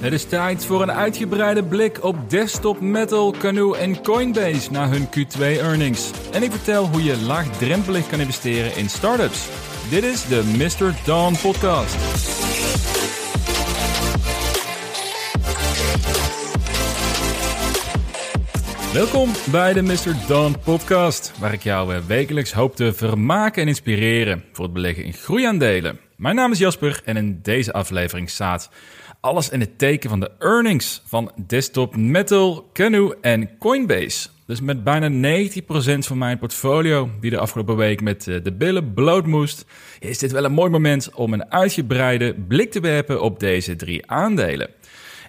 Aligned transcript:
Het 0.00 0.12
is 0.12 0.24
tijd 0.24 0.64
voor 0.64 0.82
een 0.82 0.92
uitgebreide 0.92 1.64
blik 1.64 2.04
op 2.04 2.30
Desktop 2.30 2.80
Metal, 2.80 3.34
Canoe 3.38 3.76
en 3.76 4.02
Coinbase 4.02 4.70
na 4.70 4.88
hun 4.88 5.06
Q2 5.06 5.40
earnings. 5.40 6.10
En 6.32 6.42
ik 6.42 6.50
vertel 6.50 6.86
hoe 6.86 7.02
je 7.02 7.22
laagdrempelig 7.22 8.08
kan 8.08 8.20
investeren 8.20 8.76
in 8.76 8.88
startups. 8.88 9.48
Dit 9.90 10.02
is 10.02 10.26
de 10.26 10.42
Mr. 10.56 10.94
Dawn 11.04 11.34
podcast. 11.42 11.96
Welkom 18.92 19.30
bij 19.50 19.72
de 19.72 19.82
Mr. 19.82 20.26
Dawn 20.28 20.54
podcast, 20.64 21.32
waar 21.38 21.52
ik 21.52 21.62
jou 21.62 21.94
eh, 21.94 22.00
wekelijks 22.00 22.52
hoop 22.52 22.76
te 22.76 22.92
vermaken 22.92 23.62
en 23.62 23.68
inspireren 23.68 24.44
voor 24.52 24.64
het 24.64 24.74
beleggen 24.74 25.04
in 25.04 25.12
groeiaandelen. 25.12 25.98
Mijn 26.16 26.34
naam 26.34 26.52
is 26.52 26.58
Jasper 26.58 27.00
en 27.04 27.16
in 27.16 27.38
deze 27.42 27.72
aflevering 27.72 28.30
staat 28.30 28.70
alles 29.20 29.48
in 29.48 29.60
het 29.60 29.78
teken 29.78 30.10
van 30.10 30.20
de 30.20 30.30
earnings 30.38 31.02
van 31.04 31.32
Desktop 31.46 31.96
Metal, 31.96 32.70
Canoe 32.72 33.16
en 33.20 33.58
Coinbase. 33.58 34.28
Dus 34.46 34.60
met 34.60 34.84
bijna 34.84 35.38
90% 35.38 35.98
van 35.98 36.18
mijn 36.18 36.38
portfolio, 36.38 37.10
die 37.20 37.30
de 37.30 37.38
afgelopen 37.38 37.76
week 37.76 38.00
met 38.00 38.28
eh, 38.28 38.36
de 38.42 38.52
billen 38.52 38.94
bloot 38.94 39.26
moest, 39.26 39.64
is 39.98 40.18
dit 40.18 40.32
wel 40.32 40.44
een 40.44 40.52
mooi 40.52 40.70
moment 40.70 41.14
om 41.14 41.32
een 41.32 41.52
uitgebreide 41.52 42.34
blik 42.48 42.70
te 42.70 42.80
werpen 42.80 43.22
op 43.22 43.40
deze 43.40 43.76
drie 43.76 44.10
aandelen. 44.10 44.70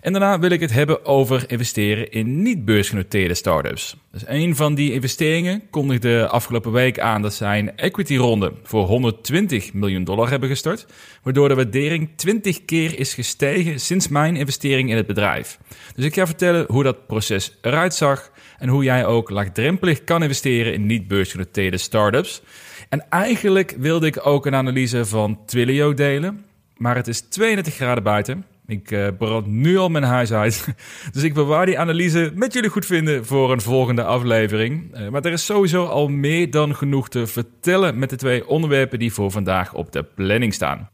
En 0.02 0.12
daarna 0.12 0.40
wil 0.40 0.50
ik 0.50 0.60
het 0.60 0.74
hebben 0.74 1.06
over 1.06 1.44
investeren 1.48 2.12
in 2.12 2.42
niet-beursgenoteerde 2.42 3.34
startups. 3.34 3.96
Dus 4.12 4.24
een 4.28 4.56
van 4.56 4.76
die 4.76 4.94
investeringen 4.94 5.62
kondigde 5.70 6.28
afgelopen 6.28 6.72
week 6.72 7.00
aan 7.00 7.22
dat 7.22 7.34
zij 7.34 7.60
een 7.60 7.78
equity 7.78 8.16
ronde 8.16 8.54
voor 8.64 8.86
120 8.86 9.74
miljoen 9.74 10.04
dollar 10.04 10.30
hebben 10.30 10.50
gestart, 10.50 10.86
waardoor 11.24 11.48
de 11.48 11.56
waardering 11.56 12.10
20 12.16 12.66
keer 12.66 13.00
is 13.00 13.14
gestegen 13.14 13.80
sinds 13.80 14.08
mijn 14.08 14.36
investering 14.36 14.90
in 14.90 14.96
het 14.96 15.08
bedrijf. 15.08 15.60
Dus 15.96 16.06
ik 16.06 16.14
ga 16.14 16.26
vertellen 16.26 16.66
hoe 16.68 16.84
dat 16.84 17.08
proces 17.08 17.58
eruit 17.62 17.94
zag 17.94 18.32
en 18.58 18.70
hoe 18.70 18.84
jij 18.84 19.06
ook 19.06 19.30
laagdrempelig 19.30 20.04
kan 20.04 20.22
investeren 20.22 20.74
in 20.74 20.86
niet-beursgenoteerde 20.86 21.78
startups. 21.78 22.42
En 22.90 23.06
eigenlijk 23.10 23.76
wilde 23.80 24.08
ik 24.08 24.26
ook 24.26 24.46
een 24.46 24.56
analyse 24.56 25.06
van 25.06 25.40
Twilio 25.46 25.94
delen, 25.94 26.46
maar 26.78 26.96
het 26.96 27.08
is 27.08 27.22
32 27.22 27.74
graden 27.74 28.04
buiten 28.04 28.46
ik 28.72 28.92
uh, 28.92 29.08
brand 29.18 29.48
nu 29.48 29.78
al 29.78 29.90
mijn 29.90 30.04
huis 30.04 30.34
uit. 30.34 30.68
dus 31.14 31.24
ik 31.24 31.34
bewaar 31.34 31.66
die 31.66 31.80
analyse 31.80 32.32
met 32.36 32.54
jullie 32.54 32.70
goed 32.70 32.86
vinden 32.86 33.26
voor 33.26 33.52
een 33.52 33.62
volgende 33.62 34.04
aflevering. 34.04 34.98
Uh, 34.98 35.10
maar 35.10 35.26
er 35.26 35.32
is 35.32 35.46
sowieso 35.46 35.86
al 35.86 36.08
meer 36.08 36.52
dan 36.52 36.76
genoeg 36.76 37.10
te 37.10 37.28
vertellen 37.28 38.00
met 38.00 38.10
de 38.10 38.16
twee 38.16 38.48
onderwerpen 38.48 39.00
die 39.00 39.14
voor 39.14 39.32
vandaag 39.32 39.74
op 39.74 39.92
de 39.92 40.04
planning 40.04 40.54
staan. 40.54 40.90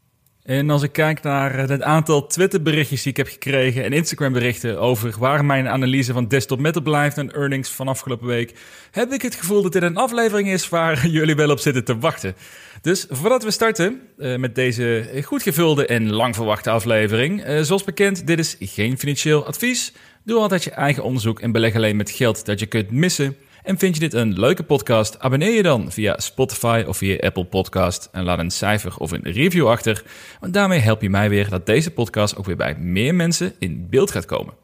En 0.48 0.70
als 0.70 0.82
ik 0.82 0.92
kijk 0.92 1.22
naar 1.22 1.58
het 1.58 1.82
aantal 1.82 2.26
Twitter-berichtjes 2.26 3.02
die 3.02 3.10
ik 3.10 3.16
heb 3.16 3.28
gekregen 3.28 3.84
en 3.84 3.92
Instagram-berichten 3.92 4.80
over 4.80 5.14
waar 5.18 5.44
mijn 5.44 5.68
analyse 5.68 6.12
van 6.12 6.28
Desktop 6.28 6.58
Metal 6.58 6.82
blijft 6.82 7.18
en 7.18 7.32
earnings 7.32 7.70
van 7.70 7.88
afgelopen 7.88 8.26
week, 8.26 8.54
heb 8.90 9.12
ik 9.12 9.22
het 9.22 9.34
gevoel 9.34 9.62
dat 9.62 9.72
dit 9.72 9.82
een 9.82 9.96
aflevering 9.96 10.48
is 10.48 10.68
waar 10.68 11.06
jullie 11.18 11.34
wel 11.34 11.50
op 11.50 11.58
zitten 11.58 11.84
te 11.84 11.98
wachten. 11.98 12.34
Dus 12.82 13.06
voordat 13.10 13.44
we 13.44 13.50
starten 13.50 14.00
uh, 14.18 14.36
met 14.36 14.54
deze 14.54 15.10
goed 15.24 15.42
gevulde 15.42 15.86
en 15.86 16.12
lang 16.12 16.34
verwachte 16.34 16.70
aflevering, 16.70 17.48
uh, 17.48 17.60
zoals 17.60 17.84
bekend, 17.84 18.26
dit 18.26 18.38
is 18.38 18.56
geen 18.60 18.98
financieel 18.98 19.46
advies. 19.46 19.92
Doe 20.24 20.40
altijd 20.40 20.64
je 20.64 20.70
eigen 20.70 21.02
onderzoek 21.02 21.40
en 21.40 21.52
beleg 21.52 21.74
alleen 21.74 21.96
met 21.96 22.10
geld 22.10 22.44
dat 22.44 22.60
je 22.60 22.66
kunt 22.66 22.90
missen. 22.90 23.36
En 23.68 23.78
vind 23.78 23.94
je 23.94 24.00
dit 24.00 24.14
een 24.14 24.38
leuke 24.38 24.62
podcast? 24.62 25.18
Abonneer 25.18 25.54
je 25.54 25.62
dan 25.62 25.92
via 25.92 26.18
Spotify 26.18 26.84
of 26.86 26.96
via 26.96 27.16
Apple 27.16 27.44
Podcast 27.44 28.08
en 28.12 28.24
laat 28.24 28.38
een 28.38 28.50
cijfer 28.50 28.96
of 28.96 29.10
een 29.10 29.22
review 29.22 29.68
achter. 29.68 30.02
Want 30.40 30.54
daarmee 30.54 30.78
help 30.78 31.02
je 31.02 31.10
mij 31.10 31.28
weer 31.28 31.48
dat 31.48 31.66
deze 31.66 31.90
podcast 31.90 32.36
ook 32.36 32.44
weer 32.44 32.56
bij 32.56 32.74
meer 32.74 33.14
mensen 33.14 33.54
in 33.58 33.86
beeld 33.90 34.10
gaat 34.10 34.24
komen. 34.24 34.54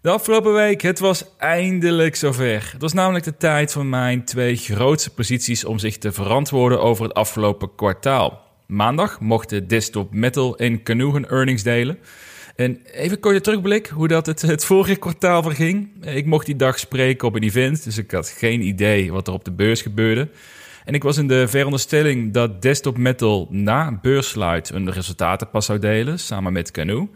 De 0.00 0.10
afgelopen 0.10 0.52
week, 0.52 0.82
het 0.82 0.98
was 0.98 1.24
eindelijk 1.36 2.16
zover. 2.16 2.68
Het 2.72 2.82
was 2.82 2.92
namelijk 2.92 3.24
de 3.24 3.36
tijd 3.36 3.72
voor 3.72 3.86
mijn 3.86 4.24
twee 4.24 4.56
grootste 4.56 5.10
posities 5.10 5.64
om 5.64 5.78
zich 5.78 5.98
te 5.98 6.12
verantwoorden 6.12 6.82
over 6.82 7.04
het 7.04 7.14
afgelopen 7.14 7.74
kwartaal. 7.74 8.42
Maandag 8.66 9.20
mochten 9.20 9.68
Desktop 9.68 10.12
Metal 10.12 10.56
en 10.56 10.82
Canoe 10.82 11.12
hun 11.12 11.28
earnings 11.28 11.62
delen. 11.62 11.98
En 12.58 12.80
even 12.92 13.12
een 13.12 13.20
korte 13.20 13.40
terugblik 13.40 13.86
hoe 13.86 14.08
dat 14.08 14.26
het, 14.26 14.42
het 14.42 14.64
vorige 14.64 14.96
kwartaal 14.96 15.42
verging. 15.42 16.04
Ik 16.04 16.26
mocht 16.26 16.46
die 16.46 16.56
dag 16.56 16.78
spreken 16.78 17.28
op 17.28 17.34
een 17.34 17.42
event, 17.42 17.84
dus 17.84 17.98
ik 17.98 18.10
had 18.10 18.28
geen 18.28 18.60
idee 18.60 19.12
wat 19.12 19.26
er 19.26 19.32
op 19.32 19.44
de 19.44 19.50
beurs 19.50 19.82
gebeurde. 19.82 20.28
En 20.84 20.94
ik 20.94 21.02
was 21.02 21.16
in 21.16 21.28
de 21.28 21.48
veronderstelling 21.48 22.32
dat 22.32 22.62
Desktop 22.62 22.96
Metal 22.96 23.48
na 23.50 23.98
beursluit 24.02 24.68
hun 24.68 24.90
resultaten 24.92 25.50
pas 25.50 25.66
zou 25.66 25.78
delen, 25.78 26.18
samen 26.18 26.52
met 26.52 26.70
Canoe. 26.70 27.08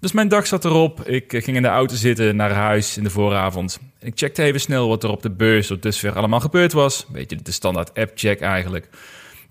Dus 0.00 0.12
mijn 0.12 0.28
dag 0.28 0.46
zat 0.46 0.64
erop. 0.64 1.08
Ik 1.08 1.30
ging 1.30 1.56
in 1.56 1.62
de 1.62 1.68
auto 1.68 1.94
zitten 1.94 2.36
naar 2.36 2.52
huis 2.52 2.96
in 2.96 3.02
de 3.02 3.10
vooravond. 3.10 3.80
Ik 4.00 4.12
checkte 4.14 4.42
even 4.42 4.60
snel 4.60 4.88
wat 4.88 5.02
er 5.02 5.10
op 5.10 5.22
de 5.22 5.30
beurs 5.30 5.66
tot 5.66 5.82
dusver 5.82 6.16
allemaal 6.16 6.40
gebeurd 6.40 6.72
was. 6.72 7.06
Beetje 7.12 7.36
de 7.42 7.52
standaard 7.52 7.94
app-check 7.94 8.40
eigenlijk. 8.40 8.88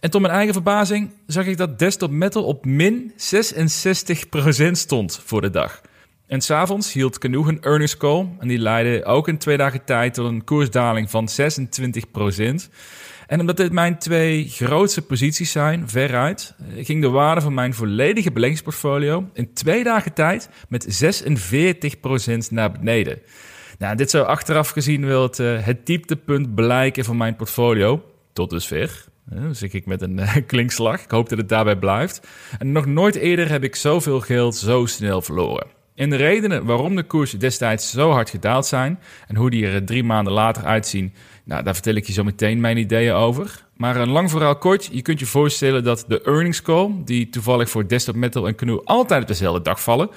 En 0.01 0.09
tot 0.09 0.21
mijn 0.21 0.33
eigen 0.33 0.53
verbazing 0.53 1.11
zag 1.27 1.45
ik 1.45 1.57
dat 1.57 1.79
Desktop 1.79 2.11
Metal 2.11 2.43
op 2.43 2.65
min 2.65 3.11
66% 3.11 4.71
stond 4.71 5.21
voor 5.25 5.41
de 5.41 5.49
dag. 5.49 5.81
En 6.27 6.41
s'avonds 6.41 6.93
hield 6.93 7.17
Canoe 7.17 7.47
een 7.47 7.61
earnings 7.61 7.97
call 7.97 8.27
en 8.39 8.47
die 8.47 8.57
leidde 8.57 9.05
ook 9.05 9.27
in 9.27 9.37
twee 9.37 9.57
dagen 9.57 9.83
tijd 9.85 10.13
tot 10.13 10.25
een 10.25 10.43
koersdaling 10.43 11.09
van 11.09 11.29
26%. 11.29 12.69
En 13.27 13.39
omdat 13.39 13.57
dit 13.57 13.71
mijn 13.71 13.97
twee 13.97 14.49
grootste 14.49 15.01
posities 15.01 15.51
zijn, 15.51 15.89
veruit, 15.89 16.55
eh, 16.59 16.85
ging 16.85 17.01
de 17.01 17.09
waarde 17.09 17.41
van 17.41 17.53
mijn 17.53 17.73
volledige 17.73 18.31
beleggingsportfolio 18.31 19.29
in 19.33 19.53
twee 19.53 19.83
dagen 19.83 20.13
tijd 20.13 20.49
met 20.69 20.85
46% 20.87 22.51
naar 22.51 22.71
beneden. 22.71 23.19
Nou, 23.77 23.95
dit 23.95 24.09
zou 24.09 24.25
achteraf 24.25 24.69
gezien 24.69 25.05
wel 25.05 25.23
het, 25.23 25.39
uh, 25.39 25.65
het 25.65 25.85
dieptepunt 25.85 26.55
blijken 26.55 27.05
van 27.05 27.17
mijn 27.17 27.35
portfolio, 27.35 28.03
tot 28.33 28.49
dusver. 28.49 29.09
Zit 29.51 29.73
ik 29.73 29.85
met 29.85 30.01
een 30.01 30.17
uh, 30.17 30.35
klinkslag. 30.47 31.03
Ik 31.03 31.11
hoop 31.11 31.29
dat 31.29 31.37
het 31.37 31.49
daarbij 31.49 31.75
blijft. 31.75 32.27
En 32.59 32.71
nog 32.71 32.85
nooit 32.85 33.15
eerder 33.15 33.49
heb 33.49 33.63
ik 33.63 33.75
zoveel 33.75 34.19
geld 34.19 34.55
zo 34.55 34.85
snel 34.85 35.21
verloren. 35.21 35.67
En 35.95 36.09
de 36.09 36.15
redenen 36.15 36.65
waarom 36.65 36.95
de 36.95 37.03
koers 37.03 37.31
destijds 37.31 37.91
zo 37.91 38.11
hard 38.11 38.29
gedaald 38.29 38.65
zijn 38.65 38.99
en 39.27 39.35
hoe 39.35 39.49
die 39.49 39.67
er 39.67 39.85
drie 39.85 40.03
maanden 40.03 40.33
later 40.33 40.63
uitzien, 40.63 41.13
nou, 41.43 41.63
daar 41.63 41.73
vertel 41.73 41.95
ik 41.95 42.07
je 42.07 42.13
zo 42.13 42.23
meteen 42.23 42.59
mijn 42.59 42.77
ideeën 42.77 43.13
over. 43.13 43.65
Maar 43.75 43.95
een 43.95 44.09
lang 44.09 44.29
verhaal 44.29 44.57
kort, 44.57 44.89
je 44.91 45.01
kunt 45.01 45.19
je 45.19 45.25
voorstellen 45.25 45.83
dat 45.83 46.05
de 46.07 46.21
earnings 46.21 46.61
call, 46.61 46.91
die 47.05 47.29
toevallig 47.29 47.69
voor 47.69 47.87
Desktop 47.87 48.15
Metal 48.15 48.47
en 48.47 48.55
Canoe 48.55 48.81
altijd 48.83 49.21
op 49.21 49.27
dezelfde 49.27 49.61
dag 49.61 49.83
vallen. 49.83 50.09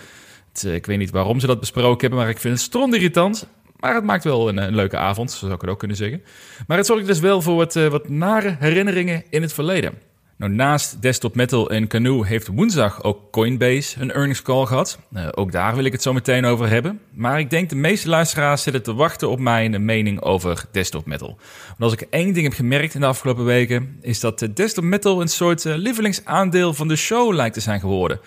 Eh, 0.62 0.74
ik 0.74 0.86
weet 0.86 0.98
niet 0.98 1.10
waarom 1.10 1.40
ze 1.40 1.46
dat 1.46 1.60
besproken 1.60 2.00
hebben, 2.00 2.18
maar 2.18 2.28
ik 2.28 2.38
vind 2.38 2.54
het 2.54 2.62
stront 2.62 2.94
irritant. 2.94 3.48
Maar 3.84 3.94
het 3.94 4.04
maakt 4.04 4.24
wel 4.24 4.48
een, 4.48 4.74
leuke 4.74 4.96
avond, 4.96 5.30
zo 5.30 5.38
zou 5.38 5.52
ik 5.52 5.60
het 5.60 5.70
ook 5.70 5.78
kunnen 5.78 5.96
zeggen. 5.96 6.22
Maar 6.66 6.76
het 6.76 6.86
zorgt 6.86 7.06
dus 7.06 7.20
wel 7.20 7.42
voor 7.42 7.56
wat, 7.56 7.76
uh, 7.76 7.86
wat 7.86 8.08
nare 8.08 8.56
herinneringen 8.58 9.22
in 9.30 9.42
het 9.42 9.52
verleden. 9.52 9.92
Nou, 10.36 10.52
naast 10.52 11.02
Desktop 11.02 11.34
Metal 11.34 11.70
en 11.70 11.86
Canoe 11.86 12.26
heeft 12.26 12.46
woensdag 12.46 13.02
ook 13.02 13.32
Coinbase 13.32 14.00
een 14.00 14.12
earnings 14.12 14.42
call 14.42 14.66
gehad. 14.66 14.98
Uh, 15.12 15.28
ook 15.30 15.52
daar 15.52 15.74
wil 15.74 15.84
ik 15.84 15.92
het 15.92 16.02
zo 16.02 16.12
meteen 16.12 16.44
over 16.44 16.68
hebben. 16.68 17.00
Maar 17.12 17.38
ik 17.38 17.50
denk 17.50 17.68
de 17.68 17.76
meeste 17.76 18.08
luisteraars 18.08 18.62
zitten 18.62 18.82
te 18.82 18.94
wachten 18.94 19.30
op 19.30 19.38
mijn 19.38 19.84
mening 19.84 20.20
over 20.20 20.64
Desktop 20.72 21.06
Metal. 21.06 21.38
Want 21.66 21.92
als 21.92 21.92
ik 21.92 22.06
één 22.10 22.32
ding 22.32 22.46
heb 22.46 22.54
gemerkt 22.54 22.94
in 22.94 23.00
de 23.00 23.06
afgelopen 23.06 23.44
weken, 23.44 23.98
is 24.00 24.20
dat 24.20 24.48
Desktop 24.54 24.84
Metal 24.84 25.20
een 25.20 25.28
soort 25.28 25.64
uh, 25.64 25.74
lievelingsaandeel 25.74 26.74
van 26.74 26.88
de 26.88 26.96
show 26.96 27.34
lijkt 27.34 27.54
te 27.54 27.60
zijn 27.60 27.80
geworden. 27.80 28.20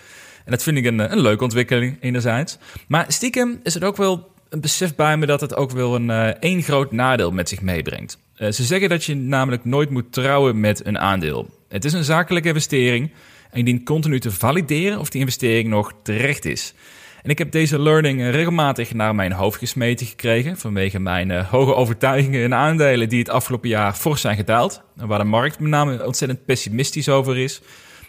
En 0.44 0.50
dat 0.50 0.62
vind 0.62 0.76
ik 0.76 0.84
een, 0.84 1.12
een 1.12 1.20
leuke 1.20 1.44
ontwikkeling 1.44 1.96
enerzijds. 2.00 2.58
Maar 2.88 3.04
stiekem 3.08 3.60
is 3.62 3.74
het 3.74 3.84
ook 3.84 3.96
wel 3.96 4.36
een 4.50 4.60
besef 4.60 4.94
bij 4.94 5.16
me 5.16 5.26
dat 5.26 5.40
het 5.40 5.56
ook 5.56 5.70
wel 5.70 5.94
een 5.94 6.08
uh, 6.08 6.26
één 6.26 6.62
groot 6.62 6.92
nadeel 6.92 7.30
met 7.30 7.48
zich 7.48 7.60
meebrengt. 7.60 8.18
Uh, 8.36 8.50
ze 8.50 8.64
zeggen 8.64 8.88
dat 8.88 9.04
je 9.04 9.14
namelijk 9.14 9.64
nooit 9.64 9.90
moet 9.90 10.12
trouwen 10.12 10.60
met 10.60 10.86
een 10.86 10.98
aandeel. 10.98 11.48
Het 11.68 11.84
is 11.84 11.92
een 11.92 12.04
zakelijke 12.04 12.48
investering 12.48 13.10
en 13.50 13.58
je 13.58 13.64
dient 13.64 13.84
continu 13.84 14.20
te 14.20 14.30
valideren 14.30 14.98
of 14.98 15.10
die 15.10 15.20
investering 15.20 15.68
nog 15.68 15.92
terecht 16.02 16.44
is. 16.44 16.74
En 17.22 17.30
ik 17.30 17.38
heb 17.38 17.50
deze 17.50 17.80
learning 17.80 18.30
regelmatig 18.30 18.94
naar 18.94 19.14
mijn 19.14 19.32
hoofd 19.32 19.58
gesmeten 19.58 20.06
gekregen 20.06 20.56
vanwege 20.56 20.98
mijn 20.98 21.30
uh, 21.30 21.48
hoge 21.50 21.74
overtuigingen 21.74 22.44
en 22.44 22.54
aandelen 22.54 23.08
die 23.08 23.18
het 23.18 23.28
afgelopen 23.28 23.68
jaar 23.68 23.94
fors 23.94 24.20
zijn 24.20 24.36
gedaald. 24.36 24.82
Waar 24.94 25.18
de 25.18 25.24
markt 25.24 25.58
met 25.58 25.70
name 25.70 26.06
ontzettend 26.06 26.44
pessimistisch 26.44 27.08
over 27.08 27.38
is. 27.38 27.60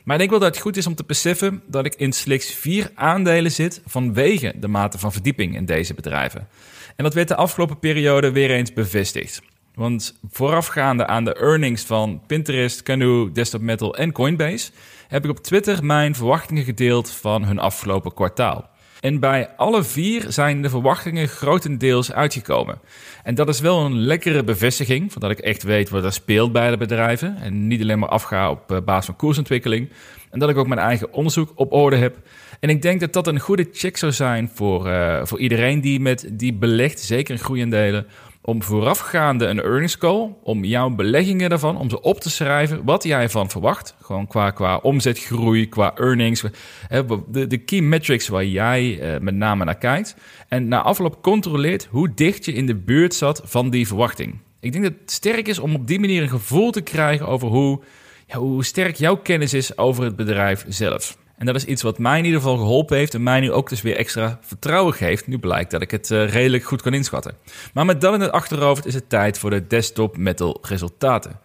Maar 0.10 0.18
ik 0.22 0.30
denk 0.30 0.40
wel 0.40 0.50
dat 0.50 0.56
het 0.56 0.66
goed 0.66 0.78
is 0.78 0.88
om 0.88 0.96
te 0.96 1.04
beseffen 1.08 1.62
dat 1.68 1.86
ik 1.86 1.96
in 1.96 2.12
slechts 2.12 2.54
vier 2.54 2.92
aandelen 2.96 3.52
zit 3.52 3.82
vanwege 3.86 4.54
de 4.60 4.68
mate 4.68 4.98
van 4.98 5.12
verdieping 5.12 5.56
in 5.56 5.66
deze 5.66 5.94
bedrijven. 5.94 6.48
En 6.96 7.04
dat 7.04 7.14
werd 7.14 7.28
de 7.28 7.36
afgelopen 7.36 7.80
periode 7.80 8.32
weer 8.32 8.52
eens 8.52 8.74
bevestigd. 8.74 9.42
Want 9.74 10.20
voorafgaande 10.30 11.08
aan 11.08 11.26
de 11.26 11.34
earnings 11.34 11.84
van 11.84 12.22
Pinterest, 12.28 12.84
Canoe, 12.84 13.32
Desktop 13.32 13.62
Metal 13.62 13.96
en 13.96 14.12
Coinbase 14.12 14.72
heb 15.08 15.24
ik 15.24 15.30
op 15.30 15.40
Twitter 15.40 15.86
mijn 15.86 16.16
verwachtingen 16.16 16.64
gedeeld 16.64 17.12
van 17.12 17.44
hun 17.44 17.60
afgelopen 17.60 18.14
kwartaal. 18.14 18.69
En 19.00 19.20
bij 19.20 19.50
alle 19.56 19.84
vier 19.84 20.26
zijn 20.28 20.62
de 20.62 20.70
verwachtingen 20.70 21.28
grotendeels 21.28 22.12
uitgekomen. 22.12 22.80
En 23.24 23.36
dat 23.36 23.50
is 23.50 23.60
wel 23.60 23.86
een 23.86 24.00
lekkere 24.00 24.44
bevestiging, 24.44 25.12
van 25.12 25.22
dat 25.22 25.32
ik 25.32 25.40
echt 25.40 25.64
weet 25.64 25.90
wat 25.90 26.04
er 26.04 26.14
speelt 26.14 26.52
bij 26.52 26.70
de 26.70 26.78
bedrijven. 26.78 27.38
En 27.38 27.68
niet 27.68 27.82
alleen 27.82 28.00
maar 28.00 28.10
afga 28.10 28.52
op 28.52 28.72
eh, 28.72 28.78
basis 28.86 29.06
van 29.06 29.16
koersontwikkeling. 29.16 29.90
En 30.30 30.40
dat 30.40 30.50
ik 30.50 30.58
ook 30.58 30.68
mijn 30.68 30.80
eigen 30.80 31.14
onderzoek 31.14 31.52
op 31.56 31.74
orde 31.74 31.96
heb. 31.96 32.18
En 32.60 32.70
ik 32.70 32.82
denk 32.82 33.00
dat 33.00 33.14
dat 33.14 33.28
een 33.28 33.40
goede 33.40 33.68
check 33.72 33.98
zou 33.98 34.12
zijn 34.12 34.52
voor, 34.54 34.88
uh, 34.88 35.26
voor 35.26 35.40
iedereen 35.40 35.82
die 35.82 36.00
met 36.00 36.30
die 36.32 36.54
belegt, 36.54 37.00
zeker 37.00 37.34
in 37.34 37.40
groeiendelen, 37.40 38.08
om 38.50 38.64
voorafgaande 38.64 39.46
een 39.46 39.62
earnings 39.62 39.98
call, 39.98 40.36
om 40.44 40.64
jouw 40.64 40.90
beleggingen 40.90 41.50
daarvan, 41.50 41.78
om 41.78 41.90
ze 41.90 42.02
op 42.02 42.20
te 42.20 42.30
schrijven, 42.30 42.84
wat 42.84 43.04
jij 43.04 43.22
ervan 43.22 43.50
verwacht. 43.50 43.96
Gewoon 44.02 44.28
qua, 44.28 44.52
qua 44.52 44.78
omzetgroei, 44.78 45.70
qua 45.70 45.96
earnings, 45.96 46.44
de, 47.28 47.48
de 47.48 47.58
key 47.58 47.82
metrics 47.82 48.28
waar 48.28 48.46
jij 48.46 49.14
uh, 49.14 49.20
met 49.20 49.36
name 49.36 49.66
naar 49.66 49.78
kijkt. 49.78 50.16
En 50.48 50.68
na 50.68 50.82
afloop 50.82 51.22
controleert 51.22 51.88
hoe 51.92 52.14
dicht 52.14 52.46
je 52.46 52.54
in 52.54 52.66
de 52.66 52.76
buurt 52.76 53.14
zat 53.14 53.42
van 53.46 53.70
die 53.70 53.88
verwachting. 53.88 54.40
Ik 54.60 54.72
denk 54.72 54.84
dat 54.84 54.94
het 55.02 55.12
sterk 55.12 55.48
is 55.48 55.60
om 55.60 55.76
op 55.76 55.88
die 55.88 56.00
manier 56.00 56.22
een 56.22 56.30
gevoel 56.30 56.72
te 56.72 56.82
krijgen 56.82 57.28
over 57.28 57.48
hoe, 57.48 57.80
hoe 58.32 58.66
sterk 58.66 58.96
jouw 58.96 59.16
kennis 59.16 59.54
is 59.54 59.78
over 59.78 60.04
het 60.04 60.16
bedrijf 60.16 60.66
zelf. 60.68 61.18
En 61.40 61.46
dat 61.46 61.56
is 61.56 61.66
iets 61.66 61.82
wat 61.82 61.98
mij 61.98 62.18
in 62.18 62.26
ieder 62.26 62.40
geval 62.40 62.58
geholpen 62.58 62.98
heeft 62.98 63.14
en 63.14 63.24
mij 63.24 63.40
nu 63.40 63.52
ook 63.52 63.70
dus 63.70 63.82
weer 63.82 63.96
extra 63.96 64.40
vertrouwen 64.42 64.94
geeft. 64.94 65.28
Nu 65.28 65.38
blijkt 65.38 65.72
dat 65.72 65.82
ik 65.82 65.92
het 65.92 66.10
uh, 66.10 66.30
redelijk 66.30 66.64
goed 66.64 66.82
kan 66.82 66.94
inschatten. 66.94 67.36
Maar 67.74 67.86
met 67.86 68.02
dat 68.02 68.14
in 68.14 68.22
het 68.22 68.32
achterhoofd 68.32 68.86
is 68.86 68.94
het 68.94 69.10
tijd 69.10 69.38
voor 69.38 69.50
de 69.50 69.68
desktop 69.68 70.18
metal 70.18 70.60
resultaten. 70.62 71.40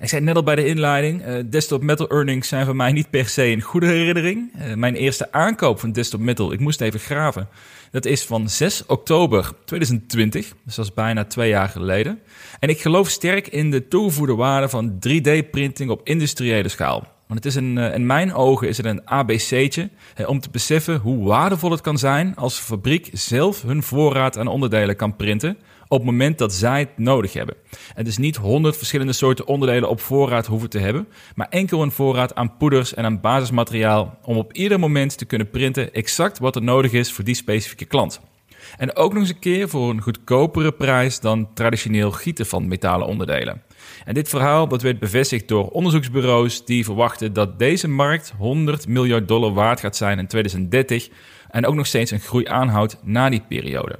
Ik 0.00 0.08
zei 0.08 0.22
net 0.22 0.36
al 0.36 0.42
bij 0.42 0.54
de 0.54 0.66
inleiding, 0.66 1.26
uh, 1.26 1.42
desktop 1.46 1.82
metal 1.82 2.08
earnings 2.08 2.48
zijn 2.48 2.64
voor 2.64 2.76
mij 2.76 2.92
niet 2.92 3.10
per 3.10 3.28
se 3.28 3.44
een 3.44 3.60
goede 3.60 3.86
herinnering. 3.86 4.52
Uh, 4.56 4.74
mijn 4.74 4.94
eerste 4.94 5.32
aankoop 5.32 5.80
van 5.80 5.92
desktop 5.92 6.20
metal, 6.20 6.52
ik 6.52 6.60
moest 6.60 6.80
even 6.80 7.00
graven. 7.00 7.48
Dat 7.90 8.04
is 8.04 8.24
van 8.24 8.48
6 8.48 8.86
oktober 8.86 9.50
2020, 9.64 10.52
dus 10.64 10.74
dat 10.74 10.84
is 10.84 10.94
bijna 10.94 11.24
twee 11.24 11.48
jaar 11.48 11.68
geleden. 11.68 12.18
En 12.60 12.68
ik 12.68 12.80
geloof 12.80 13.08
sterk 13.08 13.48
in 13.48 13.70
de 13.70 13.88
toegevoegde 13.88 14.34
waarde 14.34 14.68
van 14.68 14.98
3D-printing 15.08 15.90
op 15.90 16.00
industriële 16.04 16.68
schaal. 16.68 17.15
Want 17.26 17.44
het 17.44 17.46
is 17.46 17.54
een, 17.54 17.78
eh, 17.78 17.94
in 17.94 18.06
mijn 18.06 18.34
ogen 18.34 18.68
is 18.68 18.76
het 18.76 18.86
een 18.86 19.02
ABC'tje 19.04 19.90
om 20.26 20.40
te 20.40 20.50
beseffen 20.50 20.98
hoe 20.98 21.26
waardevol 21.26 21.70
het 21.70 21.80
kan 21.80 21.98
zijn 21.98 22.36
als 22.36 22.56
de 22.56 22.62
fabriek 22.62 23.10
zelf 23.12 23.62
hun 23.62 23.82
voorraad 23.82 24.38
aan 24.38 24.46
onderdelen 24.46 24.96
kan 24.96 25.16
printen 25.16 25.58
op 25.88 25.98
het 25.98 26.06
moment 26.06 26.38
dat 26.38 26.52
zij 26.52 26.78
het 26.78 26.98
nodig 26.98 27.32
hebben. 27.32 27.54
Het 27.94 28.06
is 28.06 28.16
niet 28.16 28.36
honderd 28.36 28.76
verschillende 28.76 29.12
soorten 29.12 29.46
onderdelen 29.46 29.88
op 29.88 30.00
voorraad 30.00 30.46
hoeven 30.46 30.70
te 30.70 30.78
hebben, 30.78 31.08
maar 31.34 31.48
enkel 31.50 31.82
een 31.82 31.90
voorraad 31.90 32.34
aan 32.34 32.56
poeders 32.56 32.94
en 32.94 33.04
aan 33.04 33.20
basismateriaal 33.20 34.18
om 34.22 34.36
op 34.36 34.52
ieder 34.52 34.80
moment 34.80 35.18
te 35.18 35.24
kunnen 35.24 35.50
printen 35.50 35.92
exact 35.92 36.38
wat 36.38 36.56
er 36.56 36.62
nodig 36.62 36.92
is 36.92 37.12
voor 37.12 37.24
die 37.24 37.34
specifieke 37.34 37.84
klant. 37.84 38.20
En 38.76 38.96
ook 38.96 39.12
nog 39.12 39.22
eens 39.22 39.30
een 39.30 39.38
keer 39.38 39.68
voor 39.68 39.90
een 39.90 40.02
goedkopere 40.02 40.72
prijs 40.72 41.20
dan 41.20 41.48
traditioneel 41.54 42.10
gieten 42.10 42.46
van 42.46 42.68
metalen 42.68 43.06
onderdelen. 43.06 43.62
En 44.04 44.14
dit 44.14 44.28
verhaal 44.28 44.68
dat 44.68 44.82
werd 44.82 44.98
bevestigd 44.98 45.48
door 45.48 45.68
onderzoeksbureaus 45.68 46.64
die 46.64 46.84
verwachten 46.84 47.32
dat 47.32 47.58
deze 47.58 47.88
markt 47.88 48.32
100 48.38 48.88
miljard 48.88 49.28
dollar 49.28 49.52
waard 49.52 49.80
gaat 49.80 49.96
zijn 49.96 50.18
in 50.18 50.26
2030 50.26 51.08
en 51.50 51.66
ook 51.66 51.74
nog 51.74 51.86
steeds 51.86 52.10
een 52.10 52.20
groei 52.20 52.46
aanhoudt 52.48 52.98
na 53.02 53.28
die 53.28 53.42
periode. 53.48 53.98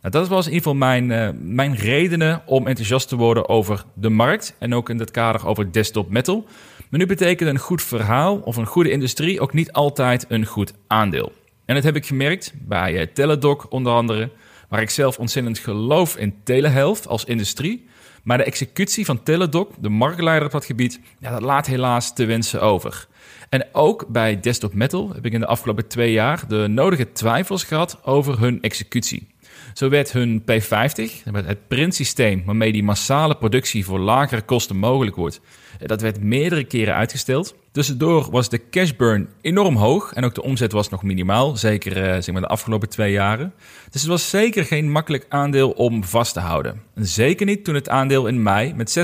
Nou, 0.00 0.14
dat 0.14 0.28
was 0.28 0.46
in 0.46 0.52
ieder 0.52 0.68
geval 0.68 0.88
mijn, 0.88 1.10
uh, 1.10 1.28
mijn 1.40 1.76
redenen 1.76 2.42
om 2.46 2.66
enthousiast 2.66 3.08
te 3.08 3.16
worden 3.16 3.48
over 3.48 3.84
de 3.94 4.08
markt 4.08 4.56
en 4.58 4.74
ook 4.74 4.88
in 4.88 4.96
dat 4.96 5.10
kader 5.10 5.46
over 5.46 5.72
desktop 5.72 6.10
metal. 6.10 6.46
Maar 6.88 7.00
nu 7.00 7.06
betekent 7.06 7.50
een 7.50 7.58
goed 7.58 7.82
verhaal 7.82 8.36
of 8.36 8.56
een 8.56 8.66
goede 8.66 8.90
industrie 8.90 9.40
ook 9.40 9.52
niet 9.52 9.72
altijd 9.72 10.24
een 10.28 10.46
goed 10.46 10.72
aandeel. 10.86 11.32
En 11.64 11.74
dat 11.74 11.84
heb 11.84 11.96
ik 11.96 12.06
gemerkt 12.06 12.52
bij 12.56 12.94
uh, 12.94 13.06
Teladoc 13.14 13.66
onder 13.72 13.92
andere, 13.92 14.30
waar 14.68 14.80
ik 14.80 14.90
zelf 14.90 15.18
ontzettend 15.18 15.58
geloof 15.58 16.16
in 16.16 16.34
telehealth 16.44 17.06
als 17.08 17.24
industrie. 17.24 17.88
Maar 18.22 18.38
de 18.38 18.44
executie 18.44 19.04
van 19.04 19.22
Teladoc, 19.22 19.70
de 19.80 19.88
marktleider 19.88 20.46
op 20.46 20.52
dat 20.52 20.64
gebied, 20.64 21.00
ja, 21.18 21.30
dat 21.30 21.42
laat 21.42 21.66
helaas 21.66 22.14
te 22.14 22.24
wensen 22.24 22.60
over. 22.60 23.06
En 23.48 23.66
ook 23.72 24.06
bij 24.08 24.40
Desktop 24.40 24.74
Metal 24.74 25.12
heb 25.14 25.26
ik 25.26 25.32
in 25.32 25.40
de 25.40 25.46
afgelopen 25.46 25.88
twee 25.88 26.12
jaar 26.12 26.48
de 26.48 26.66
nodige 26.68 27.12
twijfels 27.12 27.64
gehad 27.64 27.98
over 28.04 28.40
hun 28.40 28.60
executie. 28.60 29.30
Zo 29.74 29.88
werd 29.88 30.12
hun 30.12 30.42
P50, 30.42 31.32
het 31.32 31.68
printsysteem 31.68 32.42
waarmee 32.44 32.72
die 32.72 32.82
massale 32.82 33.36
productie 33.36 33.84
voor 33.84 33.98
lagere 33.98 34.42
kosten 34.42 34.76
mogelijk 34.76 35.16
wordt, 35.16 35.40
dat 35.78 36.00
werd 36.00 36.22
meerdere 36.22 36.64
keren 36.64 36.94
uitgesteld. 36.94 37.54
Tussendoor 37.72 38.30
was 38.30 38.48
de 38.48 38.68
cash 38.70 38.90
burn 38.90 39.28
enorm 39.40 39.76
hoog 39.76 40.12
en 40.12 40.24
ook 40.24 40.34
de 40.34 40.42
omzet 40.42 40.72
was 40.72 40.88
nog 40.88 41.02
minimaal, 41.02 41.56
zeker 41.56 41.96
uh, 41.96 42.02
zeg 42.02 42.32
maar 42.32 42.40
de 42.40 42.48
afgelopen 42.48 42.88
twee 42.88 43.12
jaren. 43.12 43.52
Dus 43.90 44.00
het 44.00 44.10
was 44.10 44.30
zeker 44.30 44.64
geen 44.64 44.90
makkelijk 44.90 45.26
aandeel 45.28 45.70
om 45.70 46.04
vast 46.04 46.32
te 46.32 46.40
houden. 46.40 46.82
En 46.94 47.06
zeker 47.06 47.46
niet 47.46 47.64
toen 47.64 47.74
het 47.74 47.88
aandeel 47.88 48.26
in 48.26 48.42
mei 48.42 48.74
met 48.74 48.98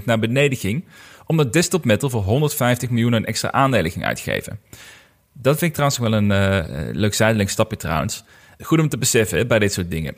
66% 0.00 0.04
naar 0.04 0.18
beneden 0.18 0.58
ging, 0.58 0.84
omdat 1.26 1.52
Desktop 1.52 1.84
Metal 1.84 2.10
voor 2.10 2.22
150 2.22 2.90
miljoen 2.90 3.12
een 3.12 3.26
extra 3.26 3.52
aandelen 3.52 3.90
ging 3.90 4.04
uitgeven. 4.04 4.60
Dat 5.32 5.58
vind 5.58 5.70
ik 5.70 5.72
trouwens 5.72 5.98
wel 5.98 6.12
een 6.12 6.30
uh, 6.30 6.92
leuk 6.92 7.14
zijdelings 7.14 7.52
stapje 7.52 7.76
trouwens. 7.76 8.24
Goed 8.58 8.80
om 8.80 8.88
te 8.88 8.98
beseffen 8.98 9.48
bij 9.48 9.58
dit 9.58 9.72
soort 9.72 9.90
dingen. 9.90 10.14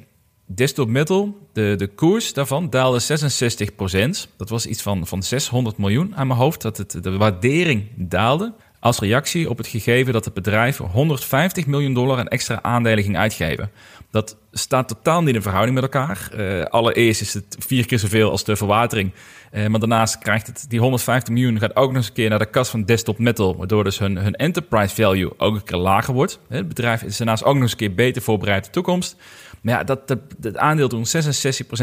Desktop 0.55 0.89
Metal, 0.89 1.39
de, 1.53 1.75
de 1.77 1.87
koers 1.87 2.33
daarvan 2.33 2.71
daalde 2.71 3.01
66%. 3.01 4.37
Dat 4.37 4.49
was 4.49 4.67
iets 4.67 4.83
van, 4.83 5.07
van 5.07 5.23
600 5.23 5.77
miljoen 5.77 6.17
aan 6.17 6.27
mijn 6.27 6.39
hoofd, 6.39 6.63
dat 6.63 6.77
het, 6.77 7.03
de 7.03 7.17
waardering 7.17 7.89
daalde. 7.97 8.53
Als 8.81 8.99
reactie 8.99 9.51
op 9.51 9.59
het 9.59 9.67
gegeven 9.67 10.13
dat 10.13 10.25
het 10.25 10.35
bedrijf 10.35 10.77
150 10.77 11.67
miljoen 11.67 11.95
dollar 11.95 12.19
aan 12.19 12.29
extra 12.29 12.63
aandelen 12.63 13.05
ging 13.05 13.17
uitgeven. 13.17 13.71
Dat 14.11 14.37
staat 14.53 14.89
totaal 14.89 15.23
niet 15.23 15.35
in 15.35 15.43
verhouding 15.43 15.75
met 15.75 15.83
elkaar. 15.83 16.31
Uh, 16.37 16.65
allereerst 16.65 17.21
is 17.21 17.35
het 17.35 17.57
vier 17.59 17.87
keer 17.87 17.99
zoveel 17.99 18.31
als 18.31 18.45
de 18.45 18.57
verwatering. 18.57 19.13
Uh, 19.53 19.67
maar 19.67 19.81
daarnaast 19.81 20.19
krijgt 20.19 20.47
het, 20.47 20.65
die 20.69 20.81
150 20.81 21.35
miljoen 21.35 21.59
gaat 21.59 21.77
ook 21.77 21.89
nog 21.89 21.97
eens 21.97 22.07
een 22.07 22.13
keer 22.13 22.29
naar 22.29 22.39
de 22.39 22.51
kas 22.51 22.69
van 22.69 22.85
Desktop 22.85 23.19
Metal. 23.19 23.57
Waardoor 23.57 23.85
dus 23.85 23.99
hun, 23.99 24.17
hun 24.17 24.35
enterprise 24.35 24.95
value 24.95 25.33
ook 25.39 25.55
een 25.55 25.65
keer 25.65 25.79
lager 25.79 26.15
wordt. 26.15 26.39
Het 26.49 26.69
bedrijf 26.69 27.03
is 27.03 27.17
daarnaast 27.17 27.45
ook 27.45 27.55
nog 27.55 27.63
eens 27.63 27.73
een 27.73 27.79
keer 27.79 27.95
beter 27.95 28.23
voorbereid 28.23 28.59
op 28.59 28.65
de 28.65 28.71
toekomst. 28.71 29.17
Maar 29.63 29.75
ja, 29.75 29.85
dat, 29.85 30.09
dat, 30.09 30.19
het 30.41 30.57
aandeel 30.57 30.89
toen 30.89 31.05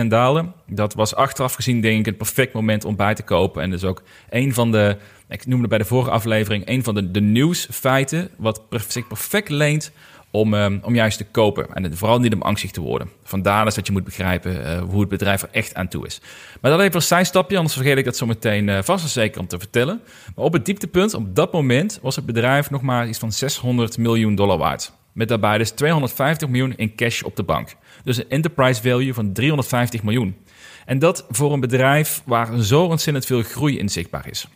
66% 0.03 0.07
daalde. 0.07 0.45
Dat 0.67 0.93
was 0.93 1.15
achteraf 1.15 1.53
gezien 1.53 1.81
denk 1.81 1.99
ik 1.99 2.05
het 2.05 2.17
perfect 2.17 2.53
moment 2.53 2.85
om 2.85 2.95
bij 2.95 3.15
te 3.15 3.23
kopen. 3.23 3.61
En 3.61 3.69
dus 3.69 3.83
ook 3.83 4.03
een 4.29 4.53
van 4.53 4.71
de, 4.71 4.97
ik 5.27 5.45
noemde 5.45 5.67
bij 5.67 5.77
de 5.77 5.85
vorige 5.85 6.11
aflevering, 6.11 6.67
een 6.67 6.83
van 6.83 6.95
de, 6.95 7.11
de 7.11 7.21
nieuwsfeiten 7.21 8.29
wat 8.37 8.61
zich 8.87 9.07
perfect 9.07 9.49
leent 9.49 9.91
om, 10.31 10.53
um, 10.53 10.79
om 10.83 10.95
juist 10.95 11.17
te 11.17 11.25
kopen. 11.25 11.73
En 11.73 11.97
vooral 11.97 12.19
niet 12.19 12.33
om 12.33 12.41
angstig 12.41 12.71
te 12.71 12.81
worden. 12.81 13.09
Vandaar 13.23 13.67
is 13.67 13.75
dat 13.75 13.87
je 13.87 13.91
moet 13.91 14.03
begrijpen 14.03 14.61
uh, 14.61 14.81
hoe 14.81 14.99
het 14.99 15.09
bedrijf 15.09 15.41
er 15.41 15.49
echt 15.51 15.75
aan 15.75 15.87
toe 15.87 16.05
is. 16.05 16.21
Maar 16.61 16.71
dat 16.71 16.79
even 16.79 16.95
een 16.95 17.01
zijstapje, 17.01 17.57
anders 17.57 17.75
vergeet 17.75 17.97
ik 17.97 18.05
dat 18.05 18.17
zo 18.17 18.25
meteen 18.25 18.67
uh, 18.67 18.77
vast 18.81 19.03
en 19.03 19.09
zeker 19.09 19.39
om 19.39 19.47
te 19.47 19.59
vertellen. 19.59 20.01
Maar 20.35 20.45
op 20.45 20.53
het 20.53 20.65
dieptepunt, 20.65 21.13
op 21.13 21.35
dat 21.35 21.53
moment, 21.53 21.99
was 22.01 22.15
het 22.15 22.25
bedrijf 22.25 22.69
nog 22.69 22.81
maar 22.81 23.07
iets 23.07 23.19
van 23.19 23.31
600 23.31 23.97
miljoen 23.97 24.35
dollar 24.35 24.57
waard. 24.57 24.91
Met 25.13 25.27
daarbij 25.27 25.57
dus 25.57 25.69
250 25.69 26.49
miljoen 26.49 26.73
in 26.75 26.95
cash 26.95 27.21
op 27.21 27.35
de 27.35 27.43
bank. 27.43 27.75
Dus 28.03 28.17
een 28.17 28.29
enterprise 28.29 28.81
value 28.81 29.13
van 29.13 29.33
350 29.33 30.03
miljoen. 30.03 30.35
En 30.85 30.99
dat 30.99 31.25
voor 31.29 31.53
een 31.53 31.59
bedrijf 31.59 32.21
waar 32.25 32.61
zo 32.61 32.83
ontzettend 32.83 33.25
veel 33.25 33.41
groei 33.41 33.77
in 33.77 33.89
zichtbaar 33.89 34.29
is. 34.29 34.47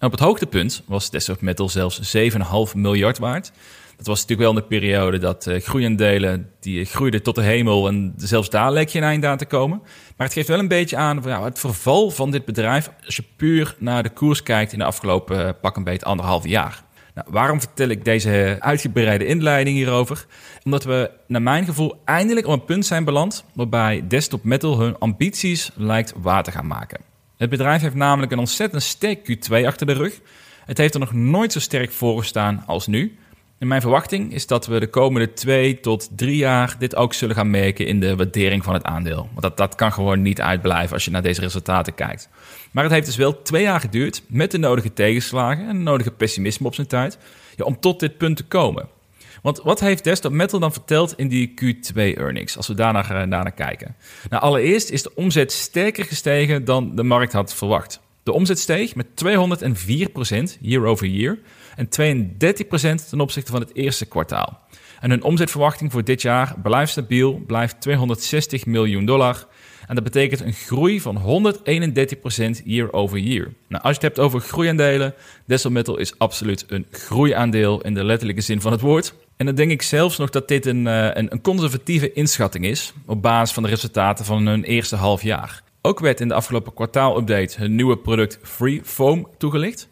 Op 0.00 0.10
het 0.10 0.20
hoogtepunt 0.20 0.82
was 0.86 1.10
Desktop 1.10 1.40
Metal 1.40 1.68
zelfs 1.68 2.16
7,5 2.16 2.74
miljard 2.74 3.18
waard. 3.18 3.52
Dat 3.96 4.06
was 4.06 4.20
natuurlijk 4.20 4.48
wel 4.48 4.58
in 4.58 4.68
de 4.68 4.76
periode 4.76 5.18
dat 5.18 5.46
uh, 5.46 5.60
groeiendelen 5.60 6.50
die 6.60 6.84
groeiden 6.84 7.22
tot 7.22 7.34
de 7.34 7.42
hemel 7.42 7.88
en 7.88 8.14
zelfs 8.16 8.50
daar 8.50 8.72
leek 8.72 8.88
je 8.88 8.98
een 8.98 9.04
eind 9.04 9.24
aan 9.24 9.36
te 9.36 9.46
komen. 9.46 9.78
Maar 10.16 10.26
het 10.26 10.32
geeft 10.32 10.48
wel 10.48 10.58
een 10.58 10.68
beetje 10.68 10.96
aan 10.96 11.20
nou, 11.24 11.44
het 11.44 11.58
verval 11.58 12.10
van 12.10 12.30
dit 12.30 12.44
bedrijf 12.44 12.90
als 13.06 13.16
je 13.16 13.24
puur 13.36 13.76
naar 13.78 14.02
de 14.02 14.10
koers 14.10 14.42
kijkt 14.42 14.72
in 14.72 14.78
de 14.78 14.84
afgelopen 14.84 15.46
uh, 15.46 15.50
pak 15.60 15.76
een 15.76 15.84
beetje 15.84 16.06
anderhalf 16.06 16.46
jaar. 16.46 16.83
Nou, 17.14 17.26
waarom 17.30 17.60
vertel 17.60 17.88
ik 17.88 18.04
deze 18.04 18.56
uitgebreide 18.58 19.26
inleiding 19.26 19.76
hierover? 19.76 20.26
Omdat 20.64 20.84
we, 20.84 21.10
naar 21.26 21.42
mijn 21.42 21.64
gevoel, 21.64 22.02
eindelijk 22.04 22.46
op 22.46 22.52
een 22.52 22.64
punt 22.64 22.86
zijn 22.86 23.04
beland 23.04 23.44
waarbij 23.54 24.04
Desktop 24.08 24.44
Metal 24.44 24.78
hun 24.80 24.98
ambities 24.98 25.70
lijkt 25.74 26.12
waar 26.16 26.42
te 26.42 26.50
gaan 26.50 26.66
maken. 26.66 27.00
Het 27.36 27.50
bedrijf 27.50 27.82
heeft 27.82 27.94
namelijk 27.94 28.32
een 28.32 28.38
ontzettend 28.38 28.82
sterk 28.82 29.18
Q2 29.30 29.66
achter 29.66 29.86
de 29.86 29.92
rug. 29.92 30.20
Het 30.64 30.78
heeft 30.78 30.94
er 30.94 31.00
nog 31.00 31.12
nooit 31.12 31.52
zo 31.52 31.60
sterk 31.60 31.92
voor 31.92 32.18
gestaan 32.18 32.62
als 32.66 32.86
nu. 32.86 33.18
En 33.64 33.70
mijn 33.70 33.82
verwachting 33.82 34.32
is 34.32 34.46
dat 34.46 34.66
we 34.66 34.80
de 34.80 34.86
komende 34.86 35.32
twee 35.32 35.80
tot 35.80 36.08
drie 36.16 36.36
jaar 36.36 36.76
dit 36.78 36.96
ook 36.96 37.14
zullen 37.14 37.34
gaan 37.34 37.50
merken 37.50 37.86
in 37.86 38.00
de 38.00 38.16
waardering 38.16 38.64
van 38.64 38.74
het 38.74 38.84
aandeel. 38.84 39.28
Want 39.30 39.40
dat, 39.40 39.56
dat 39.56 39.74
kan 39.74 39.92
gewoon 39.92 40.22
niet 40.22 40.40
uitblijven 40.40 40.92
als 40.94 41.04
je 41.04 41.10
naar 41.10 41.22
deze 41.22 41.40
resultaten 41.40 41.94
kijkt. 41.94 42.28
Maar 42.70 42.84
het 42.84 42.92
heeft 42.92 43.06
dus 43.06 43.16
wel 43.16 43.42
twee 43.42 43.62
jaar 43.62 43.80
geduurd 43.80 44.22
met 44.26 44.50
de 44.50 44.58
nodige 44.58 44.92
tegenslagen 44.92 45.68
en 45.68 45.76
de 45.76 45.82
nodige 45.82 46.10
pessimisme 46.10 46.66
op 46.66 46.74
zijn 46.74 46.86
tijd 46.86 47.18
om 47.58 47.80
tot 47.80 48.00
dit 48.00 48.16
punt 48.16 48.36
te 48.36 48.44
komen. 48.44 48.88
Want 49.42 49.60
wat 49.62 49.80
heeft 49.80 50.04
Desktop 50.04 50.32
Metal 50.32 50.58
dan 50.58 50.72
verteld 50.72 51.14
in 51.16 51.28
die 51.28 51.54
Q2-earnings, 51.62 52.56
als 52.56 52.66
we 52.66 52.74
daarna, 52.74 53.02
daarna 53.26 53.50
kijken? 53.50 53.96
Nou, 54.30 54.42
allereerst 54.42 54.90
is 54.90 55.02
de 55.02 55.14
omzet 55.14 55.52
sterker 55.52 56.04
gestegen 56.04 56.64
dan 56.64 56.96
de 56.96 57.02
markt 57.02 57.32
had 57.32 57.54
verwacht. 57.54 58.00
De 58.22 58.32
omzet 58.32 58.58
steeg 58.58 58.94
met 58.94 59.06
204% 59.24 60.60
year 60.60 60.84
over 60.86 61.06
year 61.06 61.38
en 61.76 61.86
32% 61.86 63.08
ten 63.08 63.20
opzichte 63.20 63.50
van 63.50 63.60
het 63.60 63.74
eerste 63.74 64.06
kwartaal. 64.06 64.60
En 65.00 65.10
hun 65.10 65.22
omzetverwachting 65.22 65.92
voor 65.92 66.04
dit 66.04 66.22
jaar 66.22 66.54
blijft 66.62 66.90
stabiel, 66.90 67.42
blijft 67.46 67.80
260 67.80 68.66
miljoen 68.66 69.04
dollar. 69.04 69.46
En 69.86 69.94
dat 69.94 70.04
betekent 70.04 70.40
een 70.40 70.52
groei 70.52 71.00
van 71.00 71.44
131% 72.60 72.64
year 72.64 72.92
over 72.92 73.18
year. 73.18 73.52
Nou, 73.68 73.82
als 73.82 73.96
je 73.96 74.06
het 74.06 74.16
hebt 74.16 74.18
over 74.18 74.40
groeiaandelen, 74.40 75.14
Desktop 75.46 75.72
Metal 75.72 75.98
is 75.98 76.18
absoluut 76.18 76.64
een 76.68 76.86
groeiaandeel 76.90 77.80
in 77.80 77.94
de 77.94 78.04
letterlijke 78.04 78.40
zin 78.40 78.60
van 78.60 78.72
het 78.72 78.80
woord. 78.80 79.14
En 79.36 79.46
dan 79.46 79.54
denk 79.54 79.70
ik 79.70 79.82
zelfs 79.82 80.18
nog 80.18 80.30
dat 80.30 80.48
dit 80.48 80.66
een, 80.66 80.86
eh, 80.86 81.10
een, 81.12 81.32
een 81.32 81.40
conservatieve 81.40 82.12
inschatting 82.12 82.64
is 82.64 82.92
op 83.06 83.22
basis 83.22 83.54
van 83.54 83.62
de 83.62 83.68
resultaten 83.68 84.24
van 84.24 84.46
hun 84.46 84.64
eerste 84.64 84.96
half 84.96 85.22
jaar. 85.22 85.62
Ook 85.82 86.00
werd 86.00 86.20
in 86.20 86.28
de 86.28 86.34
afgelopen 86.34 86.74
kwartaalupdate 86.74 87.58
hun 87.58 87.74
nieuwe 87.74 87.98
product 87.98 88.38
Free 88.42 88.80
Foam 88.84 89.28
toegelicht. 89.38 89.88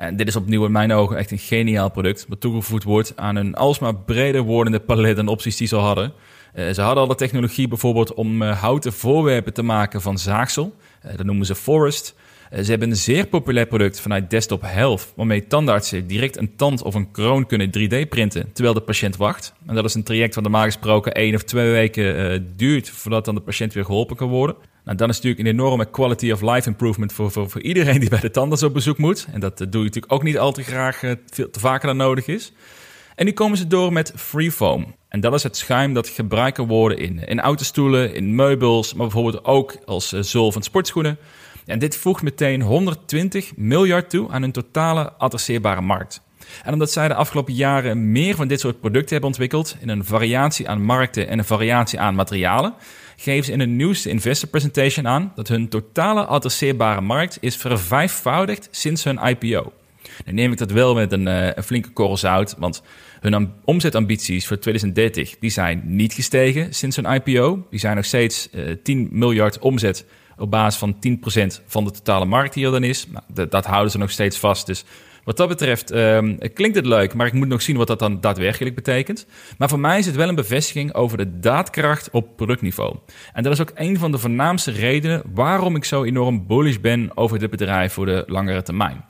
En 0.00 0.16
dit 0.16 0.28
is 0.28 0.36
opnieuw 0.36 0.64
in 0.64 0.72
mijn 0.72 0.92
ogen 0.92 1.16
echt 1.16 1.30
een 1.30 1.38
geniaal 1.38 1.90
product, 1.90 2.26
wat 2.28 2.40
toegevoegd 2.40 2.84
wordt 2.84 3.12
aan 3.16 3.36
een 3.36 3.54
alsmaar 3.54 3.94
breder 3.94 4.42
wordende 4.42 4.80
palet 4.80 5.18
aan 5.18 5.28
opties 5.28 5.56
die 5.56 5.68
ze 5.68 5.76
hadden. 5.76 6.12
Uh, 6.54 6.70
ze 6.70 6.80
hadden 6.80 7.02
al 7.02 7.08
de 7.08 7.14
technologie 7.14 7.68
bijvoorbeeld 7.68 8.14
om 8.14 8.42
uh, 8.42 8.60
houten 8.60 8.92
voorwerpen 8.92 9.52
te 9.52 9.62
maken 9.62 10.00
van 10.00 10.18
zaagsel. 10.18 10.74
Uh, 11.06 11.16
dat 11.16 11.26
noemen 11.26 11.46
ze 11.46 11.54
Forest. 11.54 12.14
ze 12.62 12.70
hebben 12.70 12.90
een 12.90 12.96
zeer 12.96 13.26
populair 13.26 13.66
product 13.66 14.00
vanuit 14.00 14.30
Desktop 14.30 14.62
Health, 14.62 15.12
waarmee 15.16 15.46
tandartsen 15.46 16.06
direct 16.06 16.36
een 16.36 16.56
tand 16.56 16.82
of 16.82 16.94
een 16.94 17.10
kroon 17.10 17.46
kunnen 17.46 17.70
3D 17.78 18.08
printen 18.08 18.52
terwijl 18.52 18.74
de 18.74 18.80
patiënt 18.80 19.16
wacht. 19.16 19.52
En 19.66 19.74
dat 19.74 19.84
is 19.84 19.94
een 19.94 20.02
traject 20.02 20.34
wat 20.34 20.44
normaal 20.44 20.64
gesproken 20.64 21.14
één 21.14 21.34
of 21.34 21.42
twee 21.42 21.70
weken 21.70 22.52
duurt 22.56 22.90
voordat 22.90 23.24
dan 23.24 23.34
de 23.34 23.40
patiënt 23.40 23.72
weer 23.72 23.84
geholpen 23.84 24.16
kan 24.16 24.28
worden. 24.28 24.56
Nou, 24.90 25.02
dan 25.02 25.10
is 25.10 25.16
natuurlijk 25.20 25.48
een 25.48 25.54
enorme 25.54 25.90
quality 25.90 26.30
of 26.30 26.40
life 26.40 26.68
improvement 26.68 27.12
voor, 27.12 27.30
voor, 27.30 27.50
voor 27.50 27.60
iedereen 27.60 28.00
die 28.00 28.08
bij 28.08 28.20
de 28.20 28.30
tandarts 28.30 28.62
op 28.62 28.74
bezoek 28.74 28.98
moet. 28.98 29.26
En 29.32 29.40
dat 29.40 29.58
doe 29.58 29.66
je 29.70 29.78
natuurlijk 29.78 30.12
ook 30.12 30.22
niet 30.22 30.38
al 30.38 30.52
te 30.52 30.62
graag, 30.62 31.02
uh, 31.02 31.12
veel 31.26 31.50
te 31.50 31.60
vaker 31.60 31.86
dan 31.86 31.96
nodig 31.96 32.26
is. 32.26 32.52
En 33.14 33.24
nu 33.24 33.32
komen 33.32 33.58
ze 33.58 33.66
door 33.66 33.92
met 33.92 34.12
Freefoam. 34.16 34.94
En 35.08 35.20
dat 35.20 35.34
is 35.34 35.42
het 35.42 35.56
schuim 35.56 35.94
dat 35.94 36.08
gebruikt 36.08 36.56
kan 36.56 36.66
worden 36.66 36.98
in, 36.98 37.24
in 37.26 37.40
autostoelen, 37.40 38.14
in 38.14 38.34
meubels, 38.34 38.94
maar 38.94 39.06
bijvoorbeeld 39.06 39.44
ook 39.44 39.76
als 39.84 40.12
uh, 40.12 40.22
zool 40.22 40.52
van 40.52 40.62
sportschoenen. 40.62 41.18
En 41.66 41.78
dit 41.78 41.96
voegt 41.96 42.22
meteen 42.22 42.62
120 42.62 43.56
miljard 43.56 44.10
toe 44.10 44.30
aan 44.30 44.42
hun 44.42 44.52
totale 44.52 45.12
adresseerbare 45.12 45.80
markt. 45.80 46.22
En 46.62 46.72
omdat 46.72 46.90
zij 46.90 47.08
de 47.08 47.14
afgelopen 47.14 47.54
jaren 47.54 48.12
meer 48.12 48.34
van 48.34 48.48
dit 48.48 48.60
soort 48.60 48.80
producten 48.80 49.10
hebben 49.10 49.28
ontwikkeld, 49.28 49.76
in 49.80 49.88
een 49.88 50.04
variatie 50.04 50.68
aan 50.68 50.82
markten 50.82 51.28
en 51.28 51.38
een 51.38 51.44
variatie 51.44 52.00
aan 52.00 52.14
materialen, 52.14 52.74
geven 53.22 53.44
ze 53.44 53.52
in 53.52 53.58
hun 53.58 53.76
nieuwste 53.76 54.08
investor 54.08 54.48
presentation 54.48 55.08
aan 55.08 55.32
dat 55.34 55.48
hun 55.48 55.68
totale 55.68 56.24
adresseerbare 56.24 57.00
markt 57.00 57.38
is 57.40 57.56
vervijfvoudigd 57.56 58.68
sinds 58.70 59.04
hun 59.04 59.18
IPO. 59.18 59.72
Dan 60.24 60.34
neem 60.34 60.52
ik 60.52 60.58
dat 60.58 60.70
wel 60.70 60.94
met 60.94 61.12
een, 61.12 61.26
een 61.26 61.62
flinke 61.62 61.90
korrel 61.90 62.16
zout, 62.16 62.54
want 62.58 62.82
hun 63.20 63.52
omzetambities 63.64 64.46
voor 64.46 64.58
2030 64.58 65.38
die 65.38 65.50
zijn 65.50 65.82
niet 65.84 66.12
gestegen 66.12 66.74
sinds 66.74 66.96
hun 66.96 67.12
IPO. 67.12 67.66
Die 67.70 67.80
zijn 67.80 67.96
nog 67.96 68.04
steeds 68.04 68.48
uh, 68.52 68.70
eh, 68.70 68.76
10 68.82 69.08
miljard 69.10 69.58
omzet 69.58 70.06
op 70.38 70.50
basis 70.50 70.78
van 70.78 70.94
10% 70.94 71.64
van 71.66 71.84
de 71.84 71.90
totale 71.90 72.24
markt 72.24 72.54
die 72.54 72.64
er 72.64 72.72
dan 72.72 72.84
is. 72.84 73.06
Nou, 73.06 73.48
dat 73.48 73.66
houden 73.66 73.90
ze 73.90 73.98
nog 73.98 74.10
steeds 74.10 74.38
vast, 74.38 74.66
dus 74.66 74.84
wat 75.30 75.38
dat 75.38 75.58
betreft 75.58 75.92
um, 75.94 76.38
klinkt 76.54 76.76
het 76.76 76.86
leuk, 76.86 77.14
maar 77.14 77.26
ik 77.26 77.32
moet 77.32 77.48
nog 77.48 77.62
zien 77.62 77.76
wat 77.76 77.86
dat 77.86 77.98
dan 77.98 78.20
daadwerkelijk 78.20 78.74
betekent. 78.74 79.26
Maar 79.58 79.68
voor 79.68 79.78
mij 79.78 79.98
is 79.98 80.06
het 80.06 80.16
wel 80.16 80.28
een 80.28 80.34
bevestiging 80.34 80.94
over 80.94 81.16
de 81.16 81.38
daadkracht 81.40 82.10
op 82.10 82.36
productniveau. 82.36 82.96
En 83.32 83.42
dat 83.42 83.52
is 83.52 83.60
ook 83.60 83.72
een 83.74 83.98
van 83.98 84.12
de 84.12 84.18
voornaamste 84.18 84.70
redenen 84.70 85.22
waarom 85.34 85.76
ik 85.76 85.84
zo 85.84 86.04
enorm 86.04 86.46
bullish 86.46 86.76
ben 86.76 87.16
over 87.16 87.38
dit 87.38 87.50
bedrijf 87.50 87.92
voor 87.92 88.06
de 88.06 88.24
langere 88.26 88.62
termijn. 88.62 89.04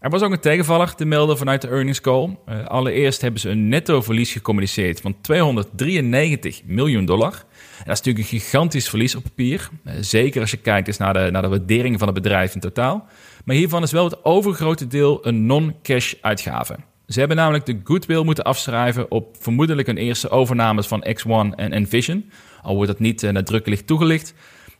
Er 0.00 0.10
was 0.10 0.22
ook 0.22 0.32
een 0.32 0.40
tegenvaller 0.40 0.94
te 0.94 1.04
melden 1.04 1.38
vanuit 1.38 1.62
de 1.62 1.68
earnings 1.68 2.00
call. 2.00 2.36
Uh, 2.48 2.66
allereerst 2.66 3.20
hebben 3.20 3.40
ze 3.40 3.48
een 3.48 3.68
netto 3.68 4.02
verlies 4.02 4.32
gecommuniceerd 4.32 5.00
van 5.00 5.20
293 5.20 6.62
miljoen 6.64 7.04
dollar. 7.04 7.30
Dat 7.30 7.40
is 7.78 8.02
natuurlijk 8.02 8.18
een 8.18 8.40
gigantisch 8.40 8.88
verlies 8.88 9.14
op 9.14 9.22
papier. 9.22 9.68
Uh, 9.84 9.92
zeker 10.00 10.40
als 10.40 10.50
je 10.50 10.56
kijkt 10.56 10.86
eens 10.86 10.96
naar 10.96 11.12
de, 11.12 11.28
naar 11.30 11.42
de 11.42 11.48
waardering 11.48 11.98
van 11.98 12.08
het 12.08 12.22
bedrijf 12.22 12.54
in 12.54 12.60
totaal. 12.60 13.08
Maar 13.44 13.56
hiervan 13.56 13.82
is 13.82 13.92
wel 13.92 14.04
het 14.04 14.24
overgrote 14.24 14.86
deel 14.86 15.26
een 15.26 15.46
non-cash 15.46 16.14
uitgave. 16.20 16.76
Ze 17.06 17.18
hebben 17.18 17.36
namelijk 17.36 17.66
de 17.66 17.80
goodwill 17.84 18.24
moeten 18.24 18.44
afschrijven 18.44 19.10
op 19.10 19.36
vermoedelijk 19.38 19.88
een 19.88 19.96
eerste 19.96 20.28
overnames 20.28 20.86
van 20.86 21.04
X1 21.08 21.54
en 21.56 21.72
Envision. 21.72 22.30
Al 22.62 22.74
wordt 22.74 22.90
dat 22.90 23.00
niet 23.00 23.22
uh, 23.22 23.30
nadrukkelijk 23.30 23.80
toegelicht. 23.80 24.34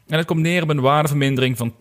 En 0.07 0.19
het 0.19 0.27
komt 0.27 0.41
neer 0.41 0.63
op 0.63 0.69
een 0.69 0.81
waardevermindering 0.81 1.57
van 1.57 1.75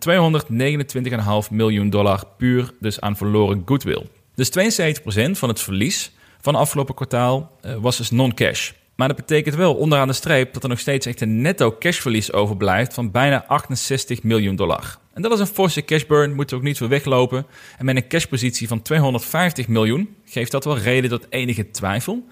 229,5 1.44 1.50
miljoen 1.50 1.90
dollar 1.90 2.24
puur 2.36 2.72
dus 2.80 3.00
aan 3.00 3.16
verloren 3.16 3.62
goodwill. 3.64 4.06
Dus 4.34 4.50
72% 4.50 5.30
van 5.30 5.48
het 5.48 5.60
verlies 5.60 6.12
van 6.40 6.54
het 6.54 6.62
afgelopen 6.62 6.94
kwartaal 6.94 7.58
uh, 7.62 7.74
was 7.74 7.96
dus 7.96 8.10
non-cash. 8.10 8.72
Maar 8.94 9.08
dat 9.08 9.16
betekent 9.16 9.54
wel 9.54 9.74
onderaan 9.74 10.08
de 10.08 10.12
streep 10.12 10.52
dat 10.52 10.62
er 10.62 10.68
nog 10.68 10.78
steeds 10.78 11.06
echt 11.06 11.20
een 11.20 11.40
netto 11.40 11.76
cashverlies 11.78 12.32
overblijft 12.32 12.94
van 12.94 13.10
bijna 13.10 13.44
68 13.46 14.22
miljoen 14.22 14.56
dollar. 14.56 14.98
En 15.12 15.22
dat 15.22 15.32
is 15.32 15.38
een 15.40 15.46
forse 15.46 15.84
cashburn, 15.84 16.34
moet 16.34 16.50
er 16.50 16.56
ook 16.56 16.62
niet 16.62 16.78
voor 16.78 16.88
weglopen. 16.88 17.46
En 17.78 17.84
met 17.84 17.96
een 17.96 18.08
cashpositie 18.08 18.68
van 18.68 18.82
250 18.82 19.68
miljoen 19.68 20.16
geeft 20.24 20.50
dat 20.50 20.64
wel 20.64 20.78
reden 20.78 21.10
tot 21.10 21.26
enige 21.28 21.70
twijfel. 21.70 22.26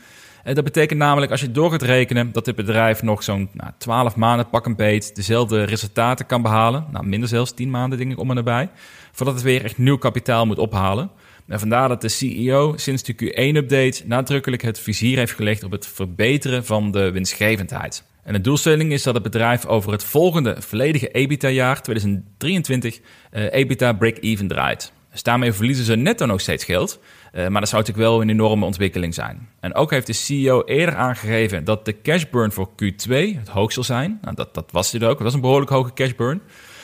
Eh, 0.44 0.54
dat 0.54 0.64
betekent 0.64 0.98
namelijk, 0.98 1.30
als 1.30 1.40
je 1.40 1.50
door 1.50 1.70
gaat 1.70 1.82
rekenen, 1.82 2.32
dat 2.32 2.44
dit 2.44 2.54
bedrijf 2.54 3.02
nog 3.02 3.22
zo'n 3.22 3.48
nou, 3.52 3.70
12 3.78 4.16
maanden 4.16 4.48
pak 4.48 4.66
een 4.66 4.76
beet 4.76 5.14
dezelfde 5.14 5.62
resultaten 5.62 6.26
kan 6.26 6.42
behalen. 6.42 6.86
Nou, 6.90 7.06
minder 7.06 7.28
zelfs 7.28 7.52
10 7.52 7.70
maanden, 7.70 7.98
denk 7.98 8.12
ik, 8.12 8.18
om 8.18 8.28
en 8.28 8.36
nabij. 8.36 8.68
Voordat 9.12 9.34
het 9.34 9.44
weer 9.44 9.64
echt 9.64 9.78
nieuw 9.78 9.98
kapitaal 9.98 10.46
moet 10.46 10.58
ophalen. 10.58 11.10
En 11.46 11.58
vandaar 11.58 11.88
dat 11.88 12.00
de 12.00 12.08
CEO 12.08 12.72
sinds 12.76 13.02
de 13.02 13.14
Q1-update 13.14 14.02
nadrukkelijk 14.06 14.62
het 14.62 14.78
vizier 14.78 15.18
heeft 15.18 15.32
gelegd 15.32 15.64
op 15.64 15.70
het 15.70 15.86
verbeteren 15.86 16.64
van 16.64 16.90
de 16.90 17.10
winstgevendheid. 17.10 18.04
En 18.28 18.34
de 18.34 18.40
doelstelling 18.40 18.92
is 18.92 19.02
dat 19.02 19.14
het 19.14 19.22
bedrijf 19.22 19.66
over 19.66 19.92
het 19.92 20.04
volgende 20.04 20.56
volledige 20.58 21.10
EBITDA-jaar 21.10 21.82
2023 21.82 23.00
uh, 23.32 23.52
EBITDA 23.52 23.92
break-even 23.92 24.48
draait. 24.48 24.92
Dus 25.10 25.22
daarmee 25.22 25.52
verliezen 25.52 25.84
ze 25.84 25.96
netto 25.96 26.26
nog 26.26 26.40
steeds 26.40 26.64
geld. 26.64 27.00
Uh, 27.32 27.46
maar 27.48 27.60
dat 27.60 27.68
zou 27.68 27.82
natuurlijk 27.82 28.08
wel 28.08 28.20
een 28.20 28.30
enorme 28.30 28.64
ontwikkeling 28.64 29.14
zijn. 29.14 29.48
En 29.60 29.74
ook 29.74 29.90
heeft 29.90 30.06
de 30.06 30.12
CEO 30.12 30.62
eerder 30.64 30.94
aangegeven 30.94 31.64
dat 31.64 31.84
de 31.84 32.00
cash 32.02 32.24
burn 32.30 32.52
voor 32.52 32.68
Q2 32.68 33.10
het 33.12 33.48
hoogst 33.48 33.74
zal 33.74 33.84
zijn. 33.84 34.18
Nou, 34.22 34.34
dat, 34.34 34.54
dat 34.54 34.70
was 34.72 34.90
dit 34.90 35.02
ook. 35.02 35.14
Dat 35.14 35.22
was 35.22 35.34
een 35.34 35.40
behoorlijk 35.40 35.70
hoge 35.70 35.92
cash 35.94 36.14
burn. 36.14 36.40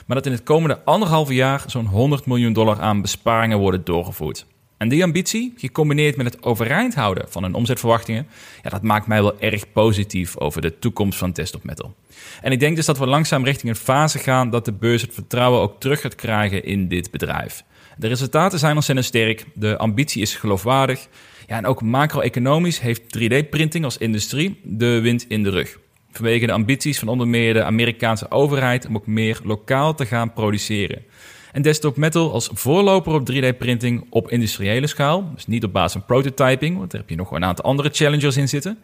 Maar 0.07 0.17
dat 0.17 0.27
in 0.27 0.33
het 0.33 0.43
komende 0.43 0.85
anderhalve 0.85 1.35
jaar 1.35 1.63
zo'n 1.67 1.87
100 1.87 2.27
miljoen 2.27 2.53
dollar 2.53 2.81
aan 2.81 3.03
besparingen 3.03 3.59
worden 3.59 3.85
doorgevoerd. 3.85 4.47
En 4.85 4.91
die 4.91 5.03
ambitie, 5.03 5.53
gecombineerd 5.57 6.17
met 6.17 6.27
het 6.27 6.43
overeind 6.43 6.95
houden 6.95 7.25
van 7.29 7.43
hun 7.43 7.55
omzetverwachtingen, 7.55 8.27
ja, 8.63 8.71
dat 8.71 8.83
maakt 8.83 9.07
mij 9.07 9.23
wel 9.23 9.41
erg 9.41 9.73
positief 9.73 10.39
over 10.39 10.61
de 10.61 10.79
toekomst 10.79 11.19
van 11.19 11.33
Desktop 11.33 11.65
Metal. 11.65 11.95
En 12.41 12.53
ik 12.53 12.61
denk 12.61 12.77
dus 12.77 12.87
dat 12.87 12.99
we 12.99 13.07
langzaam 13.07 13.45
richting 13.45 13.73
een 13.73 13.79
fase 13.79 14.19
gaan 14.19 14.51
dat 14.51 14.65
de 14.65 14.73
beurs 14.73 15.03
het 15.03 15.15
vertrouwen 15.15 15.61
ook 15.61 15.81
terug 15.81 16.01
gaat 16.01 16.15
krijgen 16.15 16.65
in 16.65 16.89
dit 16.89 17.11
bedrijf. 17.11 17.65
De 17.97 18.07
resultaten 18.07 18.59
zijn 18.59 18.75
ontzettend 18.75 19.07
sterk, 19.07 19.45
de 19.55 19.79
ambitie 19.79 20.23
is 20.23 20.35
geloofwaardig. 20.35 21.09
Ja, 21.47 21.57
en 21.57 21.67
ook 21.67 21.83
macro-economisch 21.83 22.81
heeft 22.81 23.03
3D-printing 23.19 23.85
als 23.85 23.99
industrie 23.99 24.61
de 24.63 25.01
wind 25.01 25.25
in 25.29 25.43
de 25.43 25.51
rug. 25.51 25.79
Vanwege 26.11 26.47
de 26.47 26.53
ambities 26.53 26.99
van 26.99 27.09
onder 27.09 27.29
meer 27.29 27.55
de 27.55 27.65
Amerikaanse 27.65 28.31
overheid 28.31 28.87
om 28.87 28.97
ook 28.97 29.07
meer 29.07 29.41
lokaal 29.45 29.95
te 29.95 30.07
gaan 30.07 30.33
produceren. 30.33 31.05
En 31.55 31.63
Desktop 31.63 31.97
Metal 31.97 32.33
als 32.33 32.51
voorloper 32.53 33.13
op 33.13 33.33
3D-printing 33.33 34.07
op 34.11 34.31
industriële 34.31 34.87
schaal. 34.87 35.31
Dus 35.35 35.47
niet 35.47 35.65
op 35.65 35.73
basis 35.73 35.93
van 35.93 36.05
prototyping, 36.05 36.79
want 36.79 36.91
daar 36.91 37.01
heb 37.01 37.11
je 37.11 37.17
nog 37.17 37.31
een 37.31 37.45
aantal 37.45 37.65
andere 37.65 37.91
challengers 37.93 38.37
in 38.37 38.49
zitten. 38.49 38.79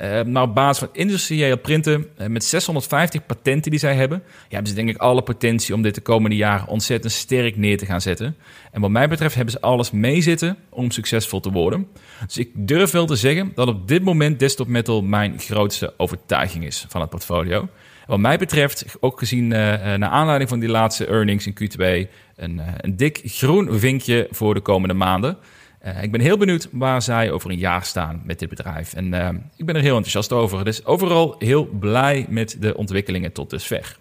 Uh, 0.00 0.22
maar 0.22 0.42
op 0.42 0.54
basis 0.54 0.78
van 0.78 0.88
industrieel 0.92 1.58
printen, 1.58 2.06
uh, 2.18 2.26
met 2.26 2.44
650 2.44 3.26
patenten 3.26 3.70
die 3.70 3.80
zij 3.80 3.94
hebben, 3.94 4.22
ja, 4.26 4.32
hebben 4.48 4.68
ze 4.68 4.74
denk 4.74 4.88
ik 4.88 4.96
alle 4.96 5.22
potentie 5.22 5.74
om 5.74 5.82
dit 5.82 5.94
de 5.94 6.00
komende 6.00 6.36
jaren 6.36 6.68
ontzettend 6.68 7.12
sterk 7.12 7.56
neer 7.56 7.78
te 7.78 7.86
gaan 7.86 8.00
zetten. 8.00 8.36
En 8.72 8.80
wat 8.80 8.90
mij 8.90 9.08
betreft 9.08 9.34
hebben 9.34 9.52
ze 9.52 9.60
alles 9.60 9.90
meezitten 9.90 10.56
om 10.68 10.90
succesvol 10.90 11.40
te 11.40 11.50
worden. 11.50 11.86
Dus 12.26 12.38
ik 12.38 12.50
durf 12.54 12.90
wel 12.90 13.06
te 13.06 13.16
zeggen 13.16 13.52
dat 13.54 13.68
op 13.68 13.88
dit 13.88 14.02
moment 14.02 14.38
Desktop 14.38 14.66
Metal 14.66 15.02
mijn 15.02 15.38
grootste 15.38 15.94
overtuiging 15.96 16.64
is 16.64 16.84
van 16.88 17.00
het 17.00 17.10
portfolio. 17.10 17.68
Wat 18.10 18.18
mij 18.18 18.38
betreft, 18.38 18.84
ook 19.00 19.18
gezien 19.18 19.44
uh, 19.44 19.50
naar 19.50 20.08
aanleiding 20.08 20.48
van 20.48 20.58
die 20.58 20.68
laatste 20.68 21.06
earnings 21.06 21.46
in 21.46 21.54
Q2, 21.54 22.10
een, 22.36 22.56
uh, 22.56 22.66
een 22.76 22.96
dik 22.96 23.20
groen 23.24 23.78
vinkje 23.78 24.28
voor 24.30 24.54
de 24.54 24.60
komende 24.60 24.94
maanden. 24.94 25.36
Ik 26.00 26.10
ben 26.12 26.20
heel 26.20 26.36
benieuwd 26.36 26.68
waar 26.72 27.02
zij 27.02 27.30
over 27.30 27.50
een 27.50 27.58
jaar 27.58 27.84
staan 27.84 28.22
met 28.24 28.38
dit 28.38 28.48
bedrijf. 28.48 28.94
En 28.94 29.14
ik 29.56 29.66
ben 29.66 29.74
er 29.74 29.80
heel 29.80 29.94
enthousiast 29.94 30.32
over. 30.32 30.64
Dus 30.64 30.84
overal 30.84 31.34
heel 31.38 31.64
blij 31.66 32.26
met 32.28 32.56
de 32.60 32.76
ontwikkelingen 32.76 33.32
tot 33.32 33.50
dusver. 33.50 33.96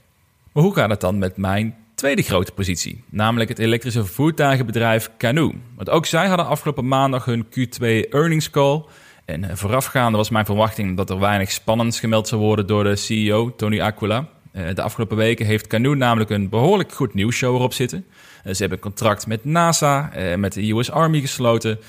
Maar 0.52 0.64
hoe 0.64 0.74
gaat 0.74 0.90
het 0.90 1.02
dan 1.02 1.18
met 1.18 1.38
mijn 1.38 1.76
tweede 1.96 2.22
grote 2.22 2.52
positie? 2.52 3.04
Namelijk 3.10 3.50
het 3.50 3.60
elektrische 3.60 4.06
voertuigenbedrijf 4.06 5.10
Canoe. 5.18 5.54
Want 5.76 5.90
ook 5.90 6.06
zij 6.06 6.28
hadden 6.28 6.46
afgelopen 6.46 6.88
maandag 6.88 7.26
hun 7.26 7.46
Q2 7.46 8.10
earnings 8.10 8.50
call. 8.50 8.84
En 9.30 9.44
eh, 9.44 9.56
voorafgaande 9.56 10.18
was 10.18 10.30
mijn 10.30 10.46
verwachting 10.46 10.98
dat 10.98 11.10
er 11.10 11.20
weinig 11.20 11.52
spannends 11.52 12.00
gemeld 12.00 12.28
zou 12.28 12.42
worden 12.42 12.68
door 12.68 12.84
de 12.84 12.96
CEO, 12.96 13.56
Tony 13.56 13.82
Aquila. 13.82 14.28
de 14.52 14.82
afgelopen 14.82 15.18
weken 15.18 15.46
heeft 15.46 15.68
Canoe 15.68 15.96
namelijk 15.96 16.30
een 16.30 16.50
behoorlijk 16.50 16.92
goed 16.92 17.14
nieuwsshow 17.14 17.56
erop 17.56 17.74
zitten. 17.74 18.06
ze 18.44 18.56
hebben 18.58 18.78
een 18.78 18.84
contract 18.84 19.28
met 19.28 19.46
NASA, 19.46 20.12
met 20.38 20.54
de 20.54 20.72
US 20.72 20.92
Army 20.92 21.22
gesloten. 21.22 21.80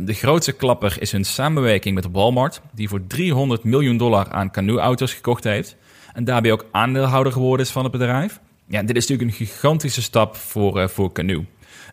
de 0.00 0.12
grootste 0.12 0.52
klapper 0.52 0.96
is 1.00 1.12
hun 1.12 1.24
samenwerking 1.24 1.94
met 1.94 2.10
Walmart, 2.12 2.60
die 2.72 2.88
voor 2.88 3.06
300 3.06 3.64
miljoen 3.64 3.96
dollar 3.96 4.30
aan 4.30 4.50
Canoe-auto's 4.50 5.14
gekocht 5.14 5.44
heeft. 5.44 5.76
En 6.12 6.24
daarbij 6.24 6.52
ook 6.52 6.66
aandeelhouder 6.70 7.32
geworden 7.32 7.66
is 7.66 7.72
van 7.72 7.82
het 7.82 7.92
bedrijf. 7.92 8.40
Ja, 8.68 8.82
dit 8.82 8.96
is 8.96 9.06
natuurlijk 9.06 9.40
een 9.40 9.46
gigantische 9.46 10.02
stap 10.02 10.36
voor, 10.36 10.88
voor 10.88 11.12
Canoe. 11.12 11.44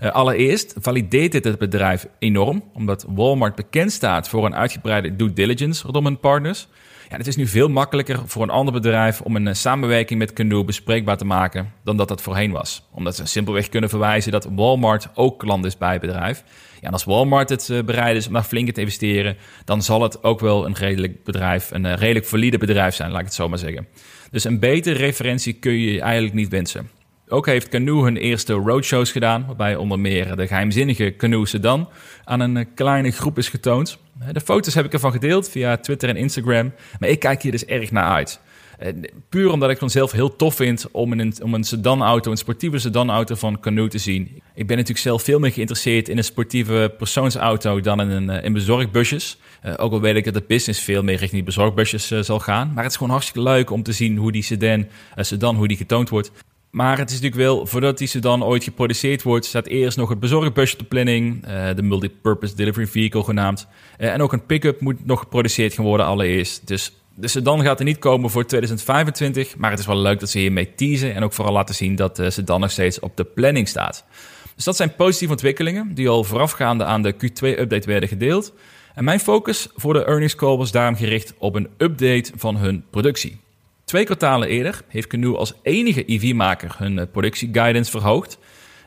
Uh, 0.02 0.12
allereerst 0.12 0.74
valideert 0.80 1.32
dit 1.32 1.44
het 1.44 1.58
bedrijf 1.58 2.08
enorm, 2.20 2.64
omdat 2.74 3.06
Walmart 3.10 3.56
bekend 3.56 3.92
staat 3.92 4.30
voor 4.30 4.46
een 4.46 4.56
uitgebreide 4.56 5.16
due 5.16 5.34
diligence 5.34 5.84
rondom 5.84 6.06
hun 6.06 6.20
partners. 6.20 6.68
Ja, 7.10 7.18
het 7.18 7.28
is 7.28 7.36
nu 7.36 7.48
veel 7.48 7.70
makkelijker 7.70 8.20
voor 8.26 8.44
een 8.44 8.50
ander 8.50 8.74
bedrijf 8.74 9.22
om 9.22 9.36
een 9.36 9.48
eh, 9.48 9.54
samenwerking 9.54 10.20
met 10.20 10.34
Canoe 10.34 10.64
bespreekbaar 10.64 11.18
te 11.18 11.26
maken 11.26 11.72
dan 11.84 11.98
dat 11.98 12.08
dat 12.08 12.22
voorheen 12.22 12.52
was. 12.52 12.88
Omdat 12.92 13.16
ze 13.16 13.26
simpelweg 13.26 13.70
kunnen 13.70 13.90
verwijzen 13.90 14.32
dat 14.32 14.48
Walmart 14.52 15.08
ook 15.14 15.40
klant 15.40 15.66
is 15.66 15.78
bij 15.78 15.92
het 15.92 16.02
bedrijf. 16.02 16.44
Ja, 16.82 16.88
en 16.88 16.94
als 16.94 17.04
Walmart 17.04 17.50
het 17.50 17.70
uh, 17.70 17.84
bereid 17.84 18.18
is 18.18 18.28
om 18.28 18.34
daar 18.34 18.44
flink 18.44 18.72
te 18.72 18.80
investeren, 18.80 19.38
dan 19.66 19.82
zal 19.82 20.02
het 20.02 20.24
ook 20.24 20.40
wel 20.40 20.66
een 20.66 20.74
redelijk 20.74 21.24
bedrijf, 21.24 21.72
een 21.72 21.96
redelijk 21.96 22.26
valide 22.26 22.58
bedrijf 22.58 22.96
zijn, 22.96 23.12
laat 23.12 23.20
ik 23.20 23.26
het 23.26 23.36
zo 23.36 23.50
maar 23.50 23.58
zeggen. 23.58 23.88
Dus 24.32 24.44
een 24.44 24.60
betere 24.60 24.98
referentie 24.98 25.54
kun 25.54 25.74
je 25.80 26.02
eigenlijk 26.02 26.34
niet 26.34 26.50
wensen. 26.50 26.90
Ook 27.28 27.46
heeft 27.46 27.70
Canoe 27.70 28.04
hun 28.04 28.18
eerste 28.18 28.54
roadshows 28.54 29.12
gedaan, 29.12 29.46
waarbij 29.46 29.76
onder 29.76 30.00
meer 30.00 30.36
de 30.36 30.48
geheimzinnige 30.48 31.16
Canoe 31.18 31.48
Sedan 31.48 31.90
aan 32.24 32.40
een 32.40 32.58
eh, 32.58 32.66
kleine 32.76 33.12
groep 33.12 33.38
is 33.38 33.50
getoond. 33.50 33.98
Eh, 34.20 34.28
de 34.32 34.42
foto's 34.42 34.74
heb 34.74 34.86
ik 34.86 34.94
ervan 34.94 35.12
gedeeld 35.12 35.50
via 35.50 35.78
Twitter 35.78 36.10
en 36.10 36.16
Instagram, 36.16 36.74
maar 37.00 37.10
ik 37.10 37.20
kijk 37.20 37.42
hier 37.42 37.52
dus 37.52 37.66
erg 37.66 37.92
naar 37.92 38.12
uit. 38.12 38.40
Eh, 38.80 38.94
puur 39.30 39.52
omdat 39.52 39.70
ik 39.70 39.80
zelf 39.86 40.12
heel 40.12 40.36
tof 40.36 40.56
vind 40.56 40.92
om 40.92 41.12
een, 41.12 41.34
om 41.42 41.54
een 41.54 41.64
sedanauto, 41.64 42.32
een 42.32 42.38
sportieve 42.38 42.80
sedanauto 42.80 43.36
van 43.36 43.60
Canoe 43.60 43.88
te 43.88 43.98
zien. 43.98 44.42
Ik 44.54 44.68
ben 44.68 44.78
natuurlijk 44.78 45.06
zelf 45.06 45.24
veel 45.24 45.40
meer 45.40 45.52
geïnteresseerd 45.52 46.10
in 46.10 46.18
een 46.18 46.24
sportieve 46.24 46.94
persoonsauto 46.98 47.82
dan 47.82 48.02
in, 48.02 48.10
een, 48.10 48.44
in 48.44 48.54
bezorgbusjes. 48.54 49.38
ook 49.78 49.92
al 49.92 50.02
weet 50.02 50.16
ik 50.16 50.26
dat 50.26 50.34
de 50.34 50.44
business 50.48 50.82
veel 50.82 51.04
meer 51.04 51.18
richting 51.18 51.32
die 51.32 51.44
bezorgbusjes 51.44 52.08
zal 52.08 52.40
gaan. 52.40 52.72
Maar 52.74 52.84
het 52.84 52.92
is 52.92 52.98
gewoon 52.98 53.14
hartstikke 53.14 53.50
leuk 53.50 53.70
om 53.70 53.84
te 53.84 53.92
zien 53.92 54.18
hoe 54.18 54.32
die 54.32 54.44
sedan, 54.44 54.88
sedan 55.16 55.56
hoe 55.56 55.68
die 55.68 55.78
getoond 55.78 56.10
wordt. 56.10 56.32
Maar 56.76 56.98
het 56.98 57.10
is 57.10 57.16
natuurlijk 57.22 57.42
wel, 57.42 57.66
voordat 57.66 57.98
die 57.98 58.08
sedan 58.08 58.44
ooit 58.44 58.64
geproduceerd 58.64 59.24
wordt, 59.24 59.46
staat 59.46 59.68
eerst 59.68 59.98
nog 59.98 60.10
het 60.10 60.20
bezorgbusje 60.20 60.74
op 60.74 60.80
de 60.80 60.86
planning, 60.86 61.48
uh, 61.48 61.70
de 61.76 61.82
Multipurpose 61.82 62.56
Delivery 62.56 62.88
Vehicle 62.88 63.24
genaamd. 63.24 63.68
Uh, 64.00 64.14
en 64.14 64.22
ook 64.22 64.34
een 64.34 64.46
pick-up 64.46 64.82
moet 64.82 65.06
nog 65.06 65.20
geproduceerd 65.20 65.74
gaan 65.74 65.86
worden 65.86 66.06
allereerst. 66.06 66.68
Dus 66.68 66.92
de 67.14 67.28
sedan 67.28 67.62
gaat 67.62 67.80
er 67.80 67.86
niet 67.86 68.00
komen 68.00 68.30
voor 68.30 68.46
2025, 68.46 69.58
maar 69.58 69.70
het 69.70 69.80
is 69.80 69.86
wel 69.86 69.98
leuk 69.98 70.20
dat 70.20 70.30
ze 70.30 70.40
hiermee 70.40 70.76
teasen 70.76 71.14
en 71.14 71.24
ook 71.24 71.34
vooral 71.34 71.54
laten 71.54 71.76
zien 71.76 71.96
dat 71.96 72.16
de 72.16 72.30
sedan 72.30 72.60
nog 72.60 72.72
steeds 72.72 73.00
op 73.00 73.18
de 73.18 73.24
planning 73.24 73.68
staat. 73.68 74.06
Dus 74.56 74.64
dat 74.64 74.76
zijn 74.76 74.96
positieve 74.96 75.34
ontwikkelingen 75.34 75.94
die 75.94 76.10
al 76.10 76.24
voorafgaande 76.24 76.84
aan 76.84 77.02
de 77.02 77.14
Q2-update 77.14 77.88
werden 77.88 78.10
gedeeld. 78.10 78.54
En 78.96 79.04
mijn 79.04 79.20
focus 79.20 79.68
voor 79.76 79.94
de 79.94 80.06
earnings 80.06 80.36
call 80.36 80.58
was 80.58 80.72
daarom 80.72 80.96
gericht 80.96 81.34
op 81.38 81.56
een 81.56 81.70
update 81.78 82.32
van 82.36 82.58
hun 82.58 82.86
productie. 82.90 83.44
Twee 83.86 84.04
kwartalen 84.04 84.48
eerder 84.48 84.82
heeft 84.88 85.08
Canoe 85.08 85.38
als 85.38 85.54
enige 85.62 86.12
EV-maker 86.12 86.76
hun 86.78 86.98
uh, 86.98 87.04
productieguidance 87.12 87.92
verhoogd. 87.92 88.38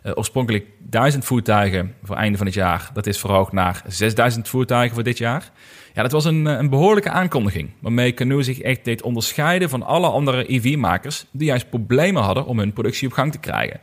Uh, 0.05 0.13
oorspronkelijk 0.15 0.67
1000 0.79 1.25
voertuigen 1.25 1.95
voor 2.03 2.17
einde 2.17 2.39
van 2.39 2.47
het 2.47 2.55
jaar. 2.55 2.91
Dat 2.93 3.07
is 3.07 3.19
verhoogd 3.19 3.53
naar 3.53 3.83
6000 3.87 4.49
voertuigen 4.49 4.95
voor 4.95 5.05
dit 5.05 5.19
jaar. 5.19 5.51
Ja, 5.95 6.03
dat 6.03 6.13
was 6.13 6.25
een, 6.25 6.47
eh, 6.47 6.59
een 6.59 6.71
behoorlijke 6.71 7.11
aankondiging. 7.11 7.71
Waarmee 7.81 8.15
Canoe 8.15 8.43
zich 8.43 8.61
echt 8.61 8.85
deed 8.85 9.03
onderscheiden 9.03 9.69
van 9.69 9.83
alle 9.83 10.09
andere 10.09 10.53
EV-makers. 10.53 11.27
die 11.31 11.47
juist 11.47 11.71
problemen 11.71 12.23
hadden 12.23 12.47
om 12.47 12.59
hun 12.59 12.73
productie 12.73 13.09
op 13.09 13.15
gang 13.15 13.33
te 13.33 13.39
krijgen. 13.39 13.81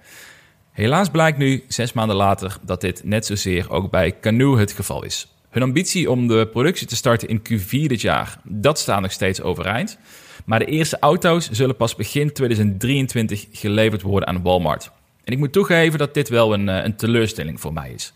Helaas 0.72 1.10
blijkt 1.10 1.38
nu, 1.38 1.64
zes 1.68 1.94
maanden 1.94 2.16
later, 2.16 2.58
dat 2.66 2.82
dit 2.82 3.02
net 3.04 3.26
zozeer 3.26 3.72
ook 3.72 3.92
bij 3.92 4.20
Canoe 4.22 4.60
het 4.60 4.72
geval 4.72 5.04
is. 5.04 5.28
Hun 5.50 5.64
ambitie 5.64 6.12
om 6.12 6.28
de 6.28 6.48
productie 6.48 6.88
te 6.88 6.96
starten 6.96 7.28
in 7.28 7.40
Q4 7.40 7.88
dit 7.88 8.02
jaar, 8.02 8.40
dat 8.44 8.80
staat 8.80 9.02
nog 9.02 9.12
steeds 9.12 9.42
overeind. 9.42 9.98
Maar 10.46 10.60
de 10.60 10.66
eerste 10.66 11.00
auto's 11.00 11.50
zullen 11.50 11.76
pas 11.76 11.96
begin 11.96 12.34
2023 12.34 13.48
geleverd 13.52 14.02
worden 14.02 14.30
aan 14.30 14.42
Walmart. 14.42 14.92
En 15.24 15.34
ik 15.34 15.40
moet 15.40 15.54
toegeven 15.54 16.00
dat 16.00 16.14
dit 16.14 16.30
wel 16.30 16.54
een, 16.54 16.70
eh, 16.70 16.84
een 16.84 16.96
teleurstelling 16.96 17.60
voor 17.60 17.74
mij 17.74 17.92
is. 17.92 18.14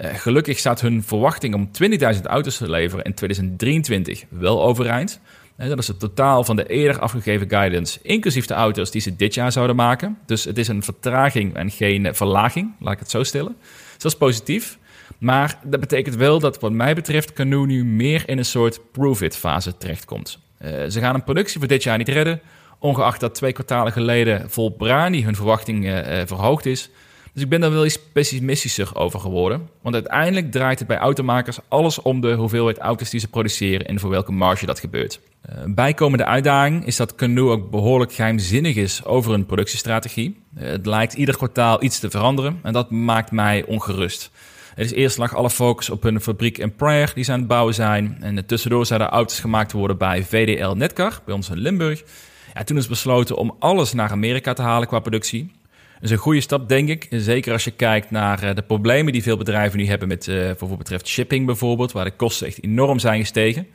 Uh, 0.00 0.14
gelukkig 0.14 0.58
staat 0.58 0.80
hun 0.80 1.02
verwachting 1.02 1.54
om 1.54 1.70
20.000 1.70 2.26
auto's 2.26 2.56
te 2.56 2.70
leveren 2.70 3.04
in 3.04 3.14
2023 3.14 4.24
wel 4.28 4.62
overeind. 4.62 5.20
Uh, 5.56 5.68
dat 5.68 5.78
is 5.78 5.88
het 5.88 5.98
totaal 5.98 6.44
van 6.44 6.56
de 6.56 6.66
eerder 6.66 7.00
afgegeven 7.00 7.50
guidance, 7.50 7.98
inclusief 8.02 8.46
de 8.46 8.54
auto's 8.54 8.90
die 8.90 9.00
ze 9.00 9.16
dit 9.16 9.34
jaar 9.34 9.52
zouden 9.52 9.76
maken. 9.76 10.18
Dus 10.26 10.44
het 10.44 10.58
is 10.58 10.68
een 10.68 10.82
vertraging 10.82 11.54
en 11.54 11.70
geen 11.70 12.14
verlaging, 12.14 12.72
laat 12.80 12.92
ik 12.92 12.98
het 12.98 13.10
zo 13.10 13.22
stellen. 13.22 13.56
Dus 13.60 14.02
dat 14.02 14.12
is 14.12 14.18
positief. 14.18 14.78
Maar 15.18 15.58
dat 15.64 15.80
betekent 15.80 16.14
wel 16.14 16.38
dat 16.38 16.60
wat 16.60 16.72
mij 16.72 16.94
betreft 16.94 17.32
Canoe 17.32 17.66
nu 17.66 17.84
meer 17.84 18.28
in 18.28 18.38
een 18.38 18.44
soort 18.44 18.80
prove-it 18.92 19.36
fase 19.36 19.76
terechtkomt. 19.76 20.38
Uh, 20.64 20.70
ze 20.88 21.00
gaan 21.00 21.14
een 21.14 21.24
productie 21.24 21.58
voor 21.58 21.68
dit 21.68 21.82
jaar 21.82 21.98
niet 21.98 22.08
redden, 22.08 22.40
ongeacht 22.78 23.20
dat 23.20 23.34
twee 23.34 23.52
kwartalen 23.52 23.92
geleden 23.92 24.50
vol 24.50 24.70
brani 24.70 25.24
hun 25.24 25.36
verwachting 25.36 25.86
uh, 25.86 26.20
verhoogd 26.26 26.66
is. 26.66 26.90
Dus 27.32 27.42
ik 27.42 27.48
ben 27.48 27.60
daar 27.60 27.72
wel 27.72 27.84
iets 27.84 27.98
pessimistischer 28.12 28.96
over 28.96 29.20
geworden. 29.20 29.68
Want 29.82 29.94
uiteindelijk 29.94 30.50
draait 30.50 30.78
het 30.78 30.88
bij 30.88 30.96
automakers 30.96 31.58
alles 31.68 32.02
om 32.02 32.20
de 32.20 32.32
hoeveelheid 32.32 32.78
auto's 32.78 33.10
die 33.10 33.20
ze 33.20 33.28
produceren 33.28 33.86
en 33.86 34.00
voor 34.00 34.10
welke 34.10 34.32
marge 34.32 34.66
dat 34.66 34.80
gebeurt. 34.80 35.20
Een 35.42 35.74
bijkomende 35.74 36.24
uitdaging 36.24 36.86
is 36.86 36.96
dat 36.96 37.14
Canoe 37.14 37.50
ook 37.50 37.70
behoorlijk 37.70 38.12
geheimzinnig 38.12 38.76
is 38.76 39.04
over 39.04 39.30
hun 39.30 39.46
productiestrategie. 39.46 40.40
Het 40.54 40.86
lijkt 40.86 41.12
ieder 41.12 41.36
kwartaal 41.36 41.82
iets 41.82 41.98
te 41.98 42.10
veranderen 42.10 42.58
en 42.62 42.72
dat 42.72 42.90
maakt 42.90 43.30
mij 43.30 43.64
ongerust. 43.66 44.30
Het 44.74 44.84
is 44.84 44.92
eerst 44.92 45.18
lag 45.18 45.34
alle 45.34 45.50
focus 45.50 45.90
op 45.90 46.02
hun 46.02 46.20
fabriek 46.20 46.58
in 46.58 46.74
Prayer 46.74 47.12
die 47.14 47.24
ze 47.24 47.32
aan 47.32 47.38
het 47.38 47.48
bouwen 47.48 47.74
zijn. 47.74 48.16
En 48.20 48.46
tussendoor 48.46 48.86
zouden 48.86 49.08
auto's 49.08 49.40
gemaakt 49.40 49.72
worden 49.72 49.98
bij 49.98 50.24
VDL 50.24 50.74
Netcar, 50.74 51.20
bij 51.24 51.34
ons 51.34 51.50
in 51.50 51.58
Limburg. 51.58 52.02
Ja, 52.54 52.64
toen 52.64 52.76
is 52.76 52.88
besloten 52.88 53.36
om 53.36 53.56
alles 53.58 53.92
naar 53.92 54.10
Amerika 54.10 54.52
te 54.52 54.62
halen 54.62 54.88
qua 54.88 54.98
productie. 54.98 55.50
Dat 55.94 56.10
is 56.10 56.10
een 56.10 56.22
goede 56.22 56.40
stap, 56.40 56.68
denk 56.68 56.88
ik. 56.88 57.06
Zeker 57.10 57.52
als 57.52 57.64
je 57.64 57.70
kijkt 57.70 58.10
naar 58.10 58.42
eh, 58.42 58.54
de 58.54 58.62
problemen 58.62 59.12
die 59.12 59.22
veel 59.22 59.36
bedrijven 59.36 59.78
nu 59.78 59.86
hebben 59.86 60.08
met, 60.08 60.26
uh, 60.26 60.50
voor 60.56 60.68
wat 60.68 60.78
betreft 60.78 61.08
shipping 61.08 61.46
bijvoorbeeld, 61.46 61.92
waar 61.92 62.04
de 62.04 62.16
kosten 62.16 62.46
echt 62.46 62.62
enorm 62.62 62.98
zijn 62.98 63.20
gestegen. 63.20 63.66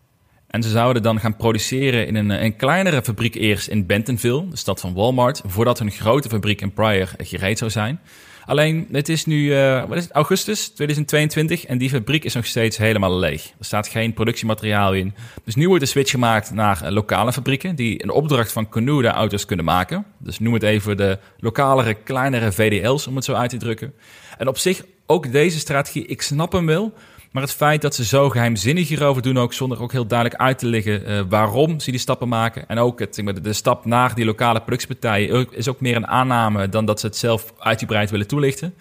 En 0.47 0.63
ze 0.63 0.69
zouden 0.69 1.03
dan 1.03 1.19
gaan 1.19 1.35
produceren 1.35 2.07
in 2.07 2.15
een, 2.15 2.29
een 2.29 2.55
kleinere 2.55 3.01
fabriek 3.03 3.35
eerst 3.35 3.67
in 3.67 3.85
Bentonville, 3.85 4.49
de 4.49 4.55
stad 4.55 4.79
van 4.79 4.93
Walmart, 4.93 5.41
voordat 5.45 5.79
hun 5.79 5.91
grote 5.91 6.29
fabriek 6.29 6.61
in 6.61 6.73
Pryor 6.73 7.09
gereed 7.17 7.57
zou 7.57 7.71
zijn. 7.71 7.99
Alleen, 8.47 8.87
het 8.91 9.09
is 9.09 9.25
nu 9.25 9.43
uh, 9.43 9.85
wat 9.87 9.97
is 9.97 10.03
het, 10.03 10.11
augustus 10.11 10.67
2022 10.67 11.65
en 11.65 11.77
die 11.77 11.89
fabriek 11.89 12.23
is 12.23 12.33
nog 12.33 12.45
steeds 12.45 12.77
helemaal 12.77 13.19
leeg. 13.19 13.43
Er 13.59 13.65
staat 13.65 13.87
geen 13.87 14.13
productiemateriaal 14.13 14.93
in. 14.93 15.13
Dus 15.43 15.55
nu 15.55 15.67
wordt 15.67 15.83
de 15.83 15.89
switch 15.89 16.11
gemaakt 16.11 16.51
naar 16.51 16.81
uh, 16.83 16.89
lokale 16.89 17.33
fabrieken 17.33 17.75
die 17.75 18.03
een 18.03 18.09
opdracht 18.09 18.51
van 18.51 18.69
Canoe 18.69 19.01
de 19.01 19.07
auto's 19.07 19.45
kunnen 19.45 19.65
maken. 19.65 20.05
Dus 20.17 20.39
noem 20.39 20.53
het 20.53 20.63
even 20.63 20.97
de 20.97 21.19
lokalere, 21.39 21.93
kleinere 21.93 22.51
VDL's 22.51 23.07
om 23.07 23.15
het 23.15 23.25
zo 23.25 23.33
uit 23.33 23.49
te 23.49 23.57
drukken. 23.57 23.93
En 24.37 24.47
op 24.47 24.57
zich, 24.57 24.83
ook 25.05 25.31
deze 25.31 25.59
strategie, 25.59 26.05
ik 26.05 26.21
snap 26.21 26.51
hem 26.51 26.65
wel. 26.65 26.93
Maar 27.31 27.43
het 27.43 27.51
feit 27.51 27.81
dat 27.81 27.95
ze 27.95 28.05
zo 28.05 28.29
geheimzinnig 28.29 28.87
hierover 28.87 29.21
doen, 29.21 29.37
ook 29.37 29.53
zonder 29.53 29.81
ook 29.81 29.91
heel 29.91 30.07
duidelijk 30.07 30.41
uit 30.41 30.59
te 30.59 30.65
leggen 30.65 31.09
uh, 31.09 31.21
waarom 31.29 31.79
ze 31.79 31.91
die 31.91 31.99
stappen 31.99 32.27
maken. 32.27 32.67
En 32.67 32.77
ook 32.77 32.99
het, 32.99 33.13
de, 33.13 33.41
de 33.41 33.53
stap 33.53 33.85
naar 33.85 34.15
die 34.15 34.25
lokale 34.25 34.59
productiepartijen 34.59 35.47
is 35.51 35.67
ook 35.67 35.81
meer 35.81 35.95
een 35.95 36.07
aanname 36.07 36.69
dan 36.69 36.85
dat 36.85 36.99
ze 36.99 37.05
het 37.05 37.15
zelf 37.15 37.53
uitgebreid 37.59 38.09
willen 38.09 38.27
toelichten. 38.27 38.73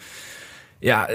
Ja, 0.78 1.09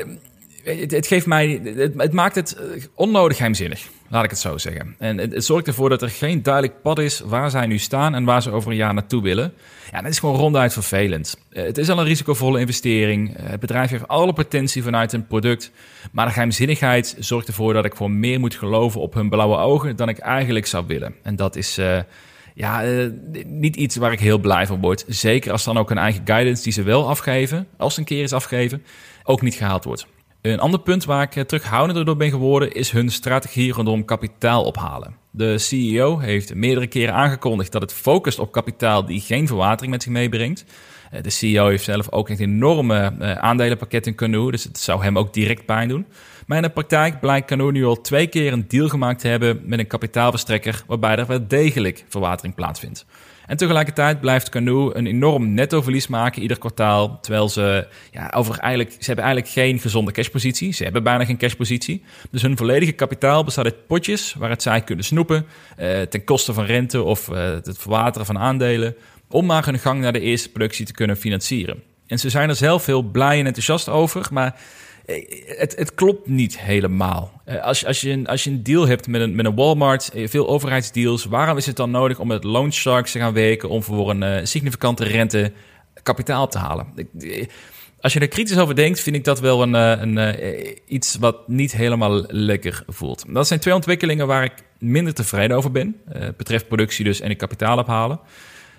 het, 0.64 0.92
het 0.92 1.08
geeft 1.08 1.26
mij, 1.26 1.62
het, 1.64 1.94
het, 1.98 2.14
maakt 2.14 2.36
het 2.36 2.56
eh, 2.56 2.84
onnodig 2.96 3.38
geheimzinnig, 3.38 3.88
laat 4.12 4.24
ik 4.24 4.30
het 4.30 4.40
zo 4.40 4.58
zeggen. 4.58 4.96
En 4.98 5.18
het, 5.18 5.46
zorgt 5.46 5.68
ervoor 5.68 5.90
dat 5.90 6.02
er 6.02 6.10
geen 6.10 6.44
duidelijk 6.44 6.82
pad 6.82 7.00
is 7.00 7.20
waar 7.20 7.50
zij 7.50 7.66
nu 7.66 7.78
staan 7.78 8.16
en 8.16 8.24
waar 8.24 8.42
ze 8.42 8.52
over 8.52 8.72
een 8.72 8.78
jaar 8.78 8.94
naartoe 8.94 9.22
willen. 9.22 9.54
Ja, 9.92 10.02
dat 10.02 10.12
is 10.12 10.20
gewoon 10.20 10.36
ronduit 10.36 10.74
vervelend. 10.74 11.38
Eh, 11.50 11.64
het 11.64 11.78
is 11.78 11.90
al 11.90 12.00
een 12.00 12.06
risicovolle 12.06 12.60
investering. 12.60 13.38
Eh, 13.38 13.50
het 13.50 13.60
bedrijf 13.60 13.90
heeft 13.90 14.08
alle 14.08 14.34
potentie 14.34 14.84
vanuit 14.84 15.14
een 15.14 15.28
product. 15.28 15.72
Maar 16.12 16.26
de 16.26 16.32
geheimzinnigheid 16.32 17.16
zorgt 17.20 17.48
ervoor 17.48 17.74
dat 17.74 17.86
ik 17.86 17.96
voor 17.96 18.12
meer 18.12 18.40
moet 18.40 18.56
geloven 18.56 19.02
op 19.02 19.14
hun 19.14 19.30
blauwe 19.30 19.58
ogen 19.58 19.96
dan 19.96 20.10
ik 20.10 20.18
eigenlijk 20.18 20.66
zou 20.66 20.86
willen. 20.88 21.16
En 21.24 21.36
dat 21.36 21.56
is. 21.56 21.78
Uh, 21.78 22.00
ja, 22.54 22.84
niet 23.46 23.76
iets 23.76 23.96
waar 23.96 24.12
ik 24.12 24.20
heel 24.20 24.38
blij 24.38 24.68
van 24.68 24.82
word. 24.82 25.06
Zeker 25.08 25.52
als 25.52 25.64
dan 25.64 25.78
ook 25.78 25.90
een 25.92 25.98
eigen 25.98 26.22
guidance 26.26 26.64
die 26.64 26.74
ze 26.74 26.84
wel 26.84 27.10
afgeven, 27.10 27.68
als 27.78 27.98
een 27.98 28.04
keer 28.04 28.24
is 28.24 28.34
afgegeven, 28.34 28.84
ook 29.24 29.42
niet 29.42 29.56
gehaald 29.56 29.84
wordt. 29.84 30.08
Een 30.42 30.60
ander 30.60 30.80
punt 30.80 31.06
waar 31.06 31.36
ik 31.36 31.48
terughoudender 31.48 32.06
door 32.06 32.18
ben 32.18 32.30
geworden 32.30 32.72
is 32.72 32.92
hun 32.92 33.10
strategie 33.10 33.74
rondom 33.74 34.06
kapitaal 34.06 34.64
ophalen. 34.64 35.16
De 35.32 35.58
CEO 35.58 36.20
heeft 36.20 36.54
meerdere 36.54 36.88
keren 36.88 37.14
aangekondigd 37.14 37.72
dat 37.72 37.82
het 37.82 37.94
focust 37.94 38.40
op 38.40 38.52
kapitaal 38.52 39.06
die 39.06 39.22
geen 39.22 39.48
verwatering 39.48 39.92
met 39.92 40.04
zich 40.04 40.12
meebrengt. 40.12 40.66
Eh, 41.12 41.22
de 41.22 41.30
CEO 41.30 41.68
heeft 41.68 41.84
zelf 41.84 42.12
ook 42.12 42.30
een 42.30 42.38
enorme 42.38 43.14
eh, 43.20 43.32
aandelenpakket 43.32 44.08
in 44.08 44.16
Canoe, 44.16 44.52
dus 44.52 44.64
het 44.64 44.78
zou 44.78 45.04
hem 45.04 45.18
ook 45.18 45.34
direct 45.34 45.66
pijn 45.66 45.88
doen. 45.88 46.06
Maar 46.48 46.58
in 46.58 46.64
de 46.64 46.70
praktijk 46.70 47.20
blijkt 47.20 47.48
Canoe 47.48 47.72
nu 47.72 47.86
al 47.86 48.02
twee 48.02 48.28
keer 48.28 48.54
een 48.54 48.68
deal 48.68 48.88
gemaakt 48.88 49.20
te 49.20 49.28
hebben 49.28 49.62
met 49.66 49.80
een 49.80 49.88
kapitaalverstrekker 49.88 50.84
waarbij 50.88 51.16
er 51.16 51.28
wel 51.28 51.48
degelijk 51.48 52.06
verwatering 52.08 52.56
plaatsvindt. 52.56 53.06
En 53.52 53.58
tegelijkertijd 53.58 54.20
blijft 54.20 54.50
Canoe 54.50 54.98
een 54.98 55.08
enorm 55.08 55.54
nettoverlies 55.54 56.08
maken 56.08 56.42
ieder 56.42 56.58
kwartaal. 56.58 57.20
Terwijl 57.22 57.50
ze, 57.50 57.88
ja, 58.12 58.32
over 58.36 58.60
eigenlijk, 58.60 58.92
ze 58.92 59.06
hebben 59.06 59.26
eigenlijk 59.26 59.54
geen 59.54 59.80
gezonde 59.80 60.12
cashpositie. 60.12 60.74
Ze 60.74 60.84
hebben 60.84 61.04
bijna 61.04 61.26
geen 61.26 61.38
cashpositie. 61.38 62.04
Dus 62.30 62.42
hun 62.42 62.58
volledige 62.58 62.92
kapitaal 62.92 63.44
bestaat 63.44 63.66
uit 63.66 63.88
potjes 63.88 64.34
waar 64.34 64.50
het 64.50 64.62
zij 64.62 64.82
kunnen 64.82 65.06
snoepen. 65.06 65.46
Eh, 65.78 66.02
ten 66.02 66.24
koste 66.24 66.54
van 66.54 66.66
rente 66.66 67.04
of 67.04 67.30
eh, 67.30 67.44
het 67.44 67.78
verwateren 67.78 68.26
van 68.26 68.38
aandelen. 68.38 68.96
Om 69.30 69.46
maar 69.46 69.66
hun 69.66 69.80
gang 69.80 70.02
naar 70.02 70.14
de 70.14 70.20
eerste 70.20 70.50
productie 70.50 70.86
te 70.86 70.94
kunnen 70.94 71.18
financieren. 71.18 71.84
En 72.08 72.20
ze 72.20 72.30
zijn 72.30 72.50
er 72.50 72.56
zelf 72.56 72.86
heel 72.86 73.02
blij 73.02 73.40
en 73.40 73.46
enthousiast 73.46 73.90
over. 73.90 74.28
Maar 74.32 74.60
het, 75.46 75.76
het, 75.76 75.96
klopt 75.96 76.28
niet 76.28 76.60
helemaal. 76.60 77.42
Eh, 77.46 77.64
als, 77.64 77.86
als, 77.86 78.02
je 78.02 78.10
een, 78.10 78.28
als 78.28 78.44
je 78.44 78.50
een 78.50 78.64
deal 78.64 78.88
hebt 78.88 79.08
met 79.08 79.22
een, 79.22 79.36
met 79.36 79.46
een 79.46 79.56
Walmart, 79.56 80.12
eh, 80.14 80.28
veel 80.28 80.48
overheidsdeals, 80.48 81.26
waarom 81.26 81.58
is 81.58 81.66
het 81.66 81.76
dan 81.76 81.92
nodig 81.92 82.20
om 82.20 82.28
met 82.28 82.44
loan 82.44 82.74
sharks 82.74 83.12
te 83.12 83.20
gaan 83.20 83.34
werken 83.34 83.70
om 83.70 83.84
voor 83.84 84.10
een 84.10 84.22
uh, 84.22 84.38
significante 84.44 85.04
rente 85.04 85.52
kapitaal 86.04 86.48
te 86.48 86.58
halen? 86.58 86.88
Als 88.00 88.14
je 88.14 88.20
er 88.20 88.28
kritisch 88.28 88.58
over 88.58 88.76
denkt, 88.76 89.00
vind 89.00 89.16
ik 89.16 89.24
dat 89.24 89.40
wel 89.40 89.62
een, 89.62 89.74
een, 89.74 90.38
iets 90.88 91.18
wat 91.20 91.48
niet 91.48 91.72
helemaal 91.72 92.24
lekker 92.28 92.84
voelt. 92.88 93.26
Dat 93.28 93.48
zijn 93.48 93.60
twee 93.60 93.76
ontwikkelingen 93.76 94.28
waar 94.28 94.44
ik 94.44 94.54
minder 94.80 95.14
tevreden 95.14 95.58
over 95.58 95.72
ben. 95.72 95.96
betreft 96.38 96.68
productie 96.68 97.06
dus 97.06 97.20
en 97.20 97.30
het 97.30 97.38
kapitaal 97.38 97.78
ophalen. 97.78 98.20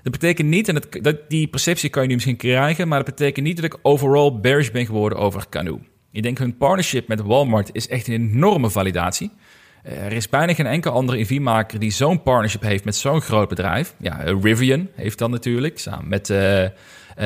Dat 0.02 0.12
betekent 0.12 0.48
niet, 0.48 0.68
en 0.68 0.82
dat, 1.00 1.18
die 1.28 1.48
perceptie 1.48 1.90
kan 1.90 2.02
je 2.02 2.08
nu 2.08 2.14
misschien 2.14 2.36
krijgen, 2.36 2.88
maar 2.88 3.04
dat 3.04 3.14
betekent 3.16 3.46
niet 3.46 3.56
dat 3.56 3.64
ik 3.64 3.78
overal 3.82 4.40
bearish 4.40 4.70
ben 4.70 4.86
geworden 4.86 5.18
over 5.18 5.46
Canoe. 5.48 5.80
Ik 6.12 6.22
denk 6.22 6.38
hun 6.38 6.56
partnership 6.56 7.08
met 7.08 7.20
Walmart 7.20 7.70
is 7.72 7.88
echt 7.88 8.08
een 8.08 8.14
enorme 8.14 8.70
validatie. 8.70 9.30
Eh, 9.82 10.04
er 10.04 10.12
is 10.12 10.28
bijna 10.28 10.54
geen 10.54 10.66
enkel 10.66 10.92
andere 10.92 11.18
EV-maker 11.18 11.78
die 11.78 11.90
zo'n 11.90 12.22
partnership 12.22 12.62
heeft 12.62 12.84
met 12.84 12.96
zo'n 12.96 13.20
groot 13.20 13.48
bedrijf. 13.48 13.94
Ja, 13.98 14.20
eh, 14.20 14.36
Rivian 14.42 14.88
heeft 14.94 15.18
dat 15.18 15.30
natuurlijk, 15.30 15.78
samen 15.78 16.08
met, 16.08 16.28
uh, 16.28 16.66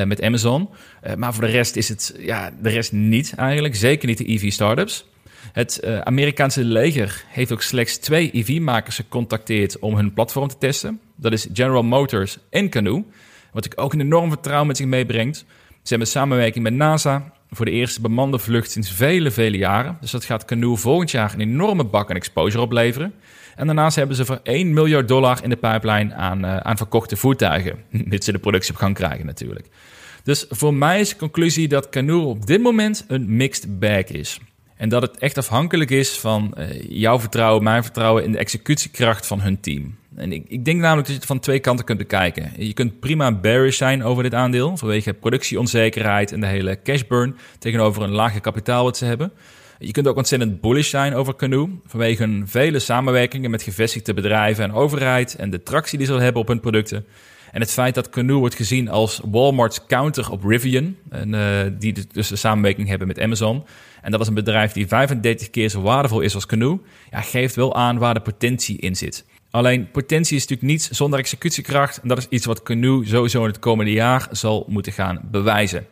met 0.05 0.21
Amazon. 0.21 0.69
maar 1.17 1.33
voor 1.33 1.43
de 1.43 1.49
rest 1.49 1.75
is 1.75 1.89
het, 1.89 2.15
ja, 2.19 2.51
de 2.61 2.69
rest 2.69 2.91
niet 2.91 3.33
eigenlijk. 3.35 3.75
Zeker 3.75 4.07
niet 4.07 4.17
de 4.17 4.31
EV-startups. 4.31 5.05
Het 5.53 5.85
Amerikaanse 6.03 6.63
leger 6.63 7.23
heeft 7.27 7.51
ook 7.51 7.61
slechts 7.61 7.97
twee 7.97 8.29
EV-makers 8.33 8.95
gecontacteerd 8.95 9.79
om 9.79 9.95
hun 9.95 10.13
platform 10.13 10.47
te 10.47 10.57
testen. 10.57 10.99
Dat 11.15 11.31
is 11.31 11.47
General 11.53 11.83
Motors 11.83 12.37
en 12.49 12.69
Canoe. 12.69 13.03
Wat 13.51 13.65
ik 13.65 13.73
ook 13.75 13.93
een 13.93 14.01
enorm 14.01 14.29
vertrouwen 14.29 14.67
met 14.67 14.77
zich 14.77 14.85
meebrengt. 14.85 15.37
Ze 15.81 15.89
hebben 15.89 16.07
samenwerking 16.07 16.63
met 16.63 16.73
NASA 16.73 17.33
voor 17.51 17.65
de 17.65 17.71
eerste 17.71 18.01
bemande 18.01 18.39
vlucht 18.39 18.71
sinds 18.71 18.91
vele, 18.91 19.31
vele 19.31 19.57
jaren. 19.57 19.97
Dus 20.01 20.11
dat 20.11 20.25
gaat 20.25 20.45
Canoe 20.45 20.77
volgend 20.77 21.11
jaar 21.11 21.33
een 21.33 21.41
enorme 21.41 21.83
bak 21.83 22.09
aan 22.09 22.15
exposure 22.15 22.63
opleveren. 22.63 23.13
En 23.55 23.65
daarnaast 23.65 23.95
hebben 23.95 24.15
ze 24.15 24.25
voor 24.25 24.39
1 24.43 24.73
miljard 24.73 25.07
dollar 25.07 25.43
in 25.43 25.49
de 25.49 25.55
pipeline 25.55 26.13
aan, 26.13 26.45
uh, 26.45 26.57
aan 26.57 26.77
verkochte 26.77 27.15
voertuigen. 27.15 27.83
Mits 28.05 28.25
ze 28.25 28.31
de 28.31 28.39
productie 28.39 28.73
op 28.73 28.79
gang 28.79 28.95
krijgen 28.95 29.25
natuurlijk. 29.25 29.67
Dus 30.23 30.45
voor 30.49 30.73
mij 30.73 30.99
is 30.99 31.09
de 31.09 31.15
conclusie 31.15 31.67
dat 31.67 31.89
Canoe 31.89 32.25
op 32.25 32.45
dit 32.45 32.61
moment 32.61 33.05
een 33.07 33.35
mixed 33.35 33.79
bag 33.79 34.03
is. 34.03 34.39
En 34.77 34.89
dat 34.89 35.01
het 35.01 35.17
echt 35.17 35.37
afhankelijk 35.37 35.89
is 35.89 36.19
van 36.19 36.53
uh, 36.57 36.65
jouw 36.89 37.19
vertrouwen, 37.19 37.63
mijn 37.63 37.83
vertrouwen 37.83 38.23
in 38.23 38.31
de 38.31 38.37
executiekracht 38.37 39.27
van 39.27 39.41
hun 39.41 39.59
team. 39.59 39.95
En 40.15 40.31
ik, 40.31 40.45
ik, 40.47 40.65
denk 40.65 40.79
namelijk 40.79 41.07
dat 41.07 41.15
je 41.15 41.21
het 41.21 41.25
van 41.25 41.39
twee 41.39 41.59
kanten 41.59 41.85
kunt 41.85 41.97
bekijken. 41.97 42.51
Je 42.57 42.73
kunt 42.73 42.99
prima 42.99 43.31
bearish 43.31 43.77
zijn 43.77 44.03
over 44.03 44.23
dit 44.23 44.33
aandeel, 44.33 44.77
vanwege 44.77 45.13
productieonzekerheid 45.13 46.31
en 46.31 46.39
de 46.39 46.47
hele 46.47 46.79
cash 46.83 47.01
burn 47.07 47.37
tegenover 47.59 48.03
een 48.03 48.11
lage 48.11 48.39
kapitaal 48.39 48.83
wat 48.83 48.97
ze 48.97 49.05
hebben. 49.05 49.31
Je 49.79 49.91
kunt 49.91 50.07
ook 50.07 50.17
ontzettend 50.17 50.61
bullish 50.61 50.89
zijn 50.89 51.15
over 51.15 51.35
Canoe, 51.35 51.69
vanwege 51.85 52.23
hun 52.23 52.47
vele 52.47 52.79
samenwerkingen 52.79 53.51
met 53.51 53.61
gevestigde 53.61 54.13
bedrijven 54.13 54.63
en 54.63 54.73
overheid 54.73 55.35
en 55.35 55.49
de 55.49 55.63
tractie 55.63 55.97
die 55.97 56.07
ze 56.07 56.13
hebben 56.13 56.41
op 56.41 56.47
hun 56.47 56.59
producten. 56.59 57.05
En 57.51 57.61
het 57.61 57.71
feit 57.71 57.95
dat 57.95 58.09
Canoe 58.09 58.39
wordt 58.39 58.55
gezien 58.55 58.89
als 58.89 59.21
Walmart's 59.31 59.85
counter 59.87 60.31
op 60.31 60.43
Rivian, 60.43 60.95
en, 61.09 61.33
uh, 61.33 61.59
die 61.79 61.93
dus 62.13 62.27
de 62.27 62.35
samenwerking 62.35 62.87
hebben 62.87 63.07
met 63.07 63.19
Amazon. 63.19 63.65
En 64.01 64.11
dat 64.11 64.21
is 64.21 64.27
een 64.27 64.33
bedrijf 64.33 64.71
die 64.71 64.87
35 64.87 65.49
keer 65.49 65.69
zo 65.69 65.81
waardevol 65.81 66.19
is 66.19 66.35
als 66.35 66.45
Canoe, 66.45 66.79
ja, 67.11 67.21
geeft 67.21 67.55
wel 67.55 67.75
aan 67.75 67.97
waar 67.97 68.13
de 68.13 68.19
potentie 68.19 68.77
in 68.77 68.95
zit. 68.95 69.25
Alleen 69.51 69.91
potentie 69.91 70.35
is 70.35 70.41
natuurlijk 70.41 70.71
niets 70.71 70.89
zonder 70.89 71.19
executiekracht. 71.19 72.01
En 72.01 72.07
dat 72.07 72.17
is 72.17 72.27
iets 72.29 72.45
wat 72.45 72.63
Canoe 72.63 73.05
sowieso 73.05 73.41
in 73.41 73.47
het 73.47 73.59
komende 73.59 73.91
jaar 73.91 74.27
zal 74.31 74.65
moeten 74.67 74.91
gaan 74.91 75.21
bewijzen. 75.31 75.85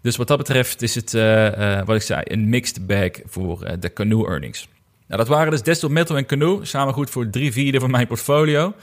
Dus 0.00 0.16
wat 0.16 0.28
dat 0.28 0.38
betreft 0.38 0.82
is 0.82 0.94
het, 0.94 1.14
uh, 1.14 1.82
wat 1.84 1.96
ik 1.96 2.02
zei, 2.02 2.20
een 2.24 2.48
mixed 2.48 2.86
bag 2.86 3.10
voor 3.26 3.64
uh, 3.64 3.70
de 3.80 3.92
Canoe 3.92 4.26
earnings. 4.26 4.68
Nou, 5.06 5.20
dat 5.20 5.28
waren 5.28 5.50
dus 5.50 5.62
Desktop 5.62 5.90
Metal 5.90 6.16
en 6.16 6.26
Canoe, 6.26 6.64
samen 6.64 6.94
goed 6.94 7.10
voor 7.10 7.30
drie 7.30 7.52
vierde 7.52 7.80
van 7.80 7.90
mijn 7.90 8.06
portfolio. 8.06 8.74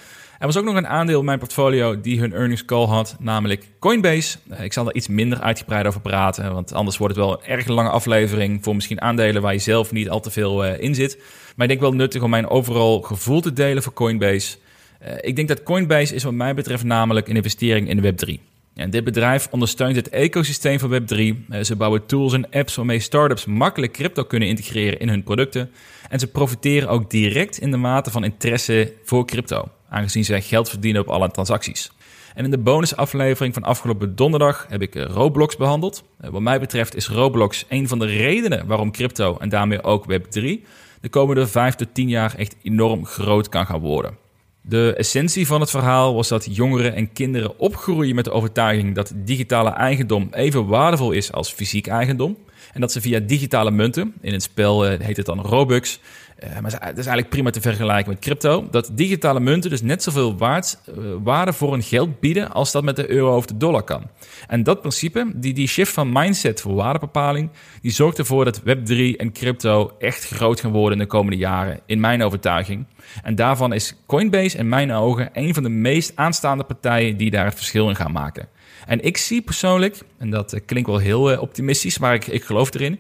Er 0.42 0.48
was 0.48 0.58
ook 0.58 0.66
nog 0.66 0.76
een 0.76 0.88
aandeel 0.88 1.20
in 1.20 1.26
mijn 1.26 1.40
portfolio 1.40 2.02
die 2.02 2.20
hun 2.20 2.34
earnings 2.34 2.66
call 2.66 2.86
had, 2.86 3.16
namelijk 3.20 3.68
Coinbase. 3.80 4.38
Ik 4.62 4.74
zal 4.74 4.84
daar 4.84 4.94
iets 4.94 5.08
minder 5.08 5.40
uitgebreid 5.40 5.86
over 5.86 6.02
praten, 6.02 6.54
want 6.54 6.74
anders 6.74 6.98
wordt 6.98 7.16
het 7.16 7.26
wel 7.26 7.34
een 7.34 7.46
erg 7.46 7.68
lange 7.68 7.90
aflevering 7.90 8.64
voor 8.64 8.76
misschien 8.76 9.02
aandelen 9.02 9.42
waar 9.42 9.54
je 9.54 9.60
zelf 9.60 9.92
niet 9.92 10.10
al 10.10 10.20
te 10.20 10.32
veel 10.32 10.66
in 10.66 10.96
zit. 10.96 11.18
Maar 11.56 11.66
ik 11.66 11.68
denk 11.68 11.80
wel 11.80 11.94
nuttig 11.94 12.22
om 12.22 12.30
mijn 12.30 12.48
overal 12.48 13.02
gevoel 13.02 13.42
te 13.42 13.54
delen 13.54 13.84
voor 13.84 13.94
Coinbase. 13.94 14.58
Uh, 15.02 15.14
ik 15.22 15.36
denk 15.36 15.48
dat 15.48 15.64
Coinbase 15.64 16.16
is 16.16 16.24
wat 16.24 16.34
mij 16.34 16.54
betreft 16.54 16.84
namelijk 16.84 17.28
een 17.28 17.36
investering 17.36 17.90
in 17.90 18.04
Web3. 18.04 18.50
En 18.76 18.90
dit 18.90 19.04
bedrijf 19.04 19.48
ondersteunt 19.52 19.96
het 19.96 20.10
ecosysteem 20.10 20.80
van 20.80 21.02
Web3. 21.02 21.18
Uh, 21.18 21.34
eh, 21.50 21.64
ze 21.64 21.76
bouwen 21.76 22.06
tools 22.06 22.34
en 22.34 22.50
apps 22.50 22.76
waarmee 22.76 23.00
startups 23.00 23.46
makkelijk 23.46 23.94
crypto 23.94 24.24
kunnen 24.24 24.48
integreren 24.48 25.00
in 25.00 25.10
hun 25.10 25.24
producten. 25.24 25.72
En 26.10 26.20
ze 26.20 26.28
profiteren 26.28 26.90
ook 26.90 27.10
direct 27.10 27.58
in 27.58 27.72
de 27.72 27.78
mate 27.78 28.12
van 28.12 28.24
interesse 28.24 28.94
voor 29.04 29.26
crypto, 29.26 29.70
aangezien 29.92 30.26
zij 30.26 30.42
geld 30.42 30.70
verdienen 30.70 31.02
op 31.02 31.08
alle 31.08 31.32
transacties. 31.32 31.92
En 32.36 32.44
in 32.44 32.52
de 32.52 32.58
bonusaflevering 32.58 33.54
van 33.54 33.64
afgelopen 33.64 34.16
donderdag 34.16 34.66
heb 34.70 34.82
ik 34.82 34.96
Roblox 34.96 35.58
behandeld. 35.58 36.04
Uh, 36.22 36.30
wat 36.30 36.42
mij 36.42 36.60
betreft 36.60 36.96
is 36.96 37.08
Roblox 37.08 37.66
een 37.70 37.88
van 37.88 38.00
de 38.00 38.06
redenen 38.06 38.68
waarom 38.68 38.92
crypto 38.92 39.38
en 39.38 39.50
daarmee 39.50 39.84
ook 39.84 40.06
Web3 40.12 40.64
de 41.02 41.10
komende 41.10 41.48
5 41.48 41.76
tot 41.76 41.94
10 41.94 42.10
jaar 42.10 42.36
echt 42.36 42.56
enorm 42.64 43.06
groot 43.06 43.50
kan 43.50 43.66
gaan 43.66 43.80
worden. 43.80 44.18
De 44.62 44.94
essentie 44.98 45.48
van 45.48 45.60
het 45.60 45.70
verhaal 45.70 46.16
was 46.16 46.28
dat 46.28 46.56
jongeren 46.56 46.96
en 46.96 47.14
kinderen 47.14 47.60
opgroeien 47.60 48.16
met 48.16 48.26
de 48.26 48.32
overtuiging 48.32 48.96
dat 48.96 49.14
digitale 49.16 49.70
eigendom 49.70 50.28
even 50.32 50.66
waardevol 50.66 51.12
is 51.12 51.32
als 51.32 51.52
fysiek 51.52 51.88
eigendom. 51.88 52.38
En 52.74 52.82
dat 52.82 52.92
ze 52.92 53.02
via 53.02 53.20
digitale 53.20 53.72
munten, 53.72 54.14
in 54.22 54.34
het 54.34 54.44
spel 54.44 54.86
eh, 54.86 55.00
heet 55.00 55.18
het 55.18 55.26
dan 55.26 55.42
Robux, 55.42 56.00
uh, 56.44 56.50
maar 56.50 56.72
dat 56.72 56.98
is 56.98 57.06
eigenlijk 57.06 57.30
prima 57.30 57.50
te 57.50 57.62
vergelijken 57.62 58.12
met 58.12 58.22
crypto. 58.22 58.68
Dat 58.72 58.90
digitale 58.94 59.40
munten 59.40 59.70
dus 59.70 59.82
net 59.82 60.04
zoveel 60.04 60.38
waard, 60.38 60.80
uh, 60.90 60.96
waarde 61.24 61.54
voor 61.54 61.74
een 61.74 61.84
geld 61.84 62.20
bieden 62.20 62.52
als 62.52 62.72
dat 62.72 62.84
met 62.84 62.96
de 62.96 63.10
euro 63.10 63.36
of 63.36 63.46
de 63.46 63.58
dollar 63.58 63.84
kan. 63.84 64.10
En 64.48 64.64
dat 64.64 64.80
principe, 64.80 65.32
die, 65.36 65.54
die 65.54 65.68
shift 65.68 65.94
van 65.94 66.12
mindset 66.12 66.62
voor 66.62 66.76
waardebepaling, 66.76 67.50
die 67.82 67.92
zorgt 67.92 68.18
ervoor 68.18 68.46
dat 68.46 68.62
Web3 68.62 69.16
en 69.18 69.32
crypto 69.32 69.92
echt 70.00 70.28
groot 70.28 70.60
gaan 70.60 70.72
worden 70.72 70.98
in 70.98 71.04
de 71.04 71.10
komende 71.10 71.38
jaren, 71.38 71.80
in 71.86 72.00
mijn 72.00 72.24
overtuiging. 72.24 72.86
En 73.24 73.36
daarvan 73.36 73.74
is 73.74 73.96
Coinbase 74.06 74.58
in 74.58 74.70
mijn 74.70 74.92
ogen 74.92 75.30
een 75.34 75.54
van 75.54 75.64
de 75.64 75.70
meest 75.70 76.12
aanstaande 76.16 76.64
partijen 76.64 77.18
die 77.18 77.32
daar 77.32 77.46
het 77.46 77.56
verschil 77.56 77.90
in 77.90 77.96
gaan 77.96 78.12
maken. 78.12 78.48
En 78.86 79.02
ik 79.02 79.18
zie 79.18 79.42
persoonlijk, 79.42 79.98
en 80.18 80.30
dat 80.30 80.62
klinkt 80.66 80.90
wel 80.90 80.98
heel 80.98 81.40
optimistisch, 81.40 81.98
maar 81.98 82.14
ik, 82.14 82.28
ik 82.28 82.44
geloof 82.44 82.74
erin. 82.74 83.00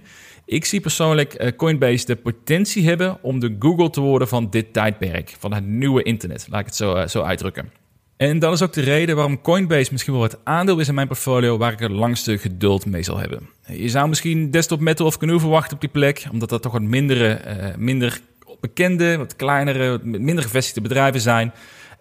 Ik 0.51 0.65
zie 0.65 0.79
persoonlijk 0.79 1.41
uh, 1.43 1.51
Coinbase 1.57 2.05
de 2.05 2.15
potentie 2.15 2.87
hebben 2.87 3.17
om 3.21 3.39
de 3.39 3.55
Google 3.59 3.89
te 3.89 4.01
worden 4.01 4.27
van 4.27 4.49
dit 4.49 4.73
tijdperk, 4.73 5.35
van 5.39 5.53
het 5.53 5.65
nieuwe 5.65 6.03
internet. 6.03 6.47
Laat 6.49 6.59
ik 6.59 6.65
het 6.65 6.75
zo, 6.75 6.95
uh, 6.95 7.07
zo 7.07 7.21
uitdrukken. 7.21 7.71
En 8.17 8.39
dat 8.39 8.53
is 8.53 8.61
ook 8.61 8.73
de 8.73 8.81
reden 8.81 9.15
waarom 9.15 9.41
Coinbase 9.41 9.91
misschien 9.91 10.13
wel 10.13 10.23
het 10.23 10.37
aandeel 10.43 10.79
is 10.79 10.87
in 10.87 10.93
mijn 10.93 11.07
portfolio 11.07 11.57
waar 11.57 11.71
ik 11.71 11.79
het 11.79 11.91
langste 11.91 12.37
geduld 12.37 12.85
mee 12.85 13.03
zal 13.03 13.17
hebben. 13.17 13.49
Je 13.65 13.89
zou 13.89 14.09
misschien 14.09 14.51
Desktop 14.51 14.79
Metal 14.79 15.05
of 15.05 15.17
Canoe 15.17 15.39
verwachten 15.39 15.73
op 15.73 15.81
die 15.81 15.89
plek, 15.89 16.25
omdat 16.31 16.49
dat 16.49 16.61
toch 16.61 16.71
wat 16.71 16.81
mindere, 16.81 17.41
uh, 17.47 17.75
minder 17.77 18.19
bekende, 18.59 19.17
wat 19.17 19.35
kleinere, 19.35 19.99
minder 20.03 20.43
gevestigde 20.43 20.81
bedrijven 20.81 21.21
zijn. 21.21 21.53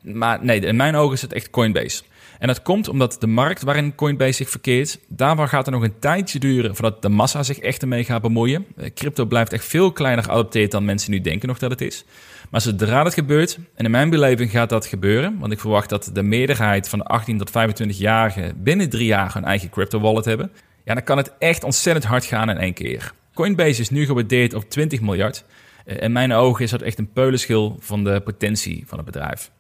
Maar 0.03 0.45
nee, 0.45 0.61
in 0.61 0.77
mijn 0.77 0.95
ogen 0.95 1.15
is 1.15 1.23
het 1.23 1.33
echt 1.33 1.51
Coinbase. 1.51 2.03
En 2.41 2.47
dat 2.47 2.63
komt 2.63 2.89
omdat 2.89 3.17
de 3.21 3.27
markt 3.27 3.63
waarin 3.63 3.95
Coinbase 3.95 4.33
zich 4.33 4.51
verkeert, 4.51 4.99
daarvan 5.09 5.49
gaat 5.49 5.67
er 5.67 5.73
nog 5.73 5.83
een 5.83 5.99
tijdje 5.99 6.39
duren 6.39 6.75
voordat 6.75 7.03
de 7.03 7.09
massa 7.09 7.43
zich 7.43 7.59
echt 7.59 7.83
ermee 7.83 8.05
gaat 8.05 8.23
bemoeien. 8.23 8.67
Eh, 8.77 8.91
crypto 8.95 9.25
blijft 9.25 9.53
echt 9.53 9.65
veel 9.65 9.93
kleiner 9.93 10.25
geadopteerd 10.25 10.71
dan 10.71 10.85
mensen 10.85 11.11
nu 11.11 11.21
denken 11.21 11.49
nog 11.49 11.59
dat 11.59 11.71
het 11.71 11.81
is. 11.81 12.05
Maar 12.51 12.61
zodra 12.61 13.03
dat 13.03 13.15
gebeurt, 13.15 13.59
en 13.75 13.85
in 13.85 13.91
mijn 13.91 14.11
beleving 14.11 14.51
gaat 14.51 14.69
dat 14.69 14.87
gebeuren, 14.87 15.39
want 15.39 15.53
ik 15.53 15.61
verwacht 15.61 15.89
dat 15.89 16.11
de 16.13 16.23
meerderheid 16.23 16.89
van 16.89 16.99
de 16.99 17.05
18 17.05 17.39
tot 17.39 17.51
25-jarigen 17.51 18.63
binnen 18.63 18.91
drie 18.91 19.07
jaar 19.07 19.37
een 19.37 19.45
eigen 19.45 19.71
crypto 19.71 20.01
wallet 20.01 20.25
hebben, 20.25 20.51
ja, 20.85 20.95
dan 20.95 21.05
kan 21.05 21.17
het 21.17 21.33
echt 21.39 21.65
ontzettend 21.65 22.05
hard 22.07 22.25
gaan 22.25 22.51
in 22.51 22.59
één 22.59 22.75
keer. 22.75 23.13
Coinbase 23.35 23.81
is 23.81 23.91
nu 23.91 24.05
gewaardeerd 24.05 24.55
op 24.55 24.71
20 24.71 25.01
miljard. 25.01 25.45
in 25.85 26.13
mijn 26.13 26.33
ogen 26.33 26.65
is 26.65 26.71
dat 26.71 26.83
echt 26.83 26.99
een 26.99 27.13
peulenschil 27.13 27.77
van 27.81 28.05
de 28.05 28.21
potentie 28.21 28.85
van 28.87 28.99
het 28.99 29.07
bedrijf. 29.07 29.51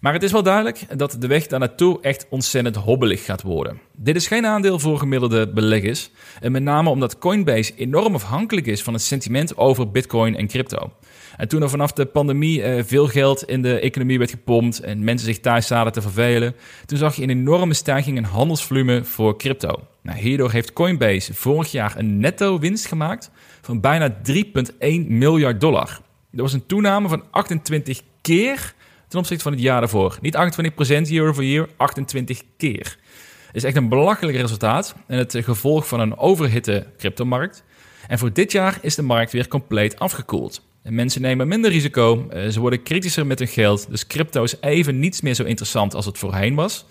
Maar 0.00 0.12
het 0.12 0.22
is 0.22 0.32
wel 0.32 0.42
duidelijk 0.42 0.98
dat 0.98 1.16
de 1.18 1.26
weg 1.26 1.46
daar 1.46 1.58
naartoe 1.58 2.00
echt 2.00 2.26
ontzettend 2.30 2.76
hobbelig 2.76 3.24
gaat 3.24 3.42
worden. 3.42 3.80
Dit 3.96 4.16
is 4.16 4.26
geen 4.26 4.46
aandeel 4.46 4.78
voor 4.78 4.98
gemiddelde 4.98 5.52
beleggers. 5.52 6.10
En 6.40 6.52
met 6.52 6.62
name 6.62 6.90
omdat 6.90 7.18
Coinbase 7.18 7.74
enorm 7.76 8.14
afhankelijk 8.14 8.66
is 8.66 8.82
van 8.82 8.92
het 8.92 9.02
sentiment 9.02 9.56
over 9.56 9.90
Bitcoin 9.90 10.36
en 10.36 10.46
crypto. 10.46 10.92
En 11.36 11.48
toen 11.48 11.62
er 11.62 11.70
vanaf 11.70 11.92
de 11.92 12.06
pandemie 12.06 12.62
uh, 12.62 12.82
veel 12.84 13.06
geld 13.06 13.42
in 13.42 13.62
de 13.62 13.80
economie 13.80 14.18
werd 14.18 14.30
gepompt 14.30 14.80
en 14.80 15.04
mensen 15.04 15.26
zich 15.26 15.40
thuis 15.40 15.66
zaten 15.66 15.92
te 15.92 16.02
vervelen, 16.02 16.54
toen 16.86 16.98
zag 16.98 17.16
je 17.16 17.22
een 17.22 17.30
enorme 17.30 17.74
stijging 17.74 18.16
in 18.16 18.24
handelsvolume 18.24 19.04
voor 19.04 19.38
crypto. 19.38 19.86
Nou, 20.02 20.18
hierdoor 20.18 20.50
heeft 20.50 20.72
Coinbase 20.72 21.34
vorig 21.34 21.70
jaar 21.70 21.98
een 21.98 22.20
netto 22.20 22.58
winst 22.58 22.86
gemaakt 22.86 23.30
van 23.60 23.80
bijna 23.80 24.16
3,1 24.32 24.42
miljard 25.06 25.60
dollar. 25.60 26.00
Dat 26.30 26.40
was 26.40 26.52
een 26.52 26.66
toename 26.66 27.08
van 27.08 27.22
28 27.30 28.00
keer 28.20 28.74
ten 29.10 29.18
opzichte 29.18 29.42
van 29.42 29.52
het 29.52 29.60
jaar 29.60 29.80
daarvoor. 29.80 30.18
Niet 30.20 30.36
28% 31.06 31.08
year 31.08 31.28
over 31.28 31.44
year, 31.44 31.68
28 31.76 32.42
keer. 32.56 32.98
is 33.52 33.64
echt 33.64 33.76
een 33.76 33.88
belachelijk 33.88 34.36
resultaat 34.36 34.94
en 35.06 35.18
het 35.18 35.36
gevolg 35.38 35.88
van 35.88 36.00
een 36.00 36.18
overhitte 36.18 36.86
cryptomarkt. 36.98 37.64
En 38.08 38.18
voor 38.18 38.32
dit 38.32 38.52
jaar 38.52 38.78
is 38.82 38.94
de 38.94 39.02
markt 39.02 39.32
weer 39.32 39.48
compleet 39.48 39.98
afgekoeld. 39.98 40.62
En 40.82 40.94
mensen 40.94 41.22
nemen 41.22 41.48
minder 41.48 41.70
risico, 41.70 42.26
eh, 42.28 42.48
ze 42.48 42.60
worden 42.60 42.82
kritischer 42.82 43.26
met 43.26 43.38
hun 43.38 43.48
geld, 43.48 43.90
dus 43.90 44.06
crypto 44.06 44.42
is 44.42 44.60
even 44.60 44.98
niets 44.98 45.20
meer 45.20 45.34
zo 45.34 45.44
interessant 45.44 45.94
als 45.94 46.06
het 46.06 46.18
voorheen 46.18 46.54
was. 46.54 46.86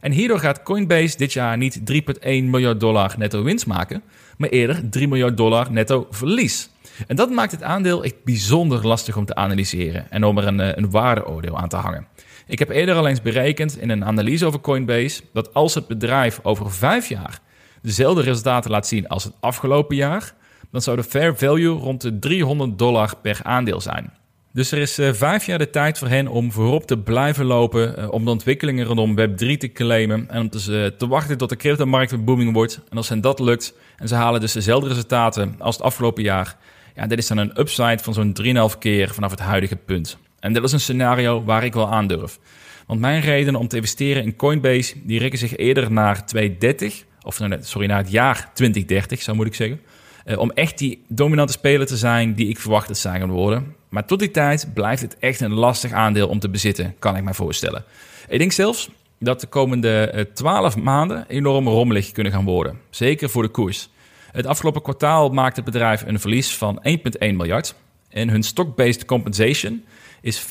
En 0.00 0.12
hierdoor 0.12 0.38
gaat 0.38 0.62
Coinbase 0.62 1.16
dit 1.16 1.32
jaar 1.32 1.56
niet 1.56 1.80
3,1 1.84 2.50
miljard 2.50 2.80
dollar 2.80 3.14
netto 3.18 3.42
winst 3.42 3.66
maken, 3.66 4.02
maar 4.36 4.48
eerder 4.48 4.88
3 4.90 5.08
miljard 5.08 5.36
dollar 5.36 5.72
netto 5.72 6.06
verlies. 6.10 6.70
En 7.06 7.16
dat 7.16 7.30
maakt 7.30 7.52
het 7.52 7.62
aandeel 7.62 8.04
echt 8.04 8.24
bijzonder 8.24 8.86
lastig 8.86 9.16
om 9.16 9.24
te 9.24 9.34
analyseren 9.34 10.10
en 10.10 10.24
om 10.24 10.38
er 10.38 10.46
een, 10.46 10.60
eh, 10.60 10.76
een 10.76 10.90
waardeoordeel 10.90 11.58
aan 11.58 11.68
te 11.68 11.76
hangen. 11.76 12.06
Ik 12.46 12.58
heb 12.58 12.70
eerder 12.70 12.94
al 12.94 13.06
eens 13.06 13.22
berekend 13.22 13.78
in 13.78 13.90
een 13.90 14.04
analyse 14.04 14.46
over 14.46 14.60
Coinbase 14.60 15.22
dat 15.32 15.54
als 15.54 15.74
het 15.74 15.86
bedrijf 15.86 16.40
over 16.42 16.72
vijf 16.72 17.08
jaar 17.08 17.40
dezelfde 17.82 18.22
resultaten 18.22 18.70
laat 18.70 18.86
zien 18.86 19.08
als 19.08 19.24
het 19.24 19.32
afgelopen 19.40 19.96
jaar, 19.96 20.34
dan 20.70 20.82
zou 20.82 20.96
de 20.96 21.04
fair 21.04 21.36
value 21.36 21.78
rond 21.78 22.00
de 22.00 22.18
300 22.18 22.78
dollar 22.78 23.16
per 23.22 23.40
aandeel 23.42 23.80
zijn. 23.80 24.12
Dus 24.52 24.72
er 24.72 24.78
is 24.78 24.98
uh, 24.98 25.12
vijf 25.12 25.46
jaar 25.46 25.58
de 25.58 25.70
tijd 25.70 25.98
voor 25.98 26.08
hen 26.08 26.28
om 26.28 26.52
voorop 26.52 26.86
te 26.86 26.98
blijven 26.98 27.44
lopen, 27.44 27.94
uh, 27.98 28.12
om 28.12 28.24
de 28.24 28.30
ontwikkelingen 28.30 28.86
rondom 28.86 29.18
Web3 29.18 29.56
te 29.58 29.72
claimen 29.72 30.30
en 30.30 30.40
om 30.40 30.50
te, 30.50 30.94
te 30.98 31.06
wachten 31.06 31.38
tot 31.38 31.48
de 31.48 31.56
cryptomarkt 31.56 32.10
weer 32.10 32.24
booming 32.24 32.52
wordt. 32.52 32.80
En 32.90 32.96
als 32.96 33.08
hen 33.08 33.20
dat 33.20 33.38
lukt 33.38 33.74
en 33.96 34.08
ze 34.08 34.14
halen 34.14 34.40
dus 34.40 34.52
dezelfde 34.52 34.88
resultaten 34.88 35.54
als 35.58 35.76
het 35.76 35.84
afgelopen 35.84 36.22
jaar, 36.22 36.56
ja, 36.94 37.06
dit 37.06 37.18
is 37.18 37.26
dan 37.26 37.38
een 37.38 37.60
upside 37.60 37.98
van 38.02 38.14
zo'n 38.14 38.36
3,5 38.72 38.78
keer 38.78 39.10
vanaf 39.14 39.30
het 39.30 39.40
huidige 39.40 39.76
punt. 39.76 40.18
En 40.40 40.52
dit 40.52 40.62
is 40.62 40.72
een 40.72 40.80
scenario 40.80 41.44
waar 41.44 41.64
ik 41.64 41.72
wel 41.72 41.88
aandurf. 41.88 42.38
Want 42.86 43.00
mijn 43.00 43.20
reden 43.20 43.54
om 43.54 43.68
te 43.68 43.76
investeren 43.76 44.22
in 44.22 44.36
Coinbase, 44.36 44.94
die 45.02 45.18
rekken 45.18 45.38
zich 45.38 45.56
eerder 45.56 45.92
naar 45.92 46.26
2030, 46.26 47.04
of 47.22 47.40
sorry, 47.60 47.86
naar 47.86 47.98
het 47.98 48.10
jaar 48.10 48.50
2030 48.54 49.22
zou 49.22 49.36
moet 49.36 49.46
ik 49.46 49.54
zeggen. 49.54 49.80
Uh, 50.26 50.38
om 50.38 50.50
echt 50.50 50.78
die 50.78 51.04
dominante 51.08 51.52
speler 51.52 51.86
te 51.86 51.96
zijn 51.96 52.34
die 52.34 52.48
ik 52.48 52.58
verwacht 52.58 52.88
dat 52.88 52.98
zij 52.98 53.18
gaan 53.18 53.30
worden. 53.30 53.74
Maar 53.88 54.06
tot 54.06 54.18
die 54.18 54.30
tijd 54.30 54.70
blijft 54.74 55.02
het 55.02 55.16
echt 55.18 55.40
een 55.40 55.52
lastig 55.52 55.92
aandeel 55.92 56.28
om 56.28 56.38
te 56.38 56.50
bezitten, 56.50 56.94
kan 56.98 57.16
ik 57.16 57.22
mij 57.22 57.34
voorstellen. 57.34 57.84
Ik 58.28 58.38
denk 58.38 58.52
zelfs 58.52 58.90
dat 59.18 59.40
de 59.40 59.46
komende 59.46 60.28
12 60.34 60.76
uh, 60.76 60.82
maanden 60.82 61.24
enorm 61.28 61.68
rommelig 61.68 62.12
kunnen 62.12 62.32
gaan 62.32 62.44
worden. 62.44 62.78
Zeker 62.90 63.30
voor 63.30 63.42
de 63.42 63.48
koers. 63.48 63.88
Het 64.32 64.46
afgelopen 64.46 64.82
kwartaal 64.82 65.28
maakte 65.28 65.60
het 65.60 65.70
bedrijf 65.70 66.02
een 66.06 66.20
verlies 66.20 66.56
van 66.56 66.82
1,1 66.88 66.98
miljard. 67.18 67.74
En 68.08 68.28
hun 68.28 68.42
stock-based 68.42 69.04
compensation 69.04 69.84
is 70.20 70.42
50% 70.42 70.44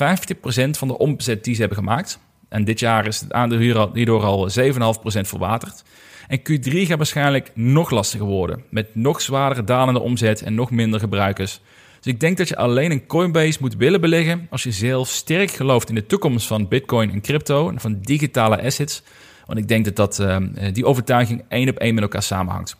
van 0.70 0.88
de 0.88 0.98
omzet 0.98 1.44
die 1.44 1.54
ze 1.54 1.60
hebben 1.60 1.78
gemaakt. 1.78 2.18
En 2.48 2.64
dit 2.64 2.80
jaar 2.80 3.06
is 3.06 3.20
het 3.20 3.32
aandeel 3.32 3.88
hierdoor 3.92 4.22
al 4.22 4.48
7,5% 4.60 4.60
verwaterd. 5.04 5.82
En 6.28 6.38
Q3 6.38 6.70
gaat 6.70 6.96
waarschijnlijk 6.96 7.50
nog 7.54 7.90
lastiger 7.90 8.26
worden. 8.26 8.64
Met 8.68 8.94
nog 8.94 9.20
zwaardere 9.20 9.64
dalende 9.64 10.00
omzet 10.00 10.42
en 10.42 10.54
nog 10.54 10.70
minder 10.70 11.00
gebruikers. 11.00 11.60
Dus 12.00 12.12
ik 12.12 12.20
denk 12.20 12.36
dat 12.36 12.48
je 12.48 12.56
alleen 12.56 12.90
in 12.90 13.06
Coinbase 13.06 13.58
moet 13.60 13.76
willen 13.76 14.00
beleggen 14.00 14.46
als 14.50 14.62
je 14.62 14.72
zelf 14.72 15.08
sterk 15.08 15.50
gelooft 15.50 15.88
in 15.88 15.94
de 15.94 16.06
toekomst 16.06 16.46
van 16.46 16.68
Bitcoin 16.68 17.10
en 17.10 17.20
crypto 17.20 17.68
en 17.68 17.80
van 17.80 18.00
digitale 18.00 18.62
assets. 18.62 19.02
Want 19.46 19.58
ik 19.58 19.68
denk 19.68 19.84
dat, 19.84 19.96
dat 19.96 20.18
uh, 20.18 20.36
die 20.72 20.86
overtuiging 20.86 21.44
één 21.48 21.68
op 21.68 21.76
één 21.76 21.94
met 21.94 22.02
elkaar 22.02 22.22
samenhangt. 22.22 22.76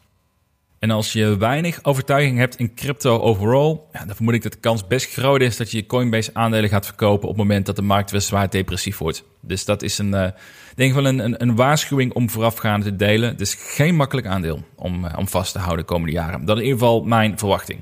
En 0.82 0.90
als 0.90 1.12
je 1.12 1.36
weinig 1.36 1.78
overtuiging 1.82 2.38
hebt 2.38 2.56
in 2.56 2.74
crypto 2.74 3.20
overall, 3.20 3.80
dan 4.06 4.14
vermoed 4.14 4.34
ik 4.34 4.42
dat 4.42 4.52
de 4.52 4.58
kans 4.58 4.86
best 4.86 5.12
groot 5.12 5.40
is 5.40 5.56
dat 5.56 5.70
je 5.70 5.76
je 5.76 5.86
Coinbase 5.86 6.30
aandelen 6.32 6.70
gaat 6.70 6.86
verkopen 6.86 7.28
op 7.28 7.34
het 7.34 7.44
moment 7.44 7.66
dat 7.66 7.76
de 7.76 7.82
markt 7.82 8.10
weer 8.10 8.20
zwaar 8.20 8.50
depressief 8.50 8.98
wordt. 8.98 9.24
Dus 9.40 9.64
dat 9.64 9.82
is 9.82 9.98
een, 9.98 10.14
uh, 10.14 10.26
denk 10.74 10.94
wel 10.94 11.06
een, 11.06 11.18
een, 11.18 11.42
een, 11.42 11.56
waarschuwing 11.56 12.12
om 12.12 12.30
voorafgaande 12.30 12.84
te 12.86 12.96
delen. 12.96 13.28
Het 13.28 13.40
is 13.40 13.54
geen 13.54 13.96
makkelijk 13.96 14.26
aandeel 14.26 14.64
om, 14.76 15.04
uh, 15.04 15.12
om 15.18 15.28
vast 15.28 15.52
te 15.52 15.58
houden 15.58 15.78
de 15.78 15.92
komende 15.92 16.12
jaren. 16.12 16.44
Dat 16.44 16.56
is 16.56 16.62
in 16.62 16.68
ieder 16.68 16.80
geval 16.80 17.02
mijn 17.02 17.38
verwachting. 17.38 17.80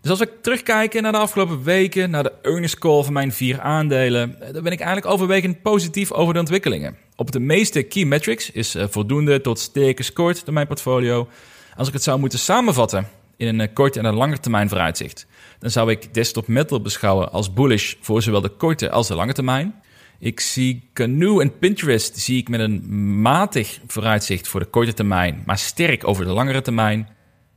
Dus 0.00 0.10
als 0.10 0.20
we 0.20 0.40
terugkijken 0.40 1.02
naar 1.02 1.12
de 1.12 1.18
afgelopen 1.18 1.62
weken, 1.62 2.10
naar 2.10 2.22
de 2.22 2.32
earnings 2.42 2.78
call 2.78 3.02
van 3.02 3.12
mijn 3.12 3.32
vier 3.32 3.60
aandelen, 3.60 4.40
eh, 4.40 4.52
dan 4.52 4.62
ben 4.62 4.72
ik 4.72 4.80
eigenlijk 4.80 5.12
overwegend 5.12 5.62
positief 5.62 6.12
over 6.12 6.34
de 6.34 6.40
ontwikkelingen. 6.40 6.96
Op 7.16 7.30
de 7.30 7.40
meeste 7.40 7.82
key 7.82 8.04
metrics 8.04 8.50
is 8.50 8.76
voldoende 8.78 9.40
tot 9.40 9.58
sterke 9.58 10.02
scored 10.02 10.44
door 10.44 10.54
mijn 10.54 10.66
portfolio. 10.66 11.28
Als 11.78 11.88
ik 11.88 11.92
het 11.92 12.02
zou 12.02 12.18
moeten 12.18 12.38
samenvatten 12.38 13.08
in 13.36 13.46
een 13.46 13.60
eh, 13.60 13.74
korte 13.74 13.98
en 13.98 14.04
een 14.04 14.14
lange 14.14 14.38
termijn 14.38 14.68
vooruitzicht, 14.68 15.26
dan 15.58 15.70
zou 15.70 15.90
ik 15.90 16.14
desktop 16.14 16.48
metal 16.48 16.80
beschouwen 16.80 17.32
als 17.32 17.52
bullish 17.52 17.94
voor 18.00 18.22
zowel 18.22 18.40
de 18.40 18.48
korte 18.48 18.90
als 18.90 19.08
de 19.08 19.14
lange 19.14 19.32
termijn. 19.32 19.74
Ik 20.18 20.40
zie 20.40 20.88
Canoe 20.92 21.42
en 21.42 21.58
Pinterest 21.58 22.18
zie 22.18 22.38
ik 22.38 22.48
met 22.48 22.60
een 22.60 22.82
matig 23.20 23.80
vooruitzicht 23.86 24.48
voor 24.48 24.60
de 24.60 24.66
korte 24.66 24.92
termijn, 24.92 25.42
maar 25.46 25.58
sterk 25.58 26.06
over 26.06 26.24
de 26.24 26.30
langere 26.30 26.62
termijn. 26.62 27.08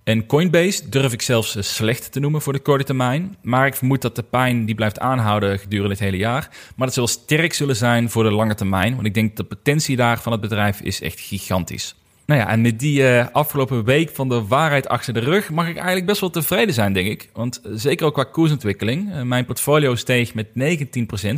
En 0.03 0.25
Coinbase 0.25 0.89
durf 0.89 1.13
ik 1.13 1.21
zelfs 1.21 1.55
eh, 1.55 1.63
slecht 1.63 2.11
te 2.11 2.19
noemen 2.19 2.41
voor 2.41 2.53
de 2.53 2.59
korte 2.59 2.83
termijn. 2.83 3.37
Maar 3.41 3.65
ik 3.65 3.75
vermoed 3.75 4.01
dat 4.01 4.15
de 4.15 4.23
pijn 4.23 4.65
die 4.65 4.75
blijft 4.75 4.99
aanhouden 4.99 5.59
gedurende 5.59 5.93
het 5.93 6.03
hele 6.03 6.17
jaar. 6.17 6.49
Maar 6.75 6.87
dat 6.87 6.95
zal 6.95 7.07
sterk 7.07 7.53
zullen 7.53 7.75
zijn 7.75 8.09
voor 8.09 8.23
de 8.23 8.31
lange 8.31 8.55
termijn. 8.55 8.93
Want 8.93 9.07
ik 9.07 9.13
denk 9.13 9.27
dat 9.27 9.49
de 9.49 9.55
potentie 9.55 9.95
daar 9.95 10.21
van 10.21 10.31
het 10.31 10.41
bedrijf 10.41 10.81
is 10.81 11.01
echt 11.01 11.19
gigantisch. 11.19 11.95
Nou 12.31 12.43
ja, 12.43 12.49
en 12.49 12.61
met 12.61 12.79
die 12.79 13.01
uh, 13.01 13.25
afgelopen 13.31 13.83
week 13.83 14.09
van 14.09 14.29
de 14.29 14.47
waarheid 14.47 14.87
achter 14.87 15.13
de 15.13 15.19
rug 15.19 15.49
mag 15.49 15.67
ik 15.67 15.75
eigenlijk 15.75 16.05
best 16.05 16.19
wel 16.21 16.29
tevreden 16.29 16.73
zijn, 16.73 16.93
denk 16.93 17.07
ik. 17.07 17.29
Want 17.33 17.61
eh, 17.61 17.71
zeker 17.75 18.05
ook 18.05 18.13
qua 18.13 18.23
koersontwikkeling. 18.23 19.13
Uh, 19.13 19.21
mijn 19.21 19.45
portfolio 19.45 19.95
steeg 19.95 20.33
met 20.33 20.47
19% 20.47 20.51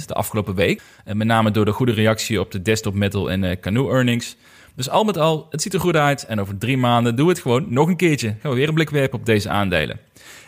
de 0.06 0.14
afgelopen 0.14 0.56
week. 0.56 0.82
Uh, 1.06 1.14
met 1.14 1.28
name 1.28 1.52
door 1.52 1.66
de 1.66 1.72
goede 1.72 1.92
reactie 1.92 2.40
op 2.40 2.52
de 2.52 2.62
desktop 2.62 2.94
metal 2.94 3.32
en 3.32 3.60
canoe 3.60 3.90
earnings. 3.92 4.36
Dus 4.76 4.90
al 4.90 5.04
met 5.04 5.18
al, 5.18 5.48
het 5.50 5.62
ziet 5.62 5.74
er 5.74 5.80
goed 5.80 5.96
uit. 5.96 6.26
En 6.26 6.40
over 6.40 6.58
drie 6.58 6.78
maanden 6.78 7.16
doen 7.16 7.26
we 7.26 7.32
het 7.32 7.42
gewoon 7.42 7.66
nog 7.70 7.88
een 7.88 7.96
keertje. 7.96 8.36
Gaan 8.42 8.52
we 8.52 8.58
weer 8.58 8.68
een 8.68 8.74
blik 8.74 8.90
werpen 8.90 9.20
op 9.20 9.26
deze 9.26 9.50
aandelen. 9.50 10.00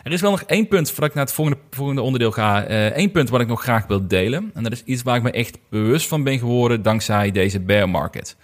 Er 0.02 0.12
is 0.12 0.20
wel 0.20 0.30
nog 0.30 0.42
één 0.42 0.68
punt, 0.68 0.88
voordat 0.88 1.08
ik 1.08 1.14
naar 1.14 1.24
het 1.24 1.34
volgende, 1.34 1.60
volgende 1.70 2.02
onderdeel 2.02 2.32
ga. 2.32 2.64
één 2.90 3.10
punt 3.10 3.28
wat 3.28 3.40
ik 3.40 3.46
nog 3.48 3.62
graag 3.62 3.86
wil 3.86 4.08
delen. 4.08 4.50
En 4.54 4.62
dat 4.62 4.72
is 4.72 4.82
iets 4.84 5.02
waar 5.02 5.16
ik 5.16 5.22
me 5.22 5.30
echt 5.30 5.58
bewust 5.70 6.08
van 6.08 6.22
ben 6.22 6.38
geworden 6.38 6.82
dankzij 6.82 7.30
deze 7.30 7.60
bear 7.60 7.88
market. 7.88 8.36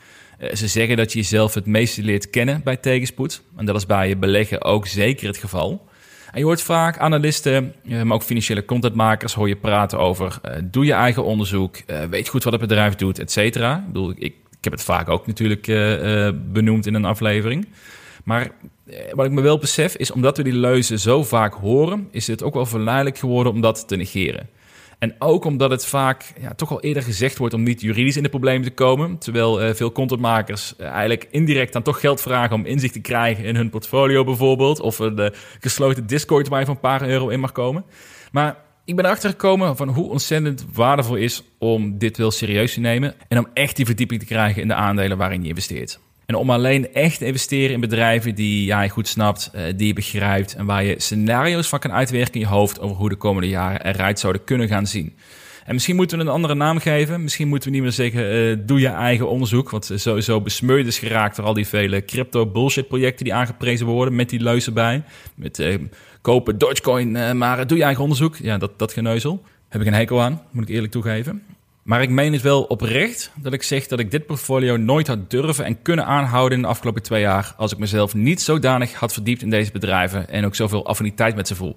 Eh, 0.42 0.54
ze 0.54 0.68
zeggen 0.68 0.96
dat 0.96 1.12
je 1.12 1.18
jezelf 1.18 1.54
het 1.54 1.66
meeste 1.66 2.02
leert 2.02 2.30
kennen 2.30 2.60
bij 2.64 2.76
tegenspoed. 2.76 3.42
En 3.56 3.66
dat 3.66 3.76
is 3.76 3.86
bij 3.86 4.08
je 4.08 4.16
beleggen 4.16 4.62
ook 4.62 4.86
zeker 4.86 5.26
het 5.26 5.36
geval. 5.36 5.86
En 6.32 6.38
je 6.38 6.44
hoort 6.44 6.62
vaak 6.62 6.98
analisten, 6.98 7.74
eh, 7.88 8.02
maar 8.02 8.16
ook 8.16 8.22
financiële 8.22 8.64
contentmakers, 8.64 9.34
hoor 9.34 9.48
je 9.48 9.56
praten 9.56 9.98
over 9.98 10.38
uh, 10.44 10.52
doe 10.64 10.84
je 10.84 10.92
eigen 10.92 11.24
onderzoek, 11.24 11.76
weet 12.10 12.28
goed 12.28 12.44
wat 12.44 12.52
het 12.52 12.62
bedrijf 12.62 12.94
doet, 12.94 13.18
et 13.18 13.32
cetera. 13.32 13.76
Ik 13.76 13.86
bedoel, 13.86 14.10
ik, 14.10 14.34
ik 14.58 14.64
heb 14.64 14.72
het 14.72 14.82
vaak 14.82 15.08
ook 15.08 15.26
natuurlijk 15.26 15.66
benoemd 16.52 16.86
in 16.86 16.94
een 16.94 17.04
aflevering. 17.04 17.68
Maar 18.24 18.50
wat 19.12 19.26
ik 19.26 19.32
me 19.32 19.40
wel 19.40 19.58
besef 19.58 19.96
is, 19.96 20.10
omdat 20.10 20.36
we 20.36 20.42
die 20.42 20.52
leuzen 20.52 20.98
zo 20.98 21.22
vaak 21.24 21.54
horen, 21.54 22.08
is 22.10 22.26
het 22.26 22.42
ook 22.42 22.54
wel 22.54 22.66
verleidelijk 22.66 23.18
geworden 23.18 23.52
om 23.52 23.60
dat 23.60 23.88
te 23.88 23.96
negeren. 23.96 24.48
En 25.02 25.14
ook 25.18 25.44
omdat 25.44 25.70
het 25.70 25.86
vaak 25.86 26.32
ja, 26.40 26.54
toch 26.54 26.70
al 26.70 26.80
eerder 26.80 27.02
gezegd 27.02 27.38
wordt 27.38 27.54
om 27.54 27.62
niet 27.62 27.80
juridisch 27.80 28.16
in 28.16 28.22
de 28.22 28.28
problemen 28.28 28.62
te 28.62 28.70
komen. 28.70 29.18
Terwijl 29.18 29.62
uh, 29.62 29.74
veel 29.74 29.92
contentmakers 29.92 30.74
uh, 30.80 30.86
eigenlijk 30.86 31.28
indirect 31.30 31.72
dan 31.72 31.82
toch 31.82 32.00
geld 32.00 32.20
vragen 32.20 32.56
om 32.56 32.66
inzicht 32.66 32.92
te 32.92 33.00
krijgen 33.00 33.44
in 33.44 33.56
hun 33.56 33.70
portfolio 33.70 34.24
bijvoorbeeld. 34.24 34.80
Of 34.80 34.98
een 34.98 35.32
gesloten 35.60 36.06
Discord 36.06 36.48
waar 36.48 36.58
je 36.58 36.66
van 36.66 36.74
een 36.74 36.80
paar 36.80 37.08
euro 37.08 37.28
in 37.28 37.40
mag 37.40 37.52
komen. 37.52 37.84
Maar 38.32 38.56
ik 38.84 38.96
ben 38.96 39.04
erachter 39.04 39.30
gekomen 39.30 39.76
van 39.76 39.88
hoe 39.88 40.10
ontzettend 40.10 40.66
waardevol 40.72 41.16
is 41.16 41.42
om 41.58 41.98
dit 41.98 42.16
wel 42.16 42.30
serieus 42.30 42.74
te 42.74 42.80
nemen. 42.80 43.14
En 43.28 43.38
om 43.38 43.46
echt 43.54 43.76
die 43.76 43.86
verdieping 43.86 44.20
te 44.20 44.26
krijgen 44.26 44.62
in 44.62 44.68
de 44.68 44.74
aandelen 44.74 45.18
waarin 45.18 45.42
je 45.42 45.48
investeert. 45.48 46.00
En 46.26 46.34
om 46.34 46.50
alleen 46.50 46.92
echt 46.92 47.18
te 47.18 47.26
investeren 47.26 47.74
in 47.74 47.80
bedrijven 47.80 48.34
die 48.34 48.64
jij 48.64 48.88
goed 48.88 49.08
snapt, 49.08 49.50
uh, 49.54 49.62
die 49.76 49.86
je 49.86 49.92
begrijpt 49.92 50.54
en 50.54 50.66
waar 50.66 50.84
je 50.84 50.94
scenario's 51.00 51.68
van 51.68 51.78
kan 51.78 51.92
uitwerken 51.92 52.34
in 52.34 52.40
je 52.40 52.46
hoofd 52.46 52.80
over 52.80 52.96
hoe 52.96 53.08
de 53.08 53.16
komende 53.16 53.48
jaren 53.48 53.86
eruit 53.86 54.18
zouden 54.18 54.44
kunnen 54.44 54.68
gaan 54.68 54.86
zien. 54.86 55.16
En 55.64 55.74
misschien 55.74 55.96
moeten 55.96 56.18
we 56.18 56.24
een 56.24 56.30
andere 56.30 56.54
naam 56.54 56.78
geven. 56.78 57.22
Misschien 57.22 57.48
moeten 57.48 57.68
we 57.68 57.74
niet 57.74 57.84
meer 57.84 57.92
zeggen, 57.92 58.34
uh, 58.34 58.56
doe 58.66 58.80
je 58.80 58.88
eigen 58.88 59.28
onderzoek. 59.28 59.70
Wat 59.70 59.92
sowieso 59.94 60.40
besmeurd 60.40 60.86
is 60.86 60.98
geraakt 60.98 61.36
door 61.36 61.44
al 61.44 61.54
die 61.54 61.66
vele 61.66 62.04
crypto 62.04 62.46
bullshit 62.46 62.88
projecten 62.88 63.24
die 63.24 63.34
aangeprezen 63.34 63.86
worden 63.86 64.14
met 64.14 64.28
die 64.28 64.40
leuzen 64.40 64.74
bij. 64.74 65.02
Met 65.34 65.78
kopen 66.20 66.58
Dogecoin, 66.58 67.38
maar 67.38 67.66
doe 67.66 67.78
je 67.78 67.84
eigen 67.84 68.02
onderzoek. 68.02 68.36
Ja, 68.36 68.58
dat, 68.58 68.78
dat 68.78 68.92
geneuzel. 68.92 69.42
Heb 69.68 69.80
ik 69.80 69.86
een 69.86 69.94
hekel 69.94 70.22
aan, 70.22 70.42
moet 70.50 70.68
ik 70.68 70.74
eerlijk 70.74 70.92
toegeven. 70.92 71.42
Maar 71.82 72.02
ik 72.02 72.10
meen 72.10 72.32
het 72.32 72.42
wel 72.42 72.62
oprecht 72.62 73.30
dat 73.40 73.52
ik 73.52 73.62
zeg 73.62 73.86
dat 73.86 73.98
ik 73.98 74.10
dit 74.10 74.26
portfolio 74.26 74.76
nooit 74.76 75.06
had 75.06 75.30
durven 75.30 75.64
en 75.64 75.82
kunnen 75.82 76.06
aanhouden 76.06 76.56
in 76.56 76.62
de 76.62 76.68
afgelopen 76.68 77.02
twee 77.02 77.20
jaar. 77.20 77.54
als 77.56 77.72
ik 77.72 77.78
mezelf 77.78 78.14
niet 78.14 78.40
zodanig 78.40 78.94
had 78.94 79.12
verdiept 79.12 79.42
in 79.42 79.50
deze 79.50 79.72
bedrijven 79.72 80.28
en 80.28 80.44
ook 80.44 80.54
zoveel 80.54 80.86
affiniteit 80.86 81.36
met 81.36 81.48
ze 81.48 81.54
voel. 81.54 81.76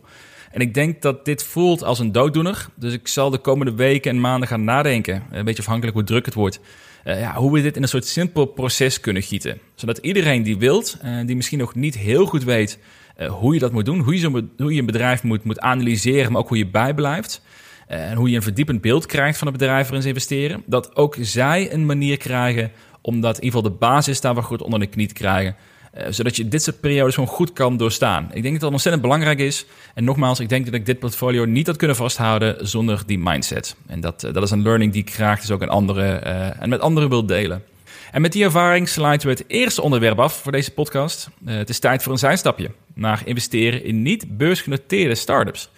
En 0.51 0.61
ik 0.61 0.73
denk 0.73 1.01
dat 1.01 1.25
dit 1.25 1.43
voelt 1.43 1.83
als 1.83 1.99
een 1.99 2.11
dooddoener. 2.11 2.67
Dus 2.75 2.93
ik 2.93 3.07
zal 3.07 3.29
de 3.29 3.37
komende 3.37 3.75
weken 3.75 4.11
en 4.11 4.19
maanden 4.19 4.47
gaan 4.47 4.63
nadenken. 4.63 5.23
Een 5.31 5.45
beetje 5.45 5.61
afhankelijk 5.61 5.95
hoe 5.95 6.05
druk 6.05 6.25
het 6.25 6.33
wordt. 6.33 6.59
Uh, 7.05 7.19
ja, 7.19 7.35
hoe 7.35 7.51
we 7.51 7.61
dit 7.61 7.75
in 7.75 7.81
een 7.81 7.87
soort 7.87 8.05
simpel 8.05 8.45
proces 8.45 8.99
kunnen 8.99 9.21
gieten. 9.21 9.59
Zodat 9.75 9.97
iedereen 9.97 10.43
die 10.43 10.57
wilt, 10.57 10.97
uh, 11.05 11.25
die 11.25 11.35
misschien 11.35 11.59
nog 11.59 11.75
niet 11.75 11.97
heel 11.97 12.25
goed 12.25 12.43
weet 12.43 12.79
hoe 13.27 13.53
je 13.53 13.59
dat 13.59 13.71
moet 13.71 13.85
doen, 13.85 13.99
hoe 13.99 14.13
je, 14.13 14.19
zo, 14.19 14.31
hoe 14.57 14.73
je 14.73 14.79
een 14.79 14.85
bedrijf 14.85 15.23
moet, 15.23 15.43
moet 15.43 15.59
analyseren, 15.59 16.31
maar 16.31 16.41
ook 16.41 16.47
hoe 16.47 16.57
je 16.57 16.67
bijblijft. 16.67 17.41
En 17.88 18.17
hoe 18.17 18.30
je 18.30 18.36
een 18.36 18.41
verdiepend 18.41 18.82
beeld 18.82 19.06
krijgt 19.06 19.38
van 19.38 19.48
het 19.48 19.58
bedrijf 19.58 19.84
waarin 19.84 20.02
ze 20.02 20.08
investeren. 20.08 20.63
Dat 20.65 20.95
ook 20.95 21.15
zij 21.19 21.74
een 21.74 21.86
manier 21.86 22.17
krijgen 22.17 22.71
om 23.02 23.21
dat 23.21 23.38
in 23.38 23.43
ieder 23.43 23.60
geval 23.60 23.71
de 23.71 23.78
basis 23.78 24.21
daar 24.21 24.34
wel 24.34 24.43
goed 24.43 24.62
onder 24.62 24.80
de 24.80 24.88
knie 24.88 25.08
te 25.08 25.13
krijgen. 25.13 25.56
Uh, 25.98 26.04
zodat 26.10 26.36
je 26.36 26.48
dit 26.48 26.63
soort 26.63 26.80
periodes 26.80 27.13
gewoon 27.13 27.30
goed 27.30 27.54
kan 27.54 27.78
doorstaan. 27.78 28.30
Ik 28.34 28.41
denk 28.41 28.54
dat 28.54 28.62
dat 28.62 28.71
ontzettend 28.71 29.04
belangrijk 29.04 29.39
is. 29.39 29.65
En 29.93 30.04
nogmaals, 30.04 30.39
ik 30.39 30.50
denk 30.50 30.65
dat 30.65 30.74
ik 30.74 30.86
dit 30.86 31.00
portfolio 31.00 31.45
niet 31.45 31.67
had 31.67 31.76
kunnen 31.76 31.95
vasthouden 31.95 32.67
zonder 32.67 33.04
die 33.06 33.19
mindset. 33.19 33.76
En 33.88 34.02
dat, 34.02 34.24
uh, 34.24 34.34
dat 34.34 34.43
is 34.43 34.52
een 34.52 34.62
learning 34.62 34.91
die 34.91 35.02
ik 35.02 35.13
graag 35.13 35.39
dus 35.39 35.52
ook 35.52 35.62
aan 35.62 35.69
anderen, 35.69 36.24
en 36.60 36.69
met 36.69 36.80
anderen 36.80 37.10
wil 37.10 37.26
delen. 37.26 37.63
En 38.12 38.21
met 38.21 38.32
die 38.32 38.43
ervaring 38.43 38.89
sluiten 38.89 39.28
we 39.28 39.34
het 39.34 39.43
eerste 39.48 39.82
onderwerp 39.82 40.19
af 40.19 40.34
voor 40.34 40.52
deze 40.52 40.71
podcast. 40.71 41.30
het 41.45 41.69
is 41.69 41.80
tijd 41.80 42.04
voor 42.04 42.12
een 42.12 42.17
zijstapje 42.17 42.71
naar 42.93 43.21
investeren 43.26 43.84
in 43.84 44.02
niet 44.02 44.38
beursgenoteerde 44.38 45.15
startups. 45.15 45.69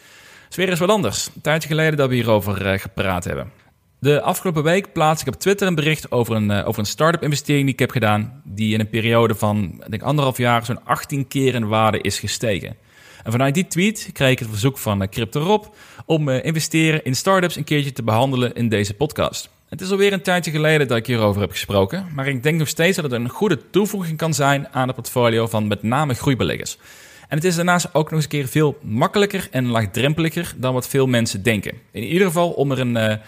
Is 0.49 0.55
weer 0.55 0.75
wat 0.75 0.89
anders. 0.89 1.29
Een 1.36 1.41
tijdje 1.41 1.67
geleden 1.67 1.97
dat 1.97 2.10
we 2.10 2.15
hierover 2.15 2.79
gepraat 2.79 3.23
hebben. 3.23 3.51
De 3.99 4.21
afgelopen 4.21 4.63
week 4.63 4.93
plaats 4.93 5.21
ik 5.21 5.27
op 5.27 5.36
Twitter 5.36 5.67
een 5.67 5.75
bericht 5.75 6.12
over 6.12 6.36
een, 6.36 6.49
uh, 6.51 6.67
over 6.67 6.79
een 6.79 6.86
start-up 6.86 7.23
investering 7.23 7.63
die 7.63 7.73
ik 7.73 7.79
heb 7.79 7.91
gedaan. 7.91 8.41
Die 8.43 8.73
in 8.73 8.79
een 8.79 8.89
periode 8.89 9.36
van, 9.36 9.83
denk 9.88 10.01
anderhalf 10.01 10.38
jaar, 10.38 10.65
zo'n 10.65 10.86
18 10.86 11.27
keer 11.27 11.55
in 11.55 11.67
waarde 11.67 12.01
is 12.01 12.19
gestegen. 12.19 12.75
En 13.23 13.31
vanuit 13.31 13.53
die 13.53 13.67
tweet 13.67 14.10
kreeg 14.13 14.31
ik 14.31 14.39
het 14.39 14.47
verzoek 14.49 14.77
van 14.77 15.01
uh, 15.01 15.07
Crypto 15.07 15.41
Rob 15.41 15.63
om 16.05 16.29
investeren 16.29 17.03
in 17.03 17.15
startups 17.15 17.55
een 17.55 17.63
keertje 17.63 17.93
te 17.93 18.03
behandelen 18.03 18.53
in 18.53 18.69
deze 18.69 18.93
podcast. 18.93 19.49
Het 19.69 19.81
is 19.81 19.91
alweer 19.91 20.13
een 20.13 20.21
tijdje 20.21 20.51
geleden 20.51 20.88
dat 20.88 20.97
ik 20.97 21.05
hierover 21.05 21.41
heb 21.41 21.51
gesproken, 21.51 22.07
maar 22.13 22.27
ik 22.27 22.43
denk 22.43 22.60
nog 22.60 22.67
steeds 22.67 22.95
dat 22.95 23.12
het 23.12 23.13
een 23.13 23.29
goede 23.29 23.69
toevoeging 23.69 24.17
kan 24.17 24.33
zijn 24.33 24.67
aan 24.71 24.88
het 24.88 24.95
portfolio 24.95 25.47
van 25.47 25.67
met 25.67 25.83
name 25.83 26.13
groeibeleggers. 26.13 26.77
En 27.27 27.37
het 27.37 27.43
is 27.43 27.55
daarnaast 27.55 27.93
ook 27.93 28.03
nog 28.03 28.13
eens 28.13 28.23
een 28.23 28.29
keer 28.29 28.47
veel 28.47 28.77
makkelijker 28.81 29.47
en 29.51 29.67
laagdrempeliger 29.67 30.53
dan 30.57 30.73
wat 30.73 30.87
veel 30.87 31.07
mensen 31.07 31.43
denken. 31.43 31.73
In 31.91 32.03
ieder 32.03 32.27
geval 32.27 32.49
om 32.49 32.71
er 32.71 32.79
een 32.79 33.19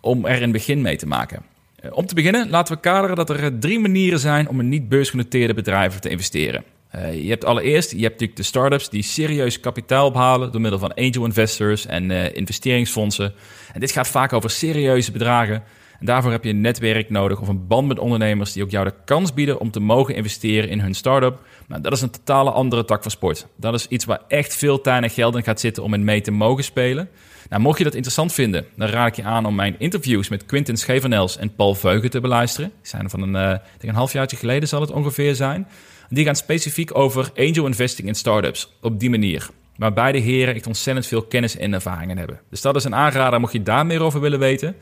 om 0.00 0.26
er 0.26 0.42
een 0.42 0.52
begin 0.52 0.80
mee 0.80 0.96
te 0.96 1.06
maken. 1.06 1.42
Eh, 1.80 1.90
om 1.92 2.06
te 2.06 2.14
beginnen 2.14 2.50
laten 2.50 2.74
we 2.74 2.80
kaderen 2.80 3.16
dat 3.16 3.30
er 3.30 3.58
drie 3.58 3.78
manieren 3.78 4.18
zijn 4.18 4.48
om 4.48 4.60
in 4.60 4.68
niet 4.68 4.88
beursgenoteerde 4.88 5.54
bedrijven 5.54 6.00
te 6.00 6.08
investeren. 6.08 6.64
Je 7.12 7.28
hebt 7.28 7.44
allereerst, 7.44 7.90
je 7.90 7.96
hebt 7.96 8.10
natuurlijk 8.12 8.36
de 8.36 8.42
startups 8.42 8.88
die 8.88 9.02
serieus 9.02 9.60
kapitaal 9.60 10.06
ophalen 10.06 10.52
door 10.52 10.60
middel 10.60 10.78
van 10.78 10.94
angel 10.94 11.24
investors 11.24 11.86
en 11.86 12.10
investeringsfondsen. 12.10 13.34
En 13.72 13.80
dit 13.80 13.90
gaat 13.90 14.08
vaak 14.08 14.32
over 14.32 14.50
serieuze 14.50 15.12
bedragen. 15.12 15.62
En 16.00 16.06
daarvoor 16.06 16.30
heb 16.30 16.44
je 16.44 16.50
een 16.50 16.60
netwerk 16.60 17.10
nodig 17.10 17.40
of 17.40 17.48
een 17.48 17.66
band 17.66 17.88
met 17.88 17.98
ondernemers 17.98 18.52
die 18.52 18.62
ook 18.62 18.70
jou 18.70 18.84
de 18.84 18.94
kans 19.04 19.34
bieden 19.34 19.60
om 19.60 19.70
te 19.70 19.80
mogen 19.80 20.14
investeren 20.14 20.68
in 20.68 20.80
hun 20.80 20.94
start-up. 20.94 21.38
Maar 21.66 21.82
dat 21.82 21.92
is 21.92 22.00
een 22.00 22.10
totale 22.10 22.50
andere 22.50 22.84
tak 22.84 23.02
van 23.02 23.10
sport. 23.10 23.46
Dat 23.56 23.74
is 23.74 23.86
iets 23.86 24.04
waar 24.04 24.20
echt 24.28 24.56
veel 24.56 24.80
tijd 24.80 25.02
en 25.02 25.10
geld 25.10 25.36
in 25.36 25.42
gaat 25.42 25.60
zitten 25.60 25.82
om 25.82 25.94
in 25.94 26.04
mee 26.04 26.20
te 26.20 26.30
mogen 26.30 26.64
spelen. 26.64 27.08
Nou, 27.48 27.62
mocht 27.62 27.78
je 27.78 27.84
dat 27.84 27.94
interessant 27.94 28.32
vinden, 28.32 28.66
dan 28.76 28.88
raad 28.88 29.08
ik 29.08 29.14
je 29.14 29.22
aan 29.22 29.46
om 29.46 29.54
mijn 29.54 29.74
interviews 29.78 30.28
met 30.28 30.46
Quintin 30.46 30.76
Schevenels 30.76 31.36
en 31.36 31.54
Paul 31.54 31.74
Veugen 31.74 32.10
te 32.10 32.20
beluisteren. 32.20 32.72
Die 32.80 32.88
zijn 32.88 33.10
van 33.10 33.22
een, 33.22 33.50
uh, 33.52 33.58
een 33.80 33.94
halfjaartje 33.94 34.36
geleden 34.36 34.68
zal 34.68 34.80
het 34.80 34.90
ongeveer 34.90 35.34
zijn. 35.34 35.68
Die 36.08 36.24
gaan 36.24 36.36
specifiek 36.36 36.96
over 36.96 37.30
angel 37.36 37.66
investing 37.66 38.08
in 38.08 38.14
startups. 38.14 38.72
Op 38.80 39.00
die 39.00 39.10
manier. 39.10 39.48
Waar 39.76 39.92
beide 39.92 40.18
heren 40.18 40.54
echt 40.54 40.66
ontzettend 40.66 41.06
veel 41.06 41.22
kennis 41.22 41.56
en 41.56 41.74
ervaringen 41.74 42.18
hebben. 42.18 42.40
Dus 42.50 42.60
dat 42.60 42.76
is 42.76 42.84
een 42.84 42.94
aanrader 42.94 43.40
mocht 43.40 43.52
je 43.52 43.62
daar 43.62 43.86
meer 43.86 44.02
over 44.02 44.20
willen 44.20 44.38
weten. 44.38 44.76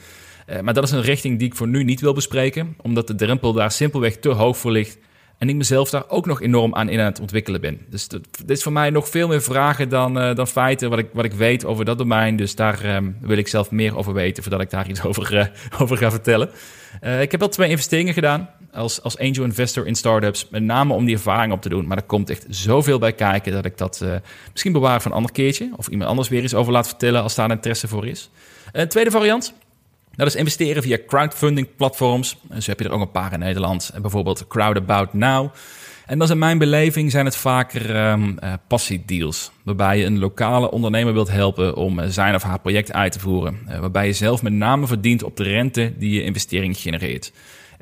Uh, 0.50 0.60
maar 0.60 0.74
dat 0.74 0.84
is 0.84 0.90
een 0.90 1.02
richting 1.02 1.38
die 1.38 1.48
ik 1.48 1.56
voor 1.56 1.68
nu 1.68 1.84
niet 1.84 2.00
wil 2.00 2.12
bespreken, 2.12 2.76
omdat 2.82 3.06
de 3.06 3.14
drempel 3.14 3.52
daar 3.52 3.70
simpelweg 3.70 4.16
te 4.16 4.28
hoog 4.28 4.56
voor 4.56 4.70
ligt 4.70 4.98
en 5.38 5.48
ik 5.48 5.54
mezelf 5.54 5.90
daar 5.90 6.04
ook 6.08 6.26
nog 6.26 6.42
enorm 6.42 6.74
aan 6.74 6.88
in 6.88 6.98
aan 6.98 7.04
het 7.04 7.20
ontwikkelen 7.20 7.60
ben. 7.60 7.78
Dus 7.90 8.08
dit 8.08 8.22
is 8.46 8.62
voor 8.62 8.72
mij 8.72 8.90
nog 8.90 9.08
veel 9.08 9.28
meer 9.28 9.42
vragen 9.42 9.88
dan, 9.88 10.18
uh, 10.18 10.34
dan 10.34 10.46
feiten 10.46 10.90
wat 10.90 10.98
ik, 10.98 11.08
wat 11.12 11.24
ik 11.24 11.32
weet 11.32 11.64
over 11.64 11.84
dat 11.84 11.98
domein. 11.98 12.36
Dus 12.36 12.54
daar 12.54 12.96
um, 12.96 13.16
wil 13.20 13.36
ik 13.36 13.48
zelf 13.48 13.70
meer 13.70 13.96
over 13.96 14.12
weten 14.12 14.42
voordat 14.42 14.60
ik 14.60 14.70
daar 14.70 14.88
iets 14.88 15.02
over, 15.08 15.34
uh, 15.34 15.44
over 15.80 15.96
ga 15.96 16.10
vertellen. 16.10 16.50
Ik 17.20 17.30
heb 17.30 17.42
al 17.42 17.48
twee 17.48 17.70
investeringen 17.70 18.14
gedaan 18.14 18.50
als, 18.72 19.02
als 19.02 19.18
angel 19.18 19.44
investor 19.44 19.86
in 19.86 19.94
startups. 19.94 20.48
Met 20.50 20.62
name 20.62 20.94
om 20.94 21.04
die 21.04 21.14
ervaring 21.14 21.52
op 21.52 21.62
te 21.62 21.68
doen. 21.68 21.86
Maar 21.86 21.96
er 21.96 22.02
komt 22.02 22.30
echt 22.30 22.46
zoveel 22.48 22.98
bij 22.98 23.12
kijken 23.12 23.52
dat 23.52 23.64
ik 23.64 23.78
dat 23.78 24.04
misschien 24.52 24.72
bewaar 24.72 25.02
voor 25.02 25.10
een 25.10 25.16
ander 25.16 25.32
keertje. 25.32 25.70
Of 25.76 25.88
iemand 25.88 26.10
anders 26.10 26.28
weer 26.28 26.42
eens 26.42 26.54
over 26.54 26.72
laat 26.72 26.88
vertellen 26.88 27.22
als 27.22 27.34
daar 27.34 27.50
interesse 27.50 27.88
voor 27.88 28.06
is. 28.06 28.30
Tweede 28.88 29.10
variant 29.10 29.54
dat 30.24 30.34
is 30.34 30.40
investeren 30.40 30.82
via 30.82 30.98
crowdfunding 31.06 31.68
platforms. 31.76 32.36
Zo 32.58 32.70
heb 32.70 32.78
je 32.78 32.84
er 32.84 32.92
ook 32.92 33.00
een 33.00 33.10
paar 33.10 33.32
in 33.32 33.38
Nederland. 33.38 33.90
Bijvoorbeeld 34.00 34.46
Crowdabout 34.48 35.12
Now. 35.12 35.50
En 36.06 36.18
dan 36.18 36.30
in 36.30 36.38
mijn 36.38 36.58
beleving 36.58 37.10
zijn 37.10 37.24
het 37.24 37.36
vaker 37.36 38.10
um, 38.10 38.36
uh, 38.44 38.52
passiedeals. 38.68 39.50
Waarbij 39.62 39.98
je 39.98 40.04
een 40.04 40.18
lokale 40.18 40.70
ondernemer 40.70 41.12
wilt 41.12 41.30
helpen 41.30 41.76
om 41.76 41.98
uh, 41.98 42.06
zijn 42.08 42.34
of 42.34 42.42
haar 42.42 42.60
project 42.60 42.92
uit 42.92 43.12
te 43.12 43.20
voeren. 43.20 43.58
Uh, 43.68 43.78
waarbij 43.78 44.06
je 44.06 44.12
zelf 44.12 44.42
met 44.42 44.52
name 44.52 44.86
verdient 44.86 45.22
op 45.22 45.36
de 45.36 45.42
rente 45.42 45.92
die 45.98 46.14
je 46.14 46.22
investering 46.22 46.76
genereert. 46.76 47.32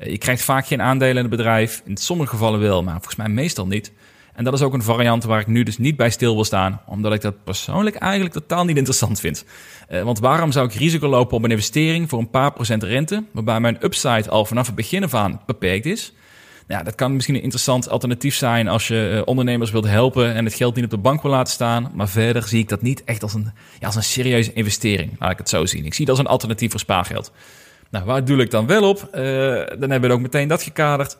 je 0.03 0.17
krijgt 0.17 0.41
vaak 0.41 0.67
geen 0.67 0.81
aandelen 0.81 1.15
in 1.15 1.21
het 1.21 1.29
bedrijf. 1.29 1.81
In 1.85 1.97
sommige 1.97 2.29
gevallen 2.29 2.59
wel, 2.59 2.83
maar 2.83 2.93
volgens 2.93 3.15
mij 3.15 3.29
meestal 3.29 3.67
niet. 3.67 3.91
En 4.37 4.43
dat 4.43 4.53
is 4.53 4.61
ook 4.61 4.73
een 4.73 4.83
variant 4.83 5.23
waar 5.23 5.39
ik 5.39 5.47
nu 5.47 5.63
dus 5.63 5.77
niet 5.77 5.95
bij 5.95 6.09
stil 6.09 6.35
wil 6.35 6.43
staan, 6.43 6.81
omdat 6.85 7.13
ik 7.13 7.21
dat 7.21 7.43
persoonlijk 7.43 7.95
eigenlijk 7.95 8.33
totaal 8.33 8.65
niet 8.65 8.77
interessant 8.77 9.19
vind. 9.19 9.45
Uh, 9.89 10.01
want 10.01 10.19
waarom 10.19 10.51
zou 10.51 10.67
ik 10.67 10.73
risico 10.73 11.07
lopen 11.07 11.37
op 11.37 11.43
een 11.43 11.51
investering 11.51 12.09
voor 12.09 12.19
een 12.19 12.29
paar 12.29 12.53
procent 12.53 12.83
rente, 12.83 13.23
waarbij 13.31 13.59
mijn 13.59 13.77
upside 13.81 14.29
al 14.29 14.45
vanaf 14.45 14.65
het 14.65 14.75
begin 14.75 15.13
aan 15.13 15.41
beperkt 15.45 15.85
is? 15.85 16.13
Nou, 16.67 16.83
dat 16.83 16.95
kan 16.95 17.13
misschien 17.13 17.35
een 17.35 17.41
interessant 17.41 17.89
alternatief 17.89 18.35
zijn 18.35 18.67
als 18.67 18.87
je 18.87 19.11
uh, 19.13 19.21
ondernemers 19.25 19.71
wilt 19.71 19.87
helpen 19.87 20.33
en 20.33 20.45
het 20.45 20.53
geld 20.53 20.75
niet 20.75 20.83
op 20.83 20.89
de 20.89 20.97
bank 20.97 21.21
wil 21.21 21.31
laten 21.31 21.53
staan. 21.53 21.91
Maar 21.93 22.09
verder 22.09 22.47
zie 22.47 22.59
ik 22.59 22.69
dat 22.69 22.81
niet 22.81 23.03
echt 23.03 23.23
als 23.23 23.33
een, 23.33 23.51
ja, 23.79 23.85
als 23.85 23.95
een 23.95 24.03
serieuze 24.03 24.53
investering, 24.53 25.15
laat 25.19 25.31
ik 25.31 25.37
het 25.37 25.49
zo 25.49 25.65
zien. 25.65 25.85
Ik 25.85 25.93
zie 25.93 26.05
dat 26.05 26.15
als 26.15 26.25
een 26.25 26.31
alternatief 26.31 26.71
voor 26.71 26.79
spaargeld. 26.79 27.31
Nou, 27.89 28.05
waar 28.05 28.25
doe 28.25 28.41
ik 28.41 28.51
dan 28.51 28.67
wel 28.67 28.89
op? 28.89 29.09
Uh, 29.15 29.21
dan 29.79 29.89
hebben 29.89 30.09
we 30.09 30.15
ook 30.15 30.21
meteen 30.21 30.47
dat 30.47 30.63
gekaderd. 30.63 31.17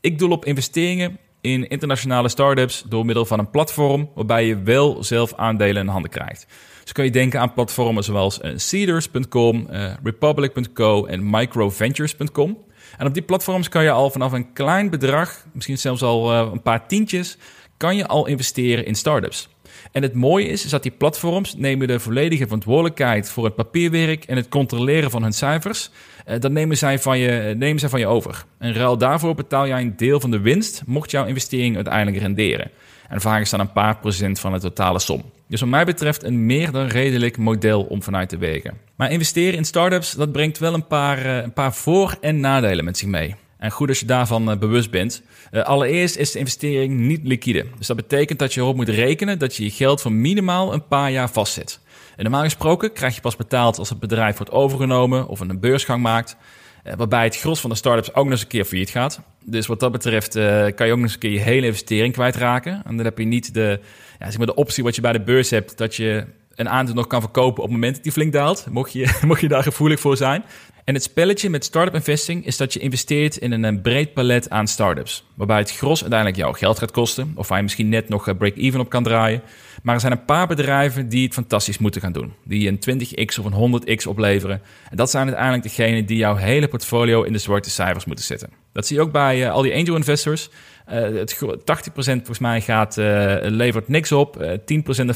ik 0.00 0.18
doe 0.18 0.30
op 0.30 0.44
investeringen 0.44 1.18
in 1.40 1.68
internationale 1.68 2.28
startups 2.28 2.84
door 2.88 3.04
middel 3.04 3.24
van 3.24 3.38
een 3.38 3.50
platform 3.50 4.10
waarbij 4.14 4.46
je 4.46 4.62
wel 4.62 5.04
zelf 5.04 5.34
aandelen 5.34 5.82
in 5.82 5.88
handen 5.88 6.10
krijgt. 6.10 6.46
Dus 6.82 6.92
kun 6.92 7.04
je 7.04 7.10
denken 7.10 7.40
aan 7.40 7.52
platformen 7.52 8.04
zoals 8.04 8.40
Seeders.com, 8.54 9.66
uh, 9.70 9.92
Republic.co 10.02 11.04
en 11.04 11.30
Microventures.com. 11.30 12.58
En 12.98 13.06
op 13.06 13.14
die 13.14 13.22
platforms 13.22 13.68
kan 13.68 13.82
je 13.82 13.90
al 13.90 14.10
vanaf 14.10 14.32
een 14.32 14.52
klein 14.52 14.90
bedrag, 14.90 15.46
misschien 15.52 15.78
zelfs 15.78 16.02
al 16.02 16.32
uh, 16.32 16.50
een 16.52 16.62
paar 16.62 16.86
tientjes, 16.86 17.36
kan 17.76 17.96
je 17.96 18.06
al 18.06 18.26
investeren 18.26 18.86
in 18.86 18.94
startups. 18.94 19.48
En 19.92 20.02
het 20.02 20.14
mooie 20.14 20.46
is, 20.46 20.64
is 20.64 20.70
dat 20.70 20.82
die 20.82 20.92
platforms 20.92 21.54
nemen 21.54 21.88
de 21.88 22.00
volledige 22.00 22.44
verantwoordelijkheid 22.44 23.30
voor 23.30 23.44
het 23.44 23.54
papierwerk 23.54 24.24
en 24.24 24.36
het 24.36 24.48
controleren 24.48 25.10
van 25.10 25.22
hun 25.22 25.32
cijfers. 25.32 25.90
Uh, 26.28 26.34
dat 26.38 26.52
nemen 26.52 26.76
zij, 26.76 26.98
van 26.98 27.18
je, 27.18 27.54
nemen 27.56 27.80
zij 27.80 27.88
van 27.88 28.00
je 28.00 28.06
over. 28.06 28.44
En 28.58 28.74
ruil 28.74 28.98
daarvoor 28.98 29.34
betaal 29.34 29.66
jij 29.66 29.80
een 29.80 29.96
deel 29.96 30.20
van 30.20 30.30
de 30.30 30.40
winst, 30.40 30.82
mocht 30.86 31.10
jouw 31.10 31.26
investering 31.26 31.74
uiteindelijk 31.74 32.16
renderen. 32.16 32.70
En 33.08 33.20
vaak 33.20 33.40
is 33.40 33.50
dat 33.50 33.60
een 33.60 33.72
paar 33.72 33.96
procent 33.96 34.40
van 34.40 34.52
de 34.52 34.60
totale 34.60 34.98
som. 34.98 35.22
Dus 35.48 35.60
wat 35.60 35.68
mij 35.68 35.84
betreft 35.84 36.22
een 36.22 36.46
meer 36.46 36.70
dan 36.70 36.86
redelijk 36.86 37.36
model 37.36 37.82
om 37.82 38.02
vanuit 38.02 38.28
te 38.28 38.38
wegen. 38.38 38.74
Maar 38.96 39.10
investeren 39.10 39.58
in 39.58 39.64
startups, 39.64 40.12
dat 40.12 40.32
brengt 40.32 40.58
wel 40.58 40.74
een 40.74 40.86
paar, 40.86 41.26
uh, 41.26 41.36
een 41.36 41.52
paar 41.52 41.74
voor- 41.74 42.16
en 42.20 42.40
nadelen 42.40 42.84
met 42.84 42.98
zich 42.98 43.08
mee. 43.08 43.34
En 43.58 43.70
goed 43.70 43.88
als 43.88 44.00
je 44.00 44.06
daarvan 44.06 44.58
bewust 44.58 44.90
bent. 44.90 45.22
Allereerst 45.52 46.16
is 46.16 46.32
de 46.32 46.38
investering 46.38 46.98
niet 47.00 47.20
liquide. 47.22 47.66
Dus 47.78 47.86
dat 47.86 47.96
betekent 47.96 48.38
dat 48.38 48.54
je 48.54 48.60
erop 48.60 48.76
moet 48.76 48.88
rekenen 48.88 49.38
dat 49.38 49.56
je 49.56 49.64
je 49.64 49.70
geld 49.70 50.00
voor 50.00 50.12
minimaal 50.12 50.72
een 50.72 50.86
paar 50.86 51.10
jaar 51.10 51.30
vastzet. 51.30 51.80
Normaal 52.22 52.42
gesproken 52.42 52.92
krijg 52.92 53.14
je 53.14 53.20
pas 53.20 53.36
betaald 53.36 53.78
als 53.78 53.88
het 53.88 54.00
bedrijf 54.00 54.36
wordt 54.36 54.52
overgenomen 54.52 55.28
of 55.28 55.40
een 55.40 55.60
beursgang 55.60 56.02
maakt. 56.02 56.36
Uh, 56.84 56.92
waarbij 56.96 57.24
het 57.24 57.36
gros 57.36 57.60
van 57.60 57.70
de 57.70 57.76
startups 57.76 58.14
ook 58.14 58.24
nog 58.24 58.32
eens 58.32 58.42
een 58.42 58.48
keer 58.48 58.64
failliet 58.64 58.90
gaat. 58.90 59.20
Dus 59.44 59.66
wat 59.66 59.80
dat 59.80 59.92
betreft 59.92 60.32
kan 60.74 60.86
je 60.86 60.92
ook 60.92 60.98
nog 60.98 61.02
eens 61.02 61.12
een 61.12 61.18
keer 61.18 61.30
je 61.30 61.38
hele 61.38 61.66
investering 61.66 62.12
kwijtraken. 62.12 62.82
En 62.84 62.96
dan 62.96 63.04
heb 63.04 63.18
je 63.18 63.24
niet 63.24 63.54
de, 63.54 63.80
ja, 64.18 64.26
zeg 64.26 64.38
maar 64.38 64.46
de 64.46 64.54
optie 64.54 64.84
wat 64.84 64.94
je 64.94 65.00
bij 65.00 65.12
de 65.12 65.20
beurs 65.20 65.50
hebt, 65.50 65.78
dat 65.78 65.96
je 65.96 66.26
een 66.54 66.68
aandeel 66.68 66.94
nog 66.94 67.06
kan 67.06 67.20
verkopen 67.20 67.62
op 67.62 67.68
het 67.68 67.78
moment 67.78 67.94
dat 67.94 68.02
die 68.02 68.12
flink 68.12 68.32
daalt. 68.32 68.66
Mocht 68.70 68.92
je, 68.92 69.18
mocht 69.26 69.40
je 69.40 69.48
daar 69.48 69.62
gevoelig 69.62 70.00
voor 70.00 70.16
zijn. 70.16 70.44
En 70.84 70.94
het 70.94 71.02
spelletje 71.02 71.50
met 71.50 71.64
startup 71.64 71.94
investing 71.94 72.46
is 72.46 72.56
dat 72.56 72.72
je 72.72 72.80
investeert 72.80 73.36
in 73.36 73.52
een 73.64 73.80
breed 73.80 74.12
palet 74.12 74.50
aan 74.50 74.66
startups. 74.66 75.24
Waarbij 75.34 75.58
het 75.58 75.72
gros 75.72 76.00
uiteindelijk 76.00 76.40
jouw 76.40 76.52
geld 76.52 76.78
gaat 76.78 76.90
kosten. 76.90 77.32
Of 77.34 77.48
waar 77.48 77.56
je 77.56 77.62
misschien 77.62 77.88
net 77.88 78.08
nog 78.08 78.36
break-even 78.36 78.80
op 78.80 78.88
kan 78.88 79.02
draaien. 79.02 79.42
Maar 79.82 79.94
er 79.94 80.00
zijn 80.00 80.12
een 80.12 80.24
paar 80.24 80.46
bedrijven 80.46 81.08
die 81.08 81.24
het 81.24 81.34
fantastisch 81.34 81.78
moeten 81.78 82.00
gaan 82.00 82.12
doen. 82.12 82.32
Die 82.44 82.68
een 82.68 83.00
20x 83.00 83.38
of 83.38 83.44
een 83.44 83.82
100x 83.82 84.08
opleveren. 84.08 84.62
En 84.90 84.96
dat 84.96 85.10
zijn 85.10 85.26
uiteindelijk 85.26 85.62
degenen 85.62 86.06
die 86.06 86.16
jouw 86.16 86.34
hele 86.34 86.68
portfolio 86.68 87.22
in 87.22 87.32
de 87.32 87.38
zwarte 87.38 87.70
cijfers 87.70 88.04
moeten 88.04 88.24
zetten. 88.24 88.50
Dat 88.72 88.86
zie 88.86 88.96
je 88.96 89.02
ook 89.02 89.12
bij 89.12 89.40
uh, 89.40 89.52
al 89.52 89.62
die 89.62 89.74
angel 89.74 89.96
investors. 89.96 90.50
Uh, 90.88 90.94
het 90.94 91.40
80% 91.40 91.94
volgens 91.94 92.38
mij 92.38 92.60
gaat, 92.60 92.96
uh, 92.96 93.36
levert 93.40 93.88
niks 93.88 94.12
op. 94.12 94.36
10% 94.42 94.64
en 94.96 95.14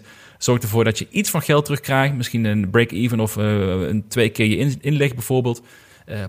50% 0.00 0.04
zorgt 0.38 0.62
ervoor 0.62 0.84
dat 0.84 0.98
je 0.98 1.06
iets 1.10 1.30
van 1.30 1.42
geld 1.42 1.64
terugkrijgt. 1.64 2.14
Misschien 2.14 2.44
een 2.44 2.70
break-even 2.70 3.20
of 3.20 3.36
een 3.36 4.04
twee 4.08 4.28
keer 4.28 4.46
je 4.46 4.56
in, 4.56 4.78
inleg 4.80 5.14
bijvoorbeeld. 5.14 5.62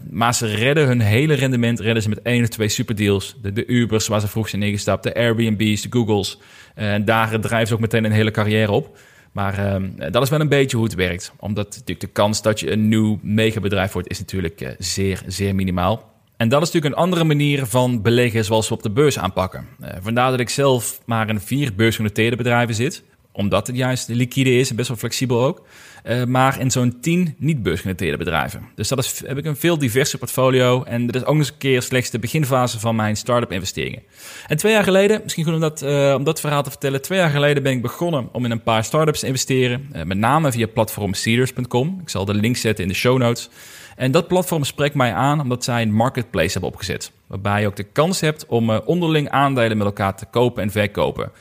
Maar 0.09 0.35
ze 0.35 0.47
redden 0.47 0.87
hun 0.87 0.99
hele 0.99 1.33
rendement 1.33 1.79
redden 1.79 2.03
ze 2.03 2.09
met 2.09 2.21
één 2.21 2.41
of 2.41 2.47
twee 2.47 2.67
superdeals. 2.67 3.35
De, 3.41 3.65
Ubers 3.65 4.07
waar 4.07 4.19
ze 4.19 4.27
vroeg 4.27 4.49
zijn 4.49 4.63
ingestapt, 4.63 5.03
de 5.03 5.15
Airbnbs, 5.15 5.81
de 5.81 5.87
Googles. 5.89 6.39
En 6.75 7.05
daar 7.05 7.39
drijven 7.39 7.67
ze 7.67 7.73
ook 7.73 7.79
meteen 7.79 8.03
een 8.03 8.11
hele 8.11 8.31
carrière 8.31 8.71
op. 8.71 8.97
Maar 9.31 9.79
uh, 9.79 10.11
dat 10.11 10.23
is 10.23 10.29
wel 10.29 10.39
een 10.39 10.49
beetje 10.49 10.77
hoe 10.77 10.85
het 10.85 10.95
werkt. 10.95 11.33
Omdat 11.39 11.65
natuurlijk 11.65 11.99
de 11.99 12.07
kans 12.07 12.41
dat 12.41 12.59
je 12.59 12.71
een 12.71 12.87
nieuw 12.87 13.19
megabedrijf 13.21 13.91
wordt, 13.91 14.09
is 14.09 14.19
natuurlijk 14.19 14.61
uh, 14.61 14.69
zeer, 14.77 15.21
zeer 15.27 15.55
minimaal. 15.55 16.09
En 16.37 16.49
dat 16.49 16.61
is 16.61 16.67
natuurlijk 16.67 16.95
een 16.95 17.01
andere 17.03 17.23
manier 17.23 17.65
van 17.65 18.01
beleggen 18.01 18.45
zoals 18.45 18.67
we 18.69 18.73
op 18.73 18.83
de 18.83 18.89
beurs 18.89 19.19
aanpakken. 19.19 19.67
Vandaar 20.01 20.31
dat 20.31 20.39
ik 20.39 20.49
zelf 20.49 21.01
maar 21.05 21.29
in 21.29 21.39
vier 21.39 21.75
beursgenoteerde 21.75 22.35
bedrijven 22.35 22.75
zit 22.75 23.03
omdat 23.31 23.67
het 23.67 23.75
juist 23.75 24.07
liquide 24.07 24.57
is 24.57 24.69
en 24.69 24.75
best 24.75 24.87
wel 24.87 24.97
flexibel 24.97 25.43
ook. 25.43 25.65
Uh, 26.03 26.23
maar 26.23 26.59
in 26.59 26.71
zo'n 26.71 26.99
10 27.01 27.35
niet-beursgenoteerde 27.37 28.17
bedrijven. 28.17 28.67
Dus 28.75 28.87
dat 28.87 28.97
is, 28.97 29.21
heb 29.25 29.37
ik 29.37 29.45
een 29.45 29.55
veel 29.55 29.77
diverser 29.77 30.19
portfolio. 30.19 30.83
En 30.83 31.05
dat 31.05 31.15
is 31.15 31.21
ook 31.21 31.27
nog 31.27 31.37
eens 31.37 31.49
een 31.49 31.57
keer 31.57 31.81
slechts 31.81 32.09
de 32.09 32.19
beginfase 32.19 32.79
van 32.79 32.95
mijn 32.95 33.17
start-up 33.17 33.51
investeringen. 33.51 34.03
En 34.47 34.57
twee 34.57 34.73
jaar 34.73 34.83
geleden, 34.83 35.19
misschien 35.23 35.43
goed 35.43 35.53
om 35.53 35.59
dat, 35.59 35.81
uh, 35.81 36.13
om 36.17 36.23
dat 36.23 36.39
verhaal 36.39 36.63
te 36.63 36.69
vertellen. 36.69 37.01
Twee 37.01 37.19
jaar 37.19 37.29
geleden 37.29 37.63
ben 37.63 37.71
ik 37.71 37.81
begonnen 37.81 38.29
om 38.31 38.45
in 38.45 38.51
een 38.51 38.63
paar 38.63 38.83
start-ups 38.83 39.19
te 39.19 39.25
investeren. 39.25 39.89
Uh, 39.95 40.03
met 40.03 40.17
name 40.17 40.51
via 40.51 40.67
platform 40.67 41.13
Seeders.com. 41.13 41.99
Ik 42.01 42.09
zal 42.09 42.25
de 42.25 42.33
link 42.33 42.57
zetten 42.57 42.83
in 42.83 42.89
de 42.89 42.95
show 42.95 43.17
notes. 43.17 43.49
En 43.95 44.11
dat 44.11 44.27
platform 44.27 44.63
spreekt 44.63 44.95
mij 44.95 45.13
aan 45.13 45.41
omdat 45.41 45.63
zij 45.63 45.81
een 45.81 45.93
marketplace 45.93 46.51
hebben 46.51 46.69
opgezet. 46.69 47.11
Waarbij 47.27 47.61
je 47.61 47.67
ook 47.67 47.75
de 47.75 47.83
kans 47.83 48.19
hebt 48.19 48.45
om 48.45 48.69
onderling 48.69 49.29
aandelen 49.29 49.77
met 49.77 49.85
elkaar 49.87 50.15
te 50.15 50.25
kopen 50.25 50.63
en 50.63 50.71
verkopen. 50.71 51.31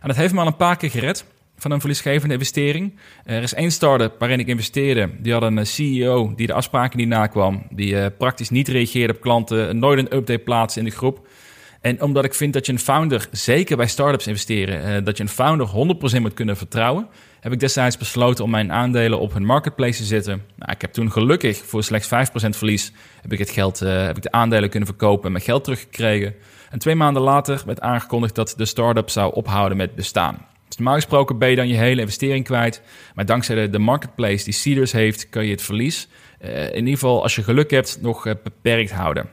En 0.00 0.08
dat 0.08 0.16
heeft 0.16 0.34
me 0.34 0.40
al 0.40 0.46
een 0.46 0.56
paar 0.56 0.76
keer 0.76 0.90
gered 0.90 1.24
van 1.60 1.70
een 1.70 1.80
verliesgevende 1.80 2.34
investering. 2.34 2.98
Er 3.24 3.42
is 3.42 3.54
één 3.54 3.70
start-up 3.70 4.14
waarin 4.18 4.38
ik 4.38 4.46
investeerde. 4.46 5.10
Die 5.18 5.32
had 5.32 5.42
een 5.42 5.58
eh, 5.58 5.64
CEO 5.64 6.32
die 6.36 6.46
de 6.46 6.52
afspraken 6.52 6.98
niet 6.98 7.08
nakwam. 7.08 7.66
Die 7.70 7.92
uh, 7.92 8.06
praktisch 8.18 8.50
niet 8.50 8.68
reageerde 8.68 9.14
op 9.14 9.20
klanten. 9.20 9.78
Nooit 9.78 9.98
een 9.98 10.16
update 10.16 10.38
plaatste 10.38 10.78
in 10.78 10.84
de 10.84 10.90
groep. 10.90 11.28
En 11.80 12.02
omdat 12.02 12.24
ik 12.24 12.34
vind 12.34 12.52
dat 12.52 12.66
je 12.66 12.72
een 12.72 12.78
founder, 12.78 13.28
zeker 13.30 13.76
bij 13.76 13.86
startups 13.86 14.26
investeren, 14.26 15.04
dat 15.04 15.16
je 15.16 15.22
een 15.22 15.28
founder 15.28 15.68
100% 16.18 16.20
moet 16.20 16.34
kunnen 16.34 16.56
vertrouwen, 16.56 17.08
heb 17.40 17.52
ik 17.52 17.60
destijds 17.60 17.96
besloten 17.96 18.44
om 18.44 18.50
mijn 18.50 18.72
aandelen 18.72 19.20
op 19.20 19.32
hun 19.32 19.44
marketplace 19.44 19.98
te 19.98 20.04
zetten. 20.04 20.42
Nou, 20.56 20.72
ik 20.72 20.80
heb 20.80 20.92
toen 20.92 21.12
gelukkig 21.12 21.56
voor 21.64 21.82
slechts 21.82 22.08
5% 22.08 22.08
verlies, 22.32 22.92
heb 23.20 23.32
ik, 23.32 23.38
het 23.38 23.50
geld, 23.50 23.78
heb 23.78 24.16
ik 24.16 24.22
de 24.22 24.32
aandelen 24.32 24.70
kunnen 24.70 24.88
verkopen 24.88 25.24
en 25.24 25.32
mijn 25.32 25.44
geld 25.44 25.64
teruggekregen. 25.64 26.34
En 26.70 26.78
twee 26.78 26.94
maanden 26.94 27.22
later 27.22 27.62
werd 27.66 27.80
aangekondigd 27.80 28.34
dat 28.34 28.54
de 28.56 28.64
start-up 28.64 29.10
zou 29.10 29.34
ophouden 29.34 29.76
met 29.76 29.94
bestaan. 29.94 30.46
Dus 30.70 30.78
normaal 30.78 31.00
gesproken 31.00 31.38
ben 31.38 31.50
je 31.50 31.56
dan 31.56 31.68
je 31.68 31.74
hele 31.74 32.00
investering 32.00 32.44
kwijt. 32.44 32.82
Maar 33.14 33.26
dankzij 33.26 33.70
de, 33.70 33.78
marketplace 33.78 34.44
die 34.44 34.52
Seeders 34.52 34.92
heeft, 34.92 35.28
kan 35.28 35.44
je 35.44 35.50
het 35.50 35.62
verlies, 35.62 36.08
uh, 36.44 36.66
in 36.68 36.76
ieder 36.76 36.92
geval 36.92 37.22
als 37.22 37.34
je 37.34 37.42
geluk 37.42 37.70
hebt, 37.70 37.98
nog 38.00 38.26
uh, 38.26 38.32
beperkt 38.42 38.90
houden. 38.90 39.28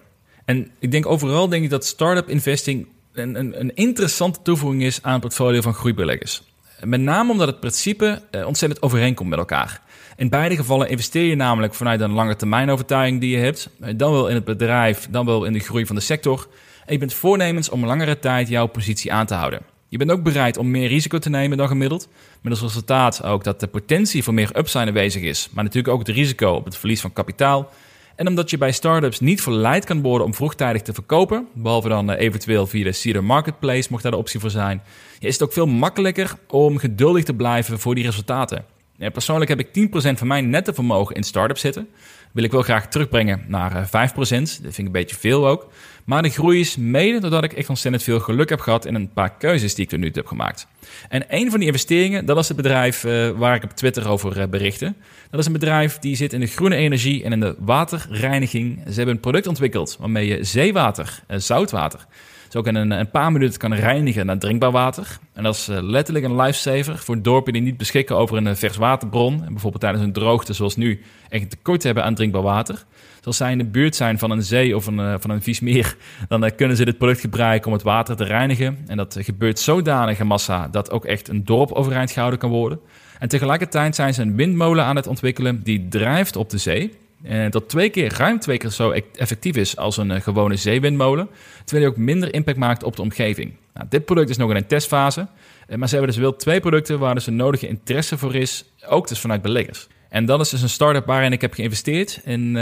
En 0.46 0.72
ik 0.80 0.92
denk 0.92 1.06
overal 1.06 1.50
denk 1.50 1.64
ik 1.64 1.70
dat 1.70 1.86
startup 1.86 2.30
investing 2.30 2.88
een, 3.14 3.40
een, 3.40 3.60
een 3.60 3.76
interessante 3.76 4.42
toevoeging 4.42 4.84
is 4.84 5.04
aan 5.04 5.12
het 5.12 5.22
portfolio 5.22 5.62
van 5.62 5.74
groeibeleggers. 5.74 6.44
Met 6.84 7.02
name 7.02 7.32
omdat 7.32 7.48
het 7.48 7.60
principe 7.60 8.22
uh, 8.32 8.48
ontzettend 8.48 8.82
overeenkomt 8.82 9.30
met 9.30 9.40
elkaar. 9.40 9.82
In 10.16 10.30
beide 10.30 10.56
gevallen 10.56 10.90
investeer 10.90 11.24
je 11.24 11.36
namelijk 11.36 11.74
vanuit 11.74 12.02
een 12.02 12.12
lange 12.12 12.36
termijn 12.36 12.70
overtuiging 12.70 13.20
die 13.20 13.38
je 13.38 13.44
hebt, 13.44 13.70
dan 13.96 14.12
wel 14.12 14.28
in 14.28 14.36
het 14.36 14.46
bedrijf, 14.46 15.08
dan 15.10 15.26
wel 15.26 15.46
in 15.46 15.54
de 15.54 15.60
groei 15.60 15.86
van 15.86 15.96
de 15.96 16.02
sector. 16.02 16.48
En 16.86 16.94
je 16.94 17.00
bent 17.00 17.14
voornemens 17.14 17.70
om 17.70 17.86
langere 17.86 18.20
tijd 18.20 18.48
jouw 18.48 18.68
positie 18.68 19.14
aan 19.14 19.26
te 19.26 19.34
houden. 19.34 19.77
Je 19.90 19.98
bent 19.98 20.12
ook 20.12 20.24
bereid 20.24 20.58
om 20.58 20.72
meer 20.72 20.88
risico 20.88 21.18
te 21.20 21.30
nemen 21.30 21.58
dan 21.58 21.68
gemiddeld. 21.68 22.08
Met 22.42 22.52
als 22.52 22.62
resultaat 22.62 23.24
ook 23.24 23.44
dat 23.44 23.60
de 23.60 23.68
potentie 23.68 24.24
voor 24.24 24.34
meer 24.34 24.58
upside 24.58 24.86
aanwezig 24.86 25.22
is. 25.22 25.50
Maar 25.52 25.64
natuurlijk 25.64 25.94
ook 25.94 26.08
het 26.08 26.16
risico 26.16 26.52
op 26.52 26.66
het 26.66 26.78
verlies 26.78 27.02
van 27.02 27.14
kapitaal. 27.14 27.70
En 28.16 28.28
omdat 28.28 28.50
je 28.50 28.58
bij 28.58 28.72
startups 28.72 29.20
niet 29.20 29.42
verleid 29.42 29.86
kan 29.86 30.02
worden 30.02 30.28
om 30.28 30.34
vroegtijdig 30.34 30.82
te 30.82 30.94
verkopen, 30.94 31.48
behalve 31.54 31.90
dan 31.90 32.12
eh, 32.12 32.26
eventueel 32.26 32.68
via 32.68 32.84
de 32.84 32.92
Cedar 32.92 33.24
Marketplace, 33.24 33.88
mocht 33.90 34.04
daar 34.04 34.12
de 34.12 34.18
optie 34.18 34.40
voor 34.40 34.50
zijn, 34.50 34.82
is 35.20 35.34
het 35.34 35.44
ook 35.44 35.54
veel 35.54 35.68
makkelijker 35.68 36.36
om 36.48 36.78
geduldig 36.78 37.24
te 37.24 37.34
blijven 37.34 37.80
voor 37.80 37.96
die 37.96 38.04
resultaten. 38.04 38.66
Persoonlijk 38.98 39.50
heb 39.50 39.60
ik 39.60 39.90
10% 40.14 40.18
van 40.18 40.28
mijn 40.28 40.50
nette 40.50 40.74
vermogen 40.74 41.16
in 41.16 41.24
startups 41.24 41.62
zitten. 41.62 41.88
Wil 42.32 42.44
ik 42.44 42.52
wel 42.52 42.62
graag 42.62 42.88
terugbrengen 42.88 43.44
naar 43.48 43.88
5%. 43.88 44.58
Eh, 44.58 44.64
dat 44.64 44.74
vind 44.74 44.78
ik 44.78 44.86
een 44.86 44.92
beetje 44.92 45.16
veel 45.16 45.48
ook. 45.48 45.72
Maar 46.06 46.22
de 46.22 46.30
groei 46.30 46.60
is 46.60 46.76
mede 46.76 47.20
doordat 47.20 47.44
ik 47.44 47.54
echt 47.54 47.70
ontzettend 47.70 48.04
veel 48.04 48.20
geluk 48.20 48.50
heb 48.50 48.60
gehad 48.60 48.86
in 48.86 48.96
een 48.96 49.14
paar 49.14 49.38
keuzes 49.38 49.76
die 49.76 49.86
ik 49.86 49.92
er 49.92 49.98
nu 49.98 50.12
heb 50.14 50.28
gemaakt. 50.28 50.68
En 51.10 51.26
een 51.28 51.50
van 51.50 51.60
die 51.60 51.68
investeringen, 51.68 52.26
dat 52.26 52.38
is 52.38 52.48
het 52.48 52.58
bedrijf 52.58 53.04
uh, 53.04 53.30
waar 53.30 53.56
ik 53.56 53.64
op 53.64 53.72
Twitter 53.72 54.10
over 54.10 54.38
uh, 54.38 54.44
berichtte. 54.46 54.94
Dat 55.30 55.40
is 55.40 55.46
een 55.46 55.52
bedrijf 55.52 56.00
die 56.00 56.16
zit 56.16 56.34
in 56.34 56.40
de 56.40 56.48
groene 56.48 56.76
energie 56.76 57.24
en 57.24 57.32
in 57.32 57.40
de 57.40 57.56
waterreiniging. 57.60 58.82
Ze 58.86 58.94
hebben 58.94 59.16
een 59.16 59.22
product 59.22 59.48
ontwikkeld 59.48 59.98
waarmee 60.00 60.28
je 60.28 60.44
zeewater, 60.44 61.24
zoutwater, 61.28 62.06
dus 62.48 62.56
ook 62.56 62.68
in 62.68 62.76
een, 62.76 62.92
een, 62.92 63.10
paar 63.10 63.32
minuten 63.32 63.60
kan 63.60 63.74
reinigen 63.74 64.26
naar 64.26 64.38
drinkbaar 64.38 64.72
water. 64.72 65.18
En 65.34 65.44
dat 65.44 65.56
is 65.56 65.68
letterlijk 65.68 66.26
een 66.26 66.36
lifesaver 66.36 66.98
voor 66.98 67.22
dorpen 67.22 67.54
die 67.54 67.62
niet 67.62 67.78
beschikken 67.78 68.18
over 68.18 68.38
een 68.38 68.58
vers 68.58 68.78
waterbron. 68.78 69.34
En 69.34 69.52
bijvoorbeeld 69.52 69.82
tijdens 69.82 70.04
een 70.04 70.14
droogte 70.14 70.54
zoals 70.54 70.76
nu 70.76 71.02
echt 71.30 71.50
tekort 71.50 71.84
hebben 71.84 72.04
aan 72.04 72.16
drinkbaar 72.16 72.42
water 72.42 72.86
als 73.28 73.38
zij 73.38 73.52
in 73.52 73.58
de 73.58 73.66
buurt 73.66 73.96
zijn 73.96 74.20
van 74.20 74.32
een 74.32 74.44
zee 74.44 74.76
of 74.76 74.86
een, 74.86 75.00
uh, 75.00 75.14
van 75.20 75.30
een 75.30 75.42
vies 75.42 75.60
meer, 75.60 75.96
dan 76.30 76.56
kunnen 76.56 76.78
ze 76.78 76.86
dit 76.86 76.98
product 76.98 77.20
gebruiken 77.20 77.68
om 77.68 77.74
het 77.74 77.84
water 77.84 78.16
te 78.16 78.24
reinigen. 78.24 78.78
En 78.88 78.98
dat 78.98 79.18
gebeurt 79.20 79.60
zodanig 79.60 80.20
in 80.20 80.28
massa 80.28 80.68
dat 80.68 80.92
ook 80.92 81.06
echt 81.06 81.28
een 81.28 81.46
dorp 81.46 81.72
overeind 81.72 82.12
gehouden 82.12 82.40
kan 82.40 82.50
worden. 82.50 82.80
En 83.20 83.28
tegelijkertijd 83.28 83.96
zijn 83.96 84.14
ze 84.14 84.22
een 84.22 84.36
windmolen 84.36 84.86
aan 84.86 84.96
het 84.96 85.08
ontwikkelen 85.08 85.64
die 85.64 85.88
drijft 85.88 86.36
op 86.36 86.50
de 86.50 86.58
zee. 86.58 86.94
En 87.24 87.52
dat 87.52 87.70
twee 87.70 87.90
keer, 87.90 88.14
ruim 88.14 88.40
twee 88.40 88.58
keer 88.58 88.70
zo 88.70 88.92
e-, 88.92 89.02
effectief 89.14 89.56
is 89.56 89.78
als 89.78 89.98
een 89.98 90.10
uh, 90.10 90.22
gewone 90.22 90.56
zeewindmolen. 90.56 91.30
Terwijl 91.66 91.88
die 91.88 91.98
ook 91.98 92.06
minder 92.06 92.34
impact 92.34 92.58
maakt 92.58 92.84
op 92.84 92.96
de 92.96 93.02
omgeving. 93.02 93.54
Nou, 93.74 93.88
dit 93.90 94.06
product 94.06 94.30
is 94.30 94.38
nog 94.38 94.50
in 94.50 94.56
een 94.56 94.68
testfase. 94.68 95.28
Maar 95.76 95.88
ze 95.88 95.96
hebben 95.96 96.14
dus 96.14 96.22
wel 96.22 96.36
twee 96.36 96.60
producten 96.60 97.00
waar 97.00 97.14
dus 97.14 97.28
een 97.28 97.36
nodige 97.36 97.68
interesse 97.68 98.18
voor 98.18 98.36
is. 98.36 98.66
Ook 98.88 99.08
dus 99.08 99.20
vanuit 99.20 99.42
beleggers. 99.42 99.88
En 100.10 100.26
dat 100.26 100.40
is 100.40 100.50
dus 100.50 100.62
een 100.62 100.70
start-up 100.70 101.06
waarin 101.06 101.32
ik 101.32 101.42
heb 101.42 101.54
geïnvesteerd. 101.54 102.22
En 102.24 102.56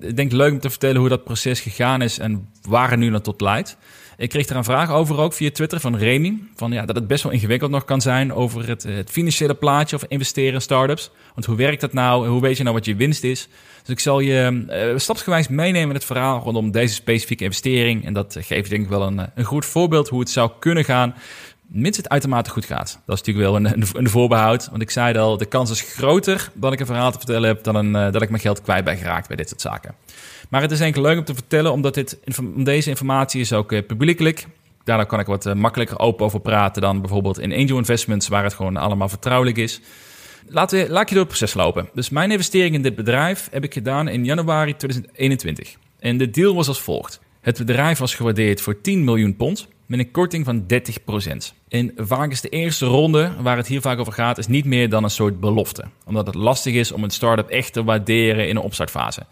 ik 0.00 0.16
denk 0.16 0.32
leuk 0.32 0.52
om 0.52 0.60
te 0.60 0.70
vertellen 0.70 1.00
hoe 1.00 1.08
dat 1.08 1.24
proces 1.24 1.60
gegaan 1.60 2.02
is 2.02 2.18
en 2.18 2.48
waar 2.68 2.90
het 2.90 2.98
nu 2.98 3.10
naar 3.10 3.20
tot 3.20 3.40
leidt. 3.40 3.76
Ik 4.16 4.28
kreeg 4.28 4.48
er 4.48 4.56
een 4.56 4.64
vraag 4.64 4.90
over 4.90 5.18
ook 5.18 5.32
via 5.32 5.50
Twitter 5.50 5.80
van 5.80 5.96
Remy. 5.96 6.38
Van, 6.54 6.72
ja, 6.72 6.84
dat 6.84 6.96
het 6.96 7.06
best 7.06 7.22
wel 7.22 7.32
ingewikkeld 7.32 7.70
nog 7.70 7.84
kan 7.84 8.00
zijn 8.00 8.32
over 8.32 8.68
het, 8.68 8.82
het 8.82 9.10
financiële 9.10 9.54
plaatje 9.54 9.96
of 9.96 10.04
investeren 10.08 10.54
in 10.54 10.60
startups. 10.60 11.10
Want 11.34 11.46
hoe 11.46 11.56
werkt 11.56 11.80
dat 11.80 11.92
nou? 11.92 12.28
Hoe 12.28 12.40
weet 12.40 12.56
je 12.56 12.62
nou 12.62 12.74
wat 12.74 12.84
je 12.84 12.96
winst 12.96 13.24
is? 13.24 13.48
Dus 13.80 13.88
ik 13.88 14.00
zal 14.00 14.20
je 14.20 14.66
uh, 14.68 14.98
stapsgewijs 14.98 15.48
meenemen 15.48 15.88
in 15.88 15.94
het 15.94 16.04
verhaal 16.04 16.40
rondom 16.40 16.70
deze 16.70 16.94
specifieke 16.94 17.44
investering. 17.44 18.04
En 18.04 18.12
dat 18.12 18.36
geeft 18.40 18.70
denk 18.70 18.82
ik 18.82 18.88
wel 18.88 19.02
een, 19.02 19.20
een 19.34 19.44
goed 19.44 19.64
voorbeeld 19.64 20.08
hoe 20.08 20.20
het 20.20 20.30
zou 20.30 20.50
kunnen 20.58 20.84
gaan 20.84 21.14
mits 21.68 21.96
het 21.96 22.08
uitermate 22.08 22.50
goed 22.50 22.64
gaat. 22.64 23.00
Dat 23.06 23.20
is 23.20 23.22
natuurlijk 23.22 23.46
wel 23.46 23.56
een, 23.56 23.84
een, 23.92 24.08
voorbehoud. 24.08 24.68
Want 24.70 24.82
ik 24.82 24.90
zei 24.90 25.18
al, 25.18 25.36
de 25.36 25.46
kans 25.46 25.70
is 25.70 25.80
groter 25.80 26.50
dat 26.54 26.72
ik 26.72 26.80
een 26.80 26.86
verhaal 26.86 27.12
te 27.12 27.18
vertellen 27.18 27.48
heb... 27.48 27.64
dan 27.64 27.96
uh, 27.96 28.12
dat 28.12 28.22
ik 28.22 28.28
mijn 28.28 28.42
geld 28.42 28.62
kwijt 28.62 28.84
ben 28.84 28.96
geraakt 28.96 29.28
bij 29.28 29.36
dit 29.36 29.48
soort 29.48 29.60
zaken. 29.60 29.94
Maar 30.48 30.62
het 30.62 30.70
is 30.70 30.80
eigenlijk 30.80 31.08
leuk 31.08 31.18
om 31.18 31.24
te 31.24 31.34
vertellen, 31.34 31.72
omdat 31.72 31.94
dit, 31.94 32.18
deze 32.56 32.90
informatie 32.90 33.40
is 33.40 33.52
ook 33.52 33.72
uh, 33.72 33.86
publiekelijk. 33.86 34.46
Daardoor 34.84 35.06
kan 35.06 35.20
ik 35.20 35.26
wat 35.26 35.46
uh, 35.46 35.52
makkelijker 35.52 35.98
open 35.98 36.24
over 36.24 36.40
praten 36.40 36.82
dan 36.82 37.00
bijvoorbeeld 37.00 37.38
in 37.38 37.52
angel 37.52 37.78
investments... 37.78 38.28
waar 38.28 38.44
het 38.44 38.54
gewoon 38.54 38.76
allemaal 38.76 39.08
vertrouwelijk 39.08 39.56
is. 39.56 39.80
Laten 40.48 40.78
we, 40.78 40.90
laat 40.90 41.08
je 41.08 41.14
door 41.14 41.24
het 41.24 41.36
proces 41.36 41.54
lopen. 41.54 41.88
Dus 41.94 42.10
mijn 42.10 42.30
investering 42.30 42.74
in 42.74 42.82
dit 42.82 42.94
bedrijf 42.94 43.48
heb 43.50 43.64
ik 43.64 43.72
gedaan 43.72 44.08
in 44.08 44.24
januari 44.24 44.76
2021. 44.76 45.76
En 45.98 46.16
de 46.16 46.30
deal 46.30 46.54
was 46.54 46.68
als 46.68 46.80
volgt. 46.80 47.20
Het 47.40 47.58
bedrijf 47.58 47.98
was 47.98 48.14
gewaardeerd 48.14 48.60
voor 48.60 48.80
10 48.80 49.04
miljoen 49.04 49.36
pond 49.36 49.68
met 49.86 49.98
een 49.98 50.10
korting 50.10 50.44
van 50.44 50.62
30%. 50.62 51.54
En 51.68 51.92
vaak 51.96 52.30
is 52.30 52.40
de 52.40 52.48
eerste 52.48 52.86
ronde, 52.86 53.32
waar 53.40 53.56
het 53.56 53.66
hier 53.66 53.80
vaak 53.80 53.98
over 53.98 54.12
gaat, 54.12 54.38
is 54.38 54.46
niet 54.46 54.64
meer 54.64 54.88
dan 54.88 55.04
een 55.04 55.10
soort 55.10 55.40
belofte. 55.40 55.84
Omdat 56.04 56.26
het 56.26 56.34
lastig 56.34 56.74
is 56.74 56.92
om 56.92 57.04
een 57.04 57.10
start-up 57.10 57.48
echt 57.48 57.72
te 57.72 57.84
waarderen 57.84 58.48
in 58.48 58.56
een 58.56 58.62
opstartfase. 58.62 59.26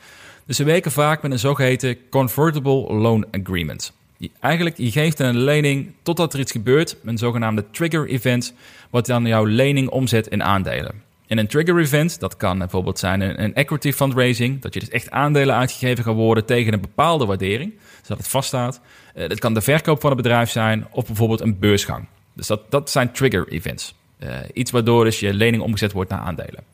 Dus 0.47 0.57
ze 0.57 0.65
werken 0.65 0.93
vaak 0.93 1.23
met 1.23 1.33
een 1.33 1.39
zogeheten 1.39 1.97
Convertible 2.11 2.95
Loan 2.95 3.27
Agreement. 3.31 3.93
Die 4.19 4.31
eigenlijk, 4.41 4.77
je 4.79 4.91
geeft 4.91 5.19
een 5.19 5.39
lening 5.39 5.93
totdat 6.03 6.33
er 6.33 6.41
iets 6.41 6.53
gebeurt, 6.53 6.97
een 7.05 7.19
zogenaamde 7.19 7.65
trigger 7.71 8.09
event, 8.09 8.55
wat 8.91 9.07
dan 9.07 9.27
jouw 9.27 9.45
lening 9.45 9.89
omzet 9.89 10.27
in 10.27 10.43
aandelen. 10.43 11.03
En 11.27 11.39
een 11.39 11.47
trigger 11.47 11.79
event, 11.79 12.21
dat 12.21 12.37
kan 12.37 12.59
bijvoorbeeld 12.59 12.99
zijn 12.99 13.43
een, 13.43 13.55
equity 13.55 13.93
fundraising, 13.93 14.61
dat 14.61 14.75
je 14.75 14.81
dus 14.81 14.89
echt 14.89 15.11
aandelen 15.11 15.55
uitgegeven 15.55 16.05
gaan 16.05 16.15
worden 16.15 16.45
tegen 16.45 16.73
een 16.73 16.81
bepaalde 16.81 17.27
waardering, 17.27 17.73
zodat 18.03 18.19
het 18.19 18.29
vaststaat. 18.29 18.81
Uh, 19.15 19.29
dat 19.29 19.39
kan 19.39 19.55
de 19.55 19.61
verkoop 19.61 20.01
van 20.01 20.11
het 20.11 20.23
bedrijf 20.23 20.51
zijn 20.51 20.87
of 20.91 21.07
bijvoorbeeld 21.07 21.41
een 21.41 21.59
beursgang. 21.59 22.07
Dus 22.33 22.47
dat, 22.47 22.71
dat 22.71 22.91
zijn 22.91 23.13
trigger 23.13 23.49
events. 23.49 23.95
Uh, 24.19 24.29
iets 24.53 24.71
waardoor 24.71 25.05
dus 25.05 25.21
je 25.21 25.35
lening 25.35 25.63
omgezet 25.63 25.93
wordt 25.93 26.11
naar 26.11 26.21
aandelen. 26.21 26.65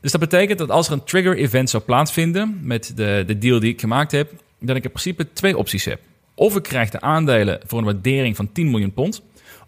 Dus 0.00 0.10
dat 0.10 0.20
betekent 0.20 0.58
dat 0.58 0.70
als 0.70 0.86
er 0.86 0.92
een 0.92 1.04
trigger 1.04 1.36
event 1.36 1.70
zou 1.70 1.82
plaatsvinden 1.82 2.58
met 2.62 2.92
de, 2.96 3.24
de 3.26 3.38
deal 3.38 3.60
die 3.60 3.72
ik 3.72 3.80
gemaakt 3.80 4.12
heb, 4.12 4.32
dat 4.58 4.76
ik 4.76 4.84
in 4.84 4.90
principe 4.90 5.32
twee 5.32 5.58
opties 5.58 5.84
heb. 5.84 6.00
Of 6.34 6.56
ik 6.56 6.62
krijg 6.62 6.90
de 6.90 7.00
aandelen 7.00 7.60
voor 7.66 7.78
een 7.78 7.84
waardering 7.84 8.36
van 8.36 8.52
10 8.52 8.70
miljoen 8.70 8.92
pond. 8.92 9.22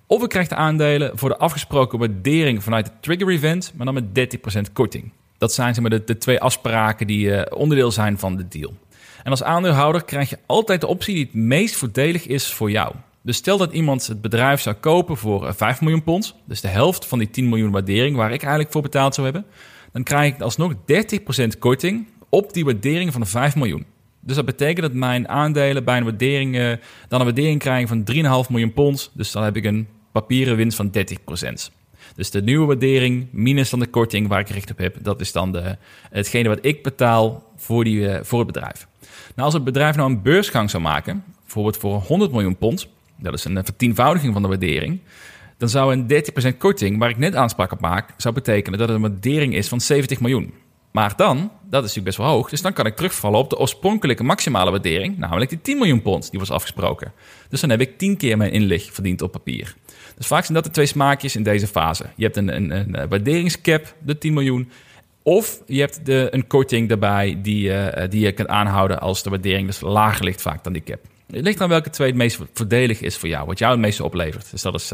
Of 0.06 0.22
ik 0.22 0.28
krijg 0.28 0.48
de 0.48 0.54
aandelen 0.54 1.18
voor 1.18 1.28
de 1.28 1.36
afgesproken 1.36 1.98
waardering 1.98 2.62
vanuit 2.62 2.86
het 2.86 3.02
trigger 3.02 3.28
event, 3.28 3.72
maar 3.76 3.86
dan 3.86 3.94
met 3.94 4.38
30% 4.68 4.72
korting. 4.72 5.10
Dat 5.38 5.52
zijn 5.52 5.74
zeg 5.74 5.82
maar, 5.82 5.98
de, 5.98 6.04
de 6.04 6.18
twee 6.18 6.40
afspraken 6.40 7.06
die 7.06 7.26
uh, 7.26 7.42
onderdeel 7.50 7.90
zijn 7.90 8.18
van 8.18 8.36
de 8.36 8.48
deal. 8.48 8.74
En 9.22 9.30
als 9.30 9.42
aandeelhouder 9.42 10.04
krijg 10.04 10.30
je 10.30 10.38
altijd 10.46 10.80
de 10.80 10.86
optie 10.86 11.14
die 11.14 11.24
het 11.24 11.34
meest 11.34 11.76
voordelig 11.76 12.26
is 12.26 12.52
voor 12.52 12.70
jou. 12.70 12.94
Dus 13.22 13.36
stel 13.36 13.58
dat 13.58 13.72
iemand 13.72 14.06
het 14.06 14.20
bedrijf 14.20 14.60
zou 14.60 14.76
kopen 14.76 15.16
voor 15.16 15.54
5 15.54 15.76
eh, 15.76 15.82
miljoen 15.82 16.02
pond, 16.02 16.34
dus 16.44 16.60
de 16.60 16.68
helft 16.68 17.06
van 17.06 17.18
die 17.18 17.30
10 17.30 17.48
miljoen 17.48 17.70
waardering 17.70 18.16
waar 18.16 18.32
ik 18.32 18.40
eigenlijk 18.40 18.72
voor 18.72 18.82
betaald 18.82 19.14
zou 19.14 19.26
hebben, 19.26 19.46
dan 19.92 20.02
krijg 20.02 20.34
ik 20.34 20.40
alsnog 20.40 20.74
30% 20.74 21.58
korting 21.58 22.06
op 22.28 22.52
die 22.52 22.64
waardering 22.64 23.12
van 23.12 23.20
de 23.20 23.26
5 23.26 23.56
miljoen. 23.56 23.86
Dus 24.20 24.36
dat 24.36 24.44
betekent 24.44 24.80
dat 24.80 24.92
mijn 24.92 25.28
aandelen 25.28 25.84
bij 25.84 25.96
een 25.96 26.04
waardering 26.04 26.56
uh, 26.56 26.72
dan 27.08 27.20
een 27.20 27.26
waardering 27.26 27.60
krijgen 27.60 27.88
van 27.88 28.44
3,5 28.44 28.50
miljoen 28.50 28.72
pond. 28.72 29.10
Dus 29.14 29.32
dan 29.32 29.42
heb 29.44 29.56
ik 29.56 29.64
een 29.64 29.88
papieren 30.12 30.56
winst 30.56 30.76
van 30.76 30.90
30%. 31.70 31.77
Dus 32.18 32.30
de 32.30 32.42
nieuwe 32.42 32.66
waardering 32.66 33.26
minus 33.30 33.70
dan 33.70 33.80
de 33.80 33.86
korting 33.86 34.28
waar 34.28 34.40
ik 34.40 34.48
recht 34.48 34.70
op 34.70 34.78
heb, 34.78 34.96
dat 35.02 35.20
is 35.20 35.32
dan 35.32 35.52
de, 35.52 35.76
hetgene 36.10 36.48
wat 36.48 36.58
ik 36.60 36.82
betaal 36.82 37.52
voor, 37.56 37.84
die, 37.84 37.98
uh, 37.98 38.18
voor 38.22 38.38
het 38.38 38.46
bedrijf. 38.46 38.86
Nou, 39.34 39.44
als 39.44 39.54
het 39.54 39.64
bedrijf 39.64 39.96
nou 39.96 40.10
een 40.10 40.22
beursgang 40.22 40.70
zou 40.70 40.82
maken, 40.82 41.24
bijvoorbeeld 41.42 41.76
voor 41.76 42.00
100 42.00 42.32
miljoen 42.32 42.56
pond, 42.56 42.88
dat 43.16 43.34
is 43.34 43.44
een 43.44 43.64
vertienvoudiging 43.64 44.32
van 44.32 44.42
de 44.42 44.48
waardering, 44.48 45.00
dan 45.56 45.68
zou 45.68 45.92
een 45.92 46.06
30% 46.54 46.56
korting, 46.58 46.98
waar 46.98 47.10
ik 47.10 47.18
net 47.18 47.34
aanspraak 47.34 47.72
op 47.72 47.80
maak, 47.80 48.14
zou 48.16 48.34
betekenen 48.34 48.78
dat 48.78 48.88
het 48.88 48.96
een 48.96 49.10
waardering 49.10 49.54
is 49.54 49.68
van 49.68 49.80
70 49.80 50.20
miljoen. 50.20 50.54
Maar 50.90 51.16
dan, 51.16 51.36
dat 51.36 51.84
is 51.84 51.94
natuurlijk 51.94 52.04
best 52.04 52.16
wel 52.16 52.26
hoog, 52.26 52.48
dus 52.48 52.62
dan 52.62 52.72
kan 52.72 52.86
ik 52.86 52.96
terugvallen 52.96 53.38
op 53.38 53.50
de 53.50 53.58
oorspronkelijke 53.58 54.24
maximale 54.24 54.70
waardering, 54.70 55.18
namelijk 55.18 55.50
die 55.50 55.60
10 55.60 55.76
miljoen 55.76 56.02
pond 56.02 56.30
die 56.30 56.38
was 56.38 56.50
afgesproken. 56.50 57.12
Dus 57.48 57.60
dan 57.60 57.70
heb 57.70 57.80
ik 57.80 57.98
10 57.98 58.16
keer 58.16 58.36
mijn 58.36 58.52
inleg 58.52 58.92
verdiend 58.92 59.22
op 59.22 59.32
papier. 59.32 59.74
Dus 60.18 60.26
vaak 60.26 60.42
zijn 60.42 60.54
dat 60.54 60.64
de 60.64 60.70
twee 60.70 60.86
smaakjes 60.86 61.36
in 61.36 61.42
deze 61.42 61.66
fase. 61.66 62.04
Je 62.16 62.24
hebt 62.24 62.36
een, 62.36 62.54
een, 62.56 62.70
een 62.70 63.08
waarderingscap, 63.08 63.94
de 64.04 64.18
10 64.18 64.32
miljoen, 64.32 64.70
of 65.22 65.62
je 65.66 65.80
hebt 65.80 66.06
de, 66.06 66.28
een 66.30 66.46
korting 66.46 66.88
daarbij 66.88 67.38
die, 67.42 67.68
uh, 67.68 67.86
die 68.08 68.20
je 68.20 68.32
kunt 68.32 68.48
aanhouden 68.48 69.00
als 69.00 69.22
de 69.22 69.30
waardering 69.30 69.66
dus 69.66 69.80
lager 69.80 70.24
ligt 70.24 70.42
vaak 70.42 70.64
dan 70.64 70.72
die 70.72 70.82
cap. 70.82 71.00
Het 71.30 71.44
ligt 71.44 71.60
aan 71.60 71.68
welke 71.68 71.90
twee 71.90 72.08
het 72.08 72.16
meest 72.16 72.38
voordelig 72.52 73.00
is 73.00 73.16
voor 73.16 73.28
jou, 73.28 73.46
wat 73.46 73.58
jou 73.58 73.72
het 73.72 73.80
meeste 73.80 74.04
oplevert. 74.04 74.50
Dus 74.50 74.62
dat 74.62 74.74
is 74.74 74.92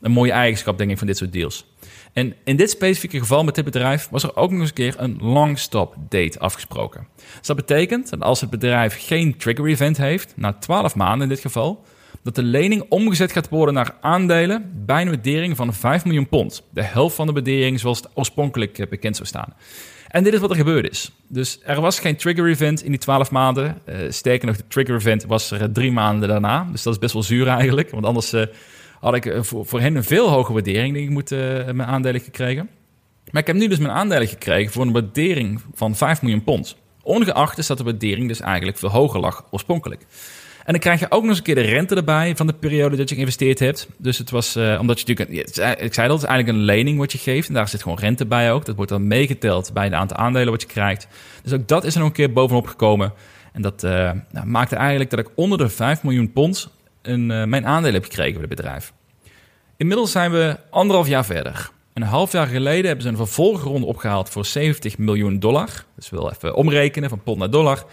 een 0.00 0.10
mooie 0.10 0.32
eigenschap, 0.32 0.78
denk 0.78 0.90
ik, 0.90 0.98
van 0.98 1.06
dit 1.06 1.16
soort 1.16 1.32
deals. 1.32 1.66
En 2.12 2.34
in 2.44 2.56
dit 2.56 2.70
specifieke 2.70 3.18
geval 3.18 3.44
met 3.44 3.54
dit 3.54 3.64
bedrijf 3.64 4.08
was 4.10 4.22
er 4.22 4.36
ook 4.36 4.50
nog 4.50 4.60
eens 4.60 4.68
een 4.68 4.74
keer 4.74 4.94
een 4.98 5.16
long 5.20 5.58
stop 5.58 5.96
date 6.08 6.38
afgesproken. 6.38 7.06
Dus 7.38 7.46
dat 7.46 7.56
betekent 7.56 8.10
dat 8.10 8.20
als 8.20 8.40
het 8.40 8.50
bedrijf 8.50 9.06
geen 9.06 9.36
trigger 9.36 9.66
event 9.66 9.96
heeft, 9.96 10.32
na 10.36 10.52
12 10.52 10.94
maanden 10.94 11.22
in 11.22 11.28
dit 11.28 11.40
geval, 11.40 11.84
dat 12.24 12.34
de 12.34 12.42
lening 12.42 12.84
omgezet 12.88 13.32
gaat 13.32 13.48
worden 13.48 13.74
naar 13.74 13.96
aandelen 14.00 14.72
bij 14.86 15.02
een 15.02 15.08
waardering 15.08 15.56
van 15.56 15.74
5 15.74 16.04
miljoen 16.04 16.28
pond. 16.28 16.62
De 16.70 16.82
helft 16.82 17.16
van 17.16 17.26
de 17.26 17.32
waardering 17.32 17.80
zoals 17.80 17.98
het 17.98 18.08
oorspronkelijk 18.14 18.78
eh, 18.78 18.86
bekend 18.86 19.16
zou 19.16 19.28
staan. 19.28 19.54
En 20.08 20.24
dit 20.24 20.32
is 20.32 20.40
wat 20.40 20.50
er 20.50 20.56
gebeurd 20.56 20.90
is. 20.90 21.10
Dus 21.28 21.60
er 21.64 21.80
was 21.80 21.98
geen 22.00 22.16
trigger 22.16 22.48
event 22.48 22.82
in 22.82 22.90
die 22.90 23.00
12 23.00 23.30
maanden. 23.30 23.78
Uh, 23.88 23.96
sterker 24.08 24.46
nog, 24.46 24.56
de 24.56 24.66
trigger 24.68 24.94
event 24.94 25.24
was 25.24 25.50
er 25.50 25.72
drie 25.72 25.92
maanden 25.92 26.28
daarna. 26.28 26.68
Dus 26.72 26.82
dat 26.82 26.92
is 26.92 26.98
best 26.98 27.12
wel 27.12 27.22
zuur 27.22 27.46
eigenlijk. 27.46 27.90
Want 27.90 28.04
anders 28.04 28.34
had 29.00 29.14
ik 29.14 29.34
voor, 29.40 29.66
voor 29.66 29.80
hen 29.80 29.96
een 29.96 30.04
veel 30.04 30.28
hogere 30.28 30.52
waardering, 30.52 30.94
denk 30.94 31.06
ik, 31.06 31.12
moet, 31.12 31.30
mijn 31.74 31.84
aandelen 31.84 32.20
gekregen. 32.20 32.68
Maar 33.30 33.40
ik 33.40 33.46
heb 33.46 33.56
nu 33.56 33.68
dus 33.68 33.78
mijn 33.78 33.92
aandelen 33.92 34.28
gekregen 34.28 34.72
voor 34.72 34.82
een 34.86 34.92
waardering 34.92 35.60
van 35.74 35.96
5 35.96 36.22
miljoen 36.22 36.44
pond. 36.44 36.76
Ongeacht 37.02 37.58
is 37.58 37.66
dat 37.66 37.78
de 37.78 37.84
waardering 37.84 38.28
dus 38.28 38.40
eigenlijk 38.40 38.78
veel 38.78 38.90
hoger 38.90 39.20
lag 39.20 39.44
oorspronkelijk. 39.50 40.06
En 40.64 40.72
dan 40.72 40.80
krijg 40.80 41.00
je 41.00 41.06
ook 41.10 41.20
nog 41.20 41.28
eens 41.28 41.38
een 41.38 41.44
keer 41.44 41.54
de 41.54 41.60
rente 41.60 41.94
erbij 41.94 42.36
van 42.36 42.46
de 42.46 42.52
periode 42.52 42.96
dat 42.96 43.08
je 43.08 43.14
geïnvesteerd 43.14 43.58
hebt. 43.58 43.88
Dus 43.96 44.18
het 44.18 44.30
was, 44.30 44.56
uh, 44.56 44.76
omdat 44.80 45.00
je 45.00 45.06
natuurlijk, 45.06 45.48
ik 45.80 45.94
zei 45.94 46.08
dat, 46.08 46.20
het 46.20 46.22
is 46.22 46.28
eigenlijk 46.28 46.48
een 46.48 46.64
lening 46.64 46.98
wat 46.98 47.12
je 47.12 47.18
geeft. 47.18 47.48
En 47.48 47.54
daar 47.54 47.68
zit 47.68 47.82
gewoon 47.82 47.98
rente 47.98 48.26
bij 48.26 48.52
ook. 48.52 48.64
Dat 48.64 48.76
wordt 48.76 48.90
dan 48.90 49.06
meegeteld 49.06 49.72
bij 49.72 49.84
het 49.84 49.92
aantal 49.92 50.16
aandelen 50.16 50.50
wat 50.50 50.62
je 50.62 50.68
krijgt. 50.68 51.08
Dus 51.42 51.52
ook 51.52 51.68
dat 51.68 51.84
is 51.84 51.94
er 51.94 51.98
nog 51.98 52.08
een 52.08 52.14
keer 52.14 52.32
bovenop 52.32 52.66
gekomen. 52.66 53.12
En 53.52 53.62
dat 53.62 53.84
uh, 53.84 54.10
nou, 54.30 54.46
maakte 54.46 54.76
eigenlijk 54.76 55.10
dat 55.10 55.18
ik 55.18 55.28
onder 55.34 55.58
de 55.58 55.68
5 55.68 56.02
miljoen 56.02 56.32
pond 56.32 56.70
een, 57.02 57.30
uh, 57.30 57.44
mijn 57.44 57.66
aandelen 57.66 57.94
heb 57.94 58.04
gekregen 58.04 58.32
bij 58.32 58.40
het 58.40 58.56
bedrijf. 58.56 58.92
Inmiddels 59.76 60.12
zijn 60.12 60.30
we 60.30 60.56
anderhalf 60.70 61.08
jaar 61.08 61.24
verder. 61.24 61.70
Een 61.92 62.02
half 62.02 62.32
jaar 62.32 62.46
geleden 62.46 62.86
hebben 62.86 63.02
ze 63.02 63.10
een 63.10 63.16
vervolgronde 63.16 63.86
opgehaald 63.86 64.30
voor 64.30 64.44
70 64.44 64.98
miljoen 64.98 65.38
dollar. 65.38 65.68
Dus 65.96 66.10
we 66.10 66.16
willen 66.16 66.32
even 66.32 66.54
omrekenen 66.54 67.08
van 67.08 67.22
pond 67.22 67.38
naar 67.38 67.50
dollar. 67.50 67.84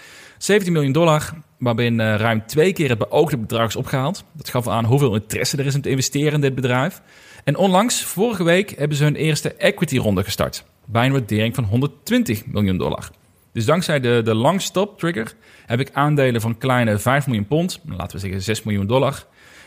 17 0.42 0.74
miljoen 0.74 0.92
dollar, 0.92 1.34
waarbinnen 1.58 2.18
ruim 2.18 2.46
twee 2.46 2.74
keer 2.74 2.89
het 2.89 2.98
beoogde 2.98 3.38
bedrag 3.38 3.68
is 3.68 3.76
opgehaald. 3.76 4.24
Dat 4.34 4.50
gaf 4.50 4.68
aan 4.68 4.86
hoeveel 4.86 5.16
interesse 5.16 5.58
er 5.58 5.66
is 5.66 5.76
om 5.76 5.82
te 5.82 5.89
investeren 5.89 6.34
in 6.34 6.42
dit 6.42 6.56
bedrijf. 6.56 7.02
En 7.44 7.56
onlangs, 7.56 8.04
vorige 8.04 8.44
week, 8.44 8.70
hebben 8.78 8.98
ze 8.98 9.04
hun 9.04 9.16
eerste 9.16 9.54
equity 9.54 9.98
ronde 9.98 10.24
gestart. 10.24 10.64
Bij 10.86 11.06
een 11.06 11.12
waardering 11.12 11.56
van 11.56 11.64
120 11.64 12.46
miljoen 12.46 12.78
dollar. 12.78 13.10
Dus 13.54 13.66
dankzij 13.66 14.00
de, 14.00 14.22
de 14.24 14.36
long 14.36 14.62
stop 14.62 15.00
trigger 15.00 15.34
heb 15.66 15.80
ik 15.80 15.89
aandelen 15.94 16.42
van 16.42 16.58
kleine 16.58 17.00
5 17.00 17.28
miljoen 17.28 17.48
pond, 17.48 17.80
laten 17.86 18.16
we 18.16 18.22
zeggen 18.22 18.42
6 18.42 18.64
miljoen 18.64 18.88
dollar. 18.88 19.26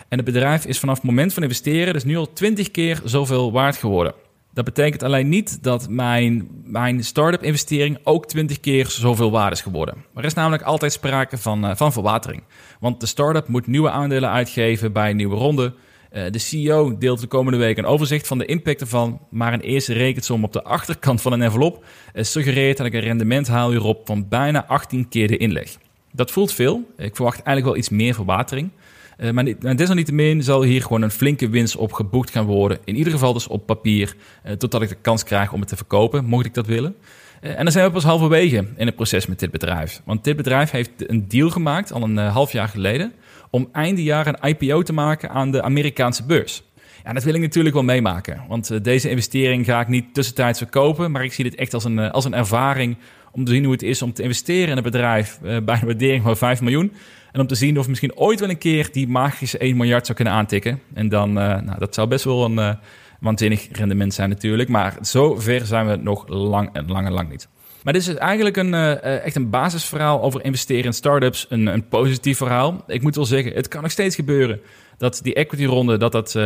En 0.09 0.17
het 0.17 0.27
bedrijf 0.27 0.67
is 0.67 0.79
vanaf 0.79 0.97
het 0.97 1.05
moment 1.05 1.33
van 1.33 1.43
investeren 1.43 1.93
dus 1.93 2.05
nu 2.05 2.17
al 2.17 2.33
20 2.33 2.71
keer 2.71 3.01
zoveel 3.05 3.53
waard 3.53 3.77
geworden. 3.77 4.15
Dat 4.55 4.65
betekent 4.65 5.03
alleen 5.03 5.29
niet 5.29 5.63
dat 5.63 5.89
mijn, 5.89 6.49
mijn 6.65 7.05
start-up 7.05 7.43
investering 7.43 7.99
ook 8.05 8.27
20 8.27 8.61
keer 8.61 8.87
zoveel 8.87 9.31
waard 9.31 9.53
is 9.53 9.61
geworden. 9.61 10.05
Er 10.15 10.25
is 10.25 10.35
namelijk 10.35 10.63
altijd 10.63 10.93
sprake 10.93 11.39
van, 11.39 11.65
uh, 11.65 11.77
van 11.77 11.93
verwatering. 11.93 12.43
Want 12.81 13.01
de 13.01 13.07
start-up 13.07 13.49
moet 13.49 13.67
nieuwe 13.67 13.91
aandelen 13.91 14.31
uitgeven 14.31 14.93
bij 14.93 15.11
een 15.11 15.17
nieuwe 15.17 15.37
ronde. 15.37 15.75
Uh, 16.13 16.23
de 16.31 16.39
CEO 16.39 16.99
deelt 16.99 17.21
de 17.21 17.27
komende 17.27 17.59
week 17.59 17.77
een 17.79 17.87
overzicht 17.87 18.27
van 18.27 18.39
de 18.39 18.45
impact 18.45 18.81
ervan. 18.81 19.21
Maar 19.31 19.53
een 19.53 19.61
eerste 19.61 19.93
rekensom 19.93 20.45
op 20.45 20.53
de 20.53 20.63
achterkant 20.63 21.23
van 21.23 21.33
een 21.33 21.43
envelop 21.43 21.85
uh, 22.15 22.25
suggereert 22.25 22.77
dat 22.77 22.87
ik 22.87 22.93
een 22.93 23.01
rendement 23.01 23.49
haal 23.49 23.71
hierop 23.71 24.07
van 24.07 24.29
bijna 24.29 24.67
18 24.67 25.09
keer 25.09 25.29
de 25.29 25.37
inleg. 25.37 25.77
Dat 26.13 26.31
voelt 26.31 26.53
veel. 26.53 26.93
Ik 26.97 27.15
verwacht 27.15 27.37
eigenlijk 27.37 27.67
wel 27.67 27.77
iets 27.77 27.89
meer 27.89 28.15
verwatering. 28.15 28.71
Uh, 29.19 29.31
maar 29.31 29.77
desalniettemin 29.77 30.43
zal 30.43 30.63
hier 30.63 30.83
gewoon 30.83 31.03
een 31.03 31.11
flinke 31.11 31.49
winst 31.49 31.77
op 31.77 31.93
geboekt 31.93 32.31
gaan 32.31 32.45
worden. 32.45 32.79
In 32.85 32.97
ieder 32.97 33.13
geval 33.13 33.33
dus 33.33 33.47
op 33.47 33.67
papier, 33.67 34.15
uh, 34.47 34.53
totdat 34.53 34.83
ik 34.83 34.89
de 34.89 34.97
kans 35.01 35.25
krijg 35.25 35.53
om 35.53 35.61
het 35.61 35.69
te 35.69 35.77
verkopen, 35.77 36.25
mocht 36.25 36.47
ik 36.47 36.55
dat 36.55 36.67
willen. 36.67 36.97
Uh, 37.43 37.59
en 37.59 37.63
dan 37.63 37.73
zijn 37.73 37.87
we 37.87 37.93
pas 37.93 38.05
halverwege 38.05 38.67
in 38.77 38.87
het 38.87 38.95
proces 38.95 39.27
met 39.27 39.39
dit 39.39 39.51
bedrijf. 39.51 40.01
Want 40.05 40.25
dit 40.25 40.37
bedrijf 40.37 40.71
heeft 40.71 40.91
een 40.97 41.29
deal 41.29 41.51
gemaakt, 41.51 41.93
al 41.93 42.03
een 42.03 42.17
half 42.17 42.53
jaar 42.53 42.69
geleden, 42.69 43.13
om 43.51 43.69
einde 43.73 44.03
jaar 44.03 44.27
een 44.27 44.49
IPO 44.49 44.83
te 44.83 44.93
maken 44.93 45.31
aan 45.31 45.51
de 45.51 45.63
Amerikaanse 45.63 46.25
beurs. 46.25 46.63
Ja, 47.05 47.13
dat 47.13 47.25
wil 47.25 47.35
ik 47.35 47.41
natuurlijk 47.41 47.75
wel 47.75 47.85
meemaken. 47.85 48.43
Want 48.49 48.85
deze 48.85 49.11
investering 49.11 49.65
ga 49.65 49.81
ik 49.81 49.89
niet 49.89 50.15
tussentijds 50.15 50.59
verkopen, 50.59 51.11
maar 51.11 51.25
ik 51.25 51.33
zie 51.33 51.45
dit 51.45 51.55
echt 51.55 51.75
als 51.75 51.85
een, 51.85 51.99
als 51.99 52.25
een 52.25 52.35
ervaring 52.35 52.97
om 53.33 53.45
te 53.45 53.53
zien 53.53 53.65
hoe 53.65 53.73
het 53.73 53.83
is 53.83 54.03
om 54.03 54.13
te 54.13 54.23
investeren 54.23 54.69
in 54.69 54.77
een 54.77 54.83
bedrijf 54.83 55.39
bij 55.41 55.53
een 55.53 55.65
waardering 55.65 56.23
van 56.23 56.37
5 56.37 56.61
miljoen. 56.61 56.93
En 57.35 57.41
om 57.41 57.47
te 57.47 57.55
zien 57.55 57.79
of 57.79 57.89
misschien 57.89 58.17
ooit 58.17 58.41
wel 58.41 58.49
een 58.49 58.59
keer 58.59 58.89
die 58.93 59.09
magische 59.09 59.59
1 59.59 59.77
miljard 59.77 60.05
zou 60.05 60.17
kunnen 60.17 60.35
aantikken. 60.35 60.81
En 60.93 61.09
dan, 61.09 61.29
uh, 61.29 61.35
nou, 61.35 61.79
dat 61.79 61.95
zou 61.95 62.09
best 62.09 62.25
wel 62.25 62.45
een 62.45 62.57
uh, 62.57 62.75
waanzinnig 63.21 63.69
rendement 63.73 64.15
zijn 64.15 64.29
natuurlijk. 64.29 64.69
Maar 64.69 64.97
zo 65.03 65.35
ver 65.35 65.67
zijn 65.67 65.87
we 65.87 65.97
nog 65.97 66.29
lang 66.29 66.69
en 66.73 66.87
lang 66.87 67.07
en 67.07 67.13
lang 67.13 67.31
niet. 67.31 67.49
Maar 67.83 67.93
dit 67.93 68.03
is 68.03 68.15
eigenlijk 68.15 68.57
een, 68.57 68.73
uh, 68.73 69.25
echt 69.25 69.37
een 69.37 69.51
basisverhaal 69.51 70.23
over 70.23 70.45
investeren 70.45 70.85
in 70.85 70.93
startups. 70.93 71.47
Een, 71.49 71.67
een 71.67 71.89
positief 71.89 72.37
verhaal. 72.37 72.85
Ik 72.87 73.03
moet 73.03 73.15
wel 73.15 73.25
zeggen, 73.25 73.53
het 73.53 73.69
kan 73.69 73.83
nog 73.83 73.91
steeds 73.91 74.15
gebeuren 74.15 74.61
dat 74.99 75.21
die 75.23 75.35
equity 75.35 75.65
ronde 75.65 75.97
dat 75.97 76.13
dat, 76.13 76.39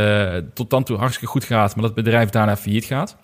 tot 0.55 0.71
dan 0.71 0.85
toe 0.85 0.97
hartstikke 0.97 1.31
goed 1.31 1.45
gaat, 1.45 1.75
maar 1.75 1.85
dat 1.85 1.95
het 1.95 2.05
bedrijf 2.05 2.31
daarna 2.31 2.57
failliet 2.57 2.85
gaat. 2.85 3.17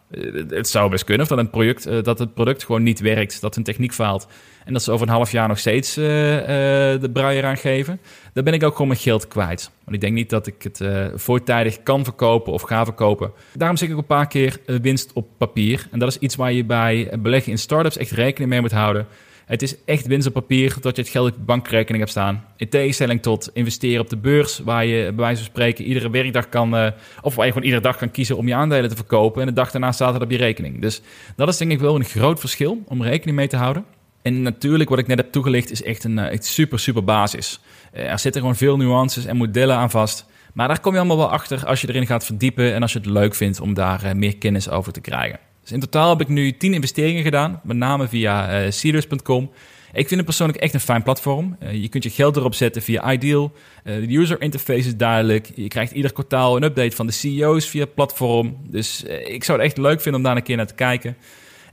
Het 0.48 0.68
zou 0.68 0.90
best 0.90 1.04
kunnen 1.04 1.22
of 1.22 1.28
dat, 1.28 1.38
een 1.38 1.50
project, 1.50 2.04
dat 2.04 2.18
het 2.18 2.34
product 2.34 2.64
gewoon 2.64 2.82
niet 2.82 3.00
werkt, 3.00 3.40
dat 3.40 3.54
hun 3.54 3.64
techniek 3.64 3.92
faalt 3.92 4.26
en 4.64 4.72
dat 4.72 4.82
ze 4.82 4.92
over 4.92 5.06
een 5.06 5.12
half 5.12 5.32
jaar 5.32 5.48
nog 5.48 5.58
steeds 5.58 5.94
de 5.94 7.10
braaier 7.12 7.44
aan 7.44 7.56
geven. 7.56 8.00
Dan 8.32 8.44
ben 8.44 8.52
ik 8.52 8.62
ook 8.62 8.72
gewoon 8.72 8.88
mijn 8.88 9.00
geld 9.00 9.28
kwijt. 9.28 9.70
Want 9.84 9.96
ik 9.96 10.00
denk 10.00 10.14
niet 10.14 10.30
dat 10.30 10.46
ik 10.46 10.62
het 10.62 10.80
voortijdig 11.14 11.82
kan 11.82 12.04
verkopen 12.04 12.52
of 12.52 12.62
ga 12.62 12.84
verkopen. 12.84 13.32
Daarom 13.52 13.76
zeg 13.76 13.88
ik 13.88 13.96
een 13.96 14.06
paar 14.06 14.26
keer 14.26 14.58
winst 14.82 15.12
op 15.12 15.26
papier. 15.38 15.86
En 15.90 15.98
dat 15.98 16.08
is 16.08 16.18
iets 16.18 16.36
waar 16.36 16.52
je 16.52 16.64
bij 16.64 17.10
beleggen 17.18 17.52
in 17.52 17.58
startups 17.58 17.96
echt 17.96 18.10
rekening 18.10 18.50
mee 18.50 18.60
moet 18.60 18.72
houden. 18.72 19.06
Het 19.44 19.62
is 19.62 19.76
echt 19.84 20.06
winst 20.06 20.26
op 20.26 20.32
papier 20.32 20.76
dat 20.80 20.96
je 20.96 21.02
het 21.02 21.10
geld 21.10 21.30
op 21.30 21.36
je 21.36 21.42
bankrekening 21.44 21.98
hebt 21.98 22.10
staan. 22.10 22.44
In 22.56 22.68
tegenstelling 22.68 23.22
tot 23.22 23.50
investeren 23.52 24.00
op 24.00 24.08
de 24.08 24.16
beurs, 24.16 24.58
waar 24.58 24.86
je 24.86 25.02
bij 25.04 25.24
wijze 25.24 25.42
van 25.42 25.50
spreken 25.50 25.84
iedere 25.84 26.10
werkdag 26.10 26.48
kan, 26.48 26.74
uh, 26.74 26.88
of 27.22 27.34
waar 27.34 27.44
je 27.44 27.52
gewoon 27.52 27.66
iedere 27.66 27.82
dag 27.82 27.96
kan 27.96 28.10
kiezen 28.10 28.36
om 28.36 28.48
je 28.48 28.54
aandelen 28.54 28.90
te 28.90 28.96
verkopen. 28.96 29.40
En 29.40 29.46
de 29.46 29.52
dag 29.52 29.70
daarna 29.70 29.92
staat 29.92 30.12
het 30.12 30.22
op 30.22 30.30
je 30.30 30.36
rekening. 30.36 30.80
Dus 30.80 31.02
dat 31.36 31.48
is 31.48 31.56
denk 31.56 31.70
ik 31.70 31.80
wel 31.80 31.94
een 31.94 32.04
groot 32.04 32.40
verschil 32.40 32.82
om 32.86 33.02
rekening 33.02 33.36
mee 33.36 33.48
te 33.48 33.56
houden. 33.56 33.84
En 34.24 34.42
natuurlijk, 34.42 34.90
wat 34.90 34.98
ik 34.98 35.06
net 35.06 35.18
heb 35.18 35.32
toegelicht, 35.32 35.70
is 35.70 35.82
echt 35.82 36.04
een 36.04 36.18
echt 36.18 36.44
super, 36.44 36.78
super 36.78 37.04
basis. 37.04 37.60
er 37.92 38.18
zitten 38.18 38.40
gewoon 38.40 38.56
veel 38.56 38.76
nuances 38.76 39.24
en 39.24 39.36
modellen 39.36 39.76
aan 39.76 39.90
vast. 39.90 40.26
Maar 40.52 40.68
daar 40.68 40.80
kom 40.80 40.92
je 40.92 40.98
allemaal 40.98 41.16
wel 41.16 41.30
achter 41.30 41.66
als 41.66 41.80
je 41.80 41.88
erin 41.88 42.06
gaat 42.06 42.24
verdiepen 42.24 42.74
en 42.74 42.82
als 42.82 42.92
je 42.92 42.98
het 42.98 43.06
leuk 43.06 43.34
vindt 43.34 43.60
om 43.60 43.74
daar 43.74 44.16
meer 44.16 44.36
kennis 44.36 44.68
over 44.68 44.92
te 44.92 45.00
krijgen. 45.00 45.38
Dus 45.60 45.72
in 45.72 45.80
totaal 45.80 46.08
heb 46.08 46.20
ik 46.20 46.28
nu 46.28 46.56
10 46.56 46.74
investeringen 46.74 47.22
gedaan, 47.22 47.60
met 47.64 47.76
name 47.76 48.08
via 48.08 48.70
Seeders.com. 48.70 49.50
Ik 49.92 50.08
vind 50.08 50.10
het 50.10 50.24
persoonlijk 50.24 50.58
echt 50.58 50.74
een 50.74 50.80
fijn 50.80 51.02
platform. 51.02 51.56
Je 51.72 51.88
kunt 51.88 52.04
je 52.04 52.10
geld 52.10 52.36
erop 52.36 52.54
zetten 52.54 52.82
via 52.82 53.12
Ideal. 53.12 53.52
De 53.84 54.16
user 54.16 54.40
interface 54.40 54.86
is 54.86 54.96
duidelijk. 54.96 55.50
Je 55.54 55.68
krijgt 55.68 55.92
ieder 55.92 56.12
kwartaal 56.12 56.56
een 56.56 56.62
update 56.62 56.96
van 56.96 57.06
de 57.06 57.12
CEO's 57.12 57.68
via 57.68 57.80
het 57.80 57.94
platform. 57.94 58.56
Dus 58.68 59.02
ik 59.24 59.44
zou 59.44 59.58
het 59.58 59.66
echt 59.66 59.78
leuk 59.78 60.00
vinden 60.00 60.20
om 60.20 60.26
daar 60.26 60.36
een 60.36 60.42
keer 60.42 60.56
naar 60.56 60.66
te 60.66 60.74
kijken. 60.74 61.16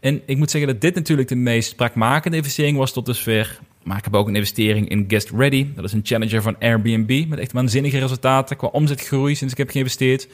En 0.02 0.22
ik 0.26 0.38
moet 0.38 0.52
zeggen 0.52 0.72
dat 0.72 0.82
dit 0.82 0.96
natuurlijk 0.96 1.28
de 1.28 1.36
meest 1.36 1.70
spraakmakende 1.70 2.38
investering 2.38 2.78
was 2.78 2.94
tot 2.94 3.06
dusver. 3.06 3.60
Maar 3.84 3.98
ik 3.98 4.04
heb 4.04 4.16
ook 4.16 4.28
een 4.28 4.36
investering 4.36 4.90
in 4.90 5.06
Guest 5.08 5.30
Ready. 5.30 5.68
Dat 5.76 5.84
is 5.84 5.94
een 5.94 6.02
challenger 6.04 6.42
van 6.42 6.56
Airbnb 6.60 7.26
met 7.28 7.40
echt 7.40 7.52
waanzinnige 7.52 8.00
resultaten 8.00 8.58
qua 8.58 8.68
omzetgroei 8.68 9.36
sinds 9.36 9.54
ik 9.54 9.60
heb 9.60 9.70
geïnvesteerd. 9.70 10.28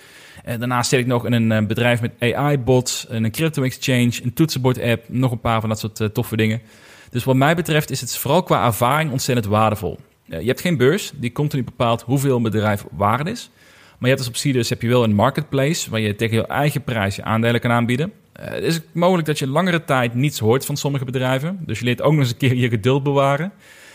En 0.43 0.59
daarnaast 0.59 0.89
zit 0.89 0.99
ik 0.99 1.05
nog 1.05 1.25
in 1.25 1.33
een 1.33 1.51
eh, 1.51 1.65
bedrijf 1.65 2.01
met 2.01 2.11
AI-bots, 2.19 3.05
een 3.09 3.31
crypto-exchange, 3.31 4.19
een 4.23 4.33
toetsenbord-app, 4.33 5.03
nog 5.09 5.31
een 5.31 5.39
paar 5.39 5.59
van 5.59 5.69
dat 5.69 5.79
soort 5.79 5.99
uh, 5.99 6.07
toffe 6.07 6.35
dingen. 6.35 6.61
Dus 7.09 7.23
wat 7.23 7.35
mij 7.35 7.55
betreft 7.55 7.89
is 7.89 8.01
het 8.01 8.17
vooral 8.17 8.43
qua 8.43 8.65
ervaring 8.65 9.11
ontzettend 9.11 9.47
waardevol. 9.47 9.99
Je 10.23 10.35
hebt 10.35 10.61
geen 10.61 10.77
beurs, 10.77 11.11
die 11.15 11.31
continu 11.31 11.63
bepaalt 11.63 12.01
hoeveel 12.01 12.35
een 12.35 12.43
bedrijf 12.43 12.85
waard 12.91 13.27
is. 13.27 13.49
Maar 13.97 14.09
je 14.09 14.15
hebt 14.15 14.19
dus 14.19 14.27
op 14.27 14.35
Seeders 14.35 14.69
heb 14.69 14.81
je 14.81 14.87
wel 14.87 15.03
een 15.03 15.15
marketplace 15.15 15.89
waar 15.89 15.99
je 15.99 16.15
tegen 16.15 16.37
je 16.37 16.47
eigen 16.47 16.83
prijs 16.83 17.15
je 17.15 17.23
aandelen 17.23 17.61
kan 17.61 17.71
aanbieden. 17.71 18.11
Uh, 18.39 18.45
het 18.45 18.63
is 18.63 18.79
mogelijk 18.91 19.27
dat 19.27 19.39
je 19.39 19.47
langere 19.47 19.83
tijd 19.83 20.13
niets 20.13 20.39
hoort 20.39 20.65
van 20.65 20.77
sommige 20.77 21.05
bedrijven. 21.05 21.59
Dus 21.65 21.79
je 21.79 21.85
leert 21.85 22.01
ook 22.01 22.11
nog 22.11 22.21
eens 22.21 22.31
een 22.31 22.37
keer 22.37 22.55
je 22.55 22.69
geduld 22.69 23.03
bewaren. 23.03 23.51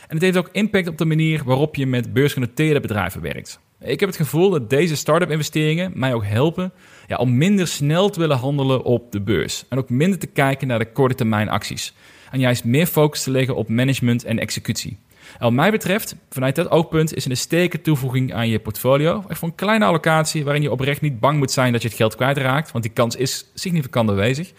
En 0.09 0.19
het 0.19 0.23
heeft 0.23 0.37
ook 0.37 0.49
impact 0.53 0.89
op 0.89 0.99
de 0.99 1.05
manier 1.05 1.43
waarop 1.45 1.75
je 1.75 1.87
met 1.87 2.13
beursgenoteerde 2.13 2.81
bedrijven 2.81 3.21
werkt. 3.21 3.61
Ik 3.81 4.01
heb 4.01 4.09
het 4.09 4.19
gevoel 4.19 4.51
dat 4.51 4.71
deze 4.71 4.97
start-up 4.97 5.31
investeringen 5.31 5.93
mij 5.95 6.15
ook 6.15 6.25
helpen 6.25 6.73
ja, 7.07 7.17
om 7.17 7.37
minder 7.37 7.67
snel 7.67 8.11
te 8.11 8.21
willen 8.21 8.37
handelen 8.37 8.83
op 8.83 9.13
de 9.13 9.21
beurs. 9.21 9.65
En 9.69 9.79
ook 9.79 9.91
minder 9.91 10.19
te 10.19 10.27
kijken 10.27 10.67
naar 10.67 10.79
de 10.79 10.93
korte 10.93 11.15
termijn 11.15 11.49
acties. 11.49 11.95
En 12.33 12.41
juist 12.41 12.65
meer 12.65 12.87
focus 12.87 13.23
te 13.23 13.31
leggen 13.31 13.57
op 13.57 13.69
management 13.69 14.25
en 14.25 14.39
executie. 14.39 14.97
En 15.33 15.39
wat 15.39 15.53
mij 15.53 15.71
betreft, 15.71 16.17
vanuit 16.31 16.55
dat 16.55 16.71
oogpunt, 16.71 17.15
is 17.15 17.25
een 17.25 17.37
sterke 17.37 17.81
toevoeging 17.81 18.35
aan 18.35 18.49
je 18.49 18.59
portfolio. 18.59 19.25
Echt 19.29 19.39
voor 19.39 19.49
een 19.49 19.55
kleine 19.55 19.85
allocatie 19.85 20.45
waarin 20.45 20.63
je 20.63 20.71
oprecht 20.71 21.01
niet 21.01 21.21
bang 21.21 21.39
moet 21.39 21.51
zijn 21.51 21.73
dat 21.73 21.83
je 21.83 21.89
het 21.89 21.97
geld 21.97 22.17
kwijtraakt. 22.17 22.73
Want 22.73 22.85
die 22.85 22.93
kans 22.93 23.17
is 23.17 23.47
significant 23.55 24.11
aanwezig. 24.11 24.53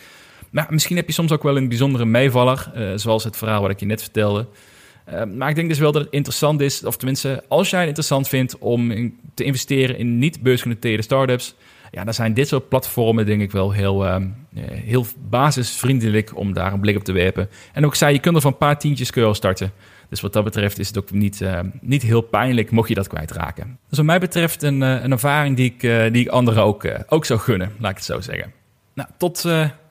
Maar 0.50 0.68
misschien 0.70 0.96
heb 0.96 1.08
je 1.08 1.14
soms 1.14 1.32
ook 1.32 1.44
wel 1.44 1.58
een 1.58 1.68
bijzondere 1.68 2.06
meevaller, 2.06 2.72
uh, 2.76 2.92
zoals 2.96 3.24
het 3.24 3.38
verhaal 3.38 3.62
wat 3.62 3.72
ik 3.72 3.80
je 3.80 3.86
net 3.86 4.02
vertelde. 4.02 4.48
Uh, 5.10 5.24
maar 5.24 5.50
ik 5.50 5.56
denk 5.56 5.70
dus 5.70 5.80
wel 5.80 5.92
dat 5.92 6.02
het 6.02 6.14
interessant 6.14 6.62
is, 6.62 6.84
of 6.84 6.98
tenminste, 6.98 7.44
als 7.48 7.70
jij 7.70 7.80
het 7.80 7.88
interessant 7.88 8.28
vindt 8.28 8.58
om 8.58 9.14
te 9.34 9.44
investeren 9.44 9.98
in 9.98 10.18
niet 10.18 10.42
beursgenoteerde 10.42 11.04
startups, 11.04 11.56
ja, 11.94 12.04
dan 12.04 12.14
zijn 12.14 12.34
dit 12.34 12.48
soort 12.48 12.70
platformen 12.70 13.26
denk 13.26 13.42
ik 13.42 13.52
wel 13.52 13.72
heel, 13.72 14.06
uh, 14.06 14.16
heel 14.70 15.06
basisvriendelijk 15.30 16.38
om 16.38 16.54
daar 16.54 16.74
een 16.74 16.80
blik 16.80 16.96
op 16.96 17.04
te 17.04 17.12
werpen. 17.12 17.50
En 17.74 17.86
ook 17.86 17.96
zei, 17.96 18.14
je 18.14 18.20
kunt 18.20 18.36
er 18.36 18.42
van 18.42 18.52
een 18.52 18.58
paar 18.58 18.80
tientjes 18.80 19.12
kun 19.12 19.36
starten. 19.36 19.72
Dus 20.10 20.22
wat 20.22 20.34
dat 20.34 20.44
betreft 20.44 20.80
is 20.80 20.88
het 20.88 20.98
ook 20.98 21.12
niet, 21.12 21.42
uh, 21.42 21.60
niet 21.82 22.02
heel 22.02 22.22
pijnlijk 22.22 22.72
mocht 22.72 22.90
je 22.90 22.96
dat 22.96 23.08
kwijtraken. 23.08 23.78
Dus 23.90 23.98
wat 23.98 24.08
mij 24.08 24.20
betreft 24.20 24.64
een, 24.64 24.82
een 24.82 25.12
ervaring 25.12 25.56
die 25.56 25.74
ik, 25.78 25.82
die 26.14 26.24
ik 26.24 26.28
anderen 26.28 26.64
ook, 26.64 26.88
ook 27.08 27.26
zou 27.26 27.40
gunnen, 27.40 27.72
laat 27.80 27.92
ik 27.92 27.98
het 27.98 28.06
zo 28.06 28.22
zeggen. 28.22 28.52
Nou, 28.94 29.10
tot 29.18 29.46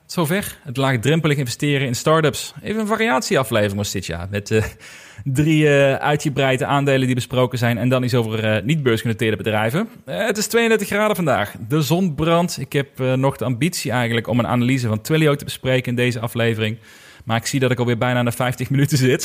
zover. 0.05 0.59
Het 0.63 0.77
laagdrempelig 0.77 1.37
investeren 1.37 1.87
in 1.87 1.95
startups. 1.95 2.53
Even 2.61 2.81
een 2.81 2.87
variatieaflevering 2.87 3.77
was 3.77 3.91
dit 3.91 4.05
jaar. 4.05 4.27
Met 4.29 4.77
drie 5.23 5.63
uh, 5.63 5.93
uitgebreide 5.93 6.65
aandelen 6.65 7.05
die 7.05 7.15
besproken 7.15 7.57
zijn. 7.57 7.77
En 7.77 7.89
dan 7.89 8.03
iets 8.03 8.13
over 8.13 8.55
uh, 8.55 8.63
niet 8.63 8.83
beursgenoteerde 8.83 9.37
bedrijven. 9.37 9.87
het 10.05 10.37
is 10.37 10.47
32 10.47 10.87
graden 10.87 11.15
vandaag. 11.15 11.53
De 11.67 11.81
zon 11.81 12.15
brandt. 12.15 12.59
Ik 12.59 12.73
heb 12.73 12.99
nog 13.15 13.37
de 13.37 13.45
ambitie 13.45 13.91
eigenlijk 13.91 14.27
om 14.27 14.39
een 14.39 14.47
analyse 14.47 14.87
van 14.87 15.01
Twilio 15.01 15.35
te 15.35 15.43
bespreken 15.43 15.89
in 15.89 15.95
deze 15.95 16.19
aflevering. 16.19 16.77
Maar 17.23 17.37
ik 17.37 17.45
zie 17.45 17.59
dat 17.59 17.71
ik 17.71 17.79
alweer 17.79 17.97
bijna 17.97 18.21
naar 18.21 18.33
50 18.33 18.69
minuten 18.69 18.97
zit. 18.97 19.23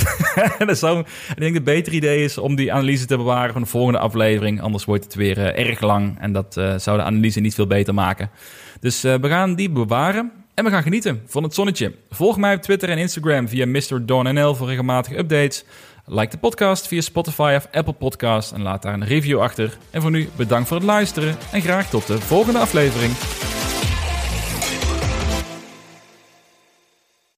dat 0.59 0.83
ik 1.29 1.39
denk 1.39 1.55
het 1.55 1.65
betere 1.65 1.97
idee 1.97 2.25
is 2.25 2.39
om 2.39 2.55
die 2.55 2.73
analyse 2.73 3.07
te 3.07 3.17
bewaren 3.17 3.53
voor 3.53 3.61
de 3.61 3.67
volgende 3.67 3.99
aflevering. 3.99 4.61
Anders 4.61 4.85
wordt 4.85 5.05
het 5.05 5.15
weer 5.15 5.39
erg 5.39 5.81
lang. 5.81 6.17
En 6.21 6.33
dat 6.33 6.53
zou 6.77 6.97
de 6.97 7.03
analyse 7.03 7.41
niet 7.41 7.55
veel 7.55 7.67
beter 7.67 7.95
maken. 7.95 8.31
Dus 8.81 9.03
we 9.03 9.29
gaan 9.29 9.55
die 9.55 9.71
bewaren. 9.71 10.33
En 10.59 10.65
we 10.65 10.71
gaan 10.71 10.83
genieten 10.83 11.23
van 11.27 11.43
het 11.43 11.55
zonnetje. 11.55 11.93
Volg 12.11 12.37
mij 12.37 12.55
op 12.55 12.63
Twitter 12.63 12.89
en 12.89 12.99
Instagram 12.99 13.49
via 13.49 13.67
MrDonNL 13.67 14.55
voor 14.55 14.67
regelmatige 14.67 15.19
updates. 15.19 15.65
Like 16.11 16.31
de 16.31 16.39
podcast 16.39 16.87
via 16.87 17.01
Spotify 17.01 17.55
of 17.57 17.69
Apple 17.73 17.93
Podcast 17.93 18.53
en 18.53 18.63
laat 18.63 18.83
daar 18.83 18.95
een 18.95 19.05
review 19.05 19.41
achter. 19.41 19.79
En 19.91 20.03
voor 20.03 20.11
nu 20.11 20.29
bedankt 20.37 20.69
voor 20.69 20.77
het 20.77 20.87
luisteren 20.87 21.37
en 21.53 21.61
graag 21.61 21.91
tot 21.91 22.07
de 22.07 22.21
volgende 22.21 22.59
aflevering. 22.59 23.13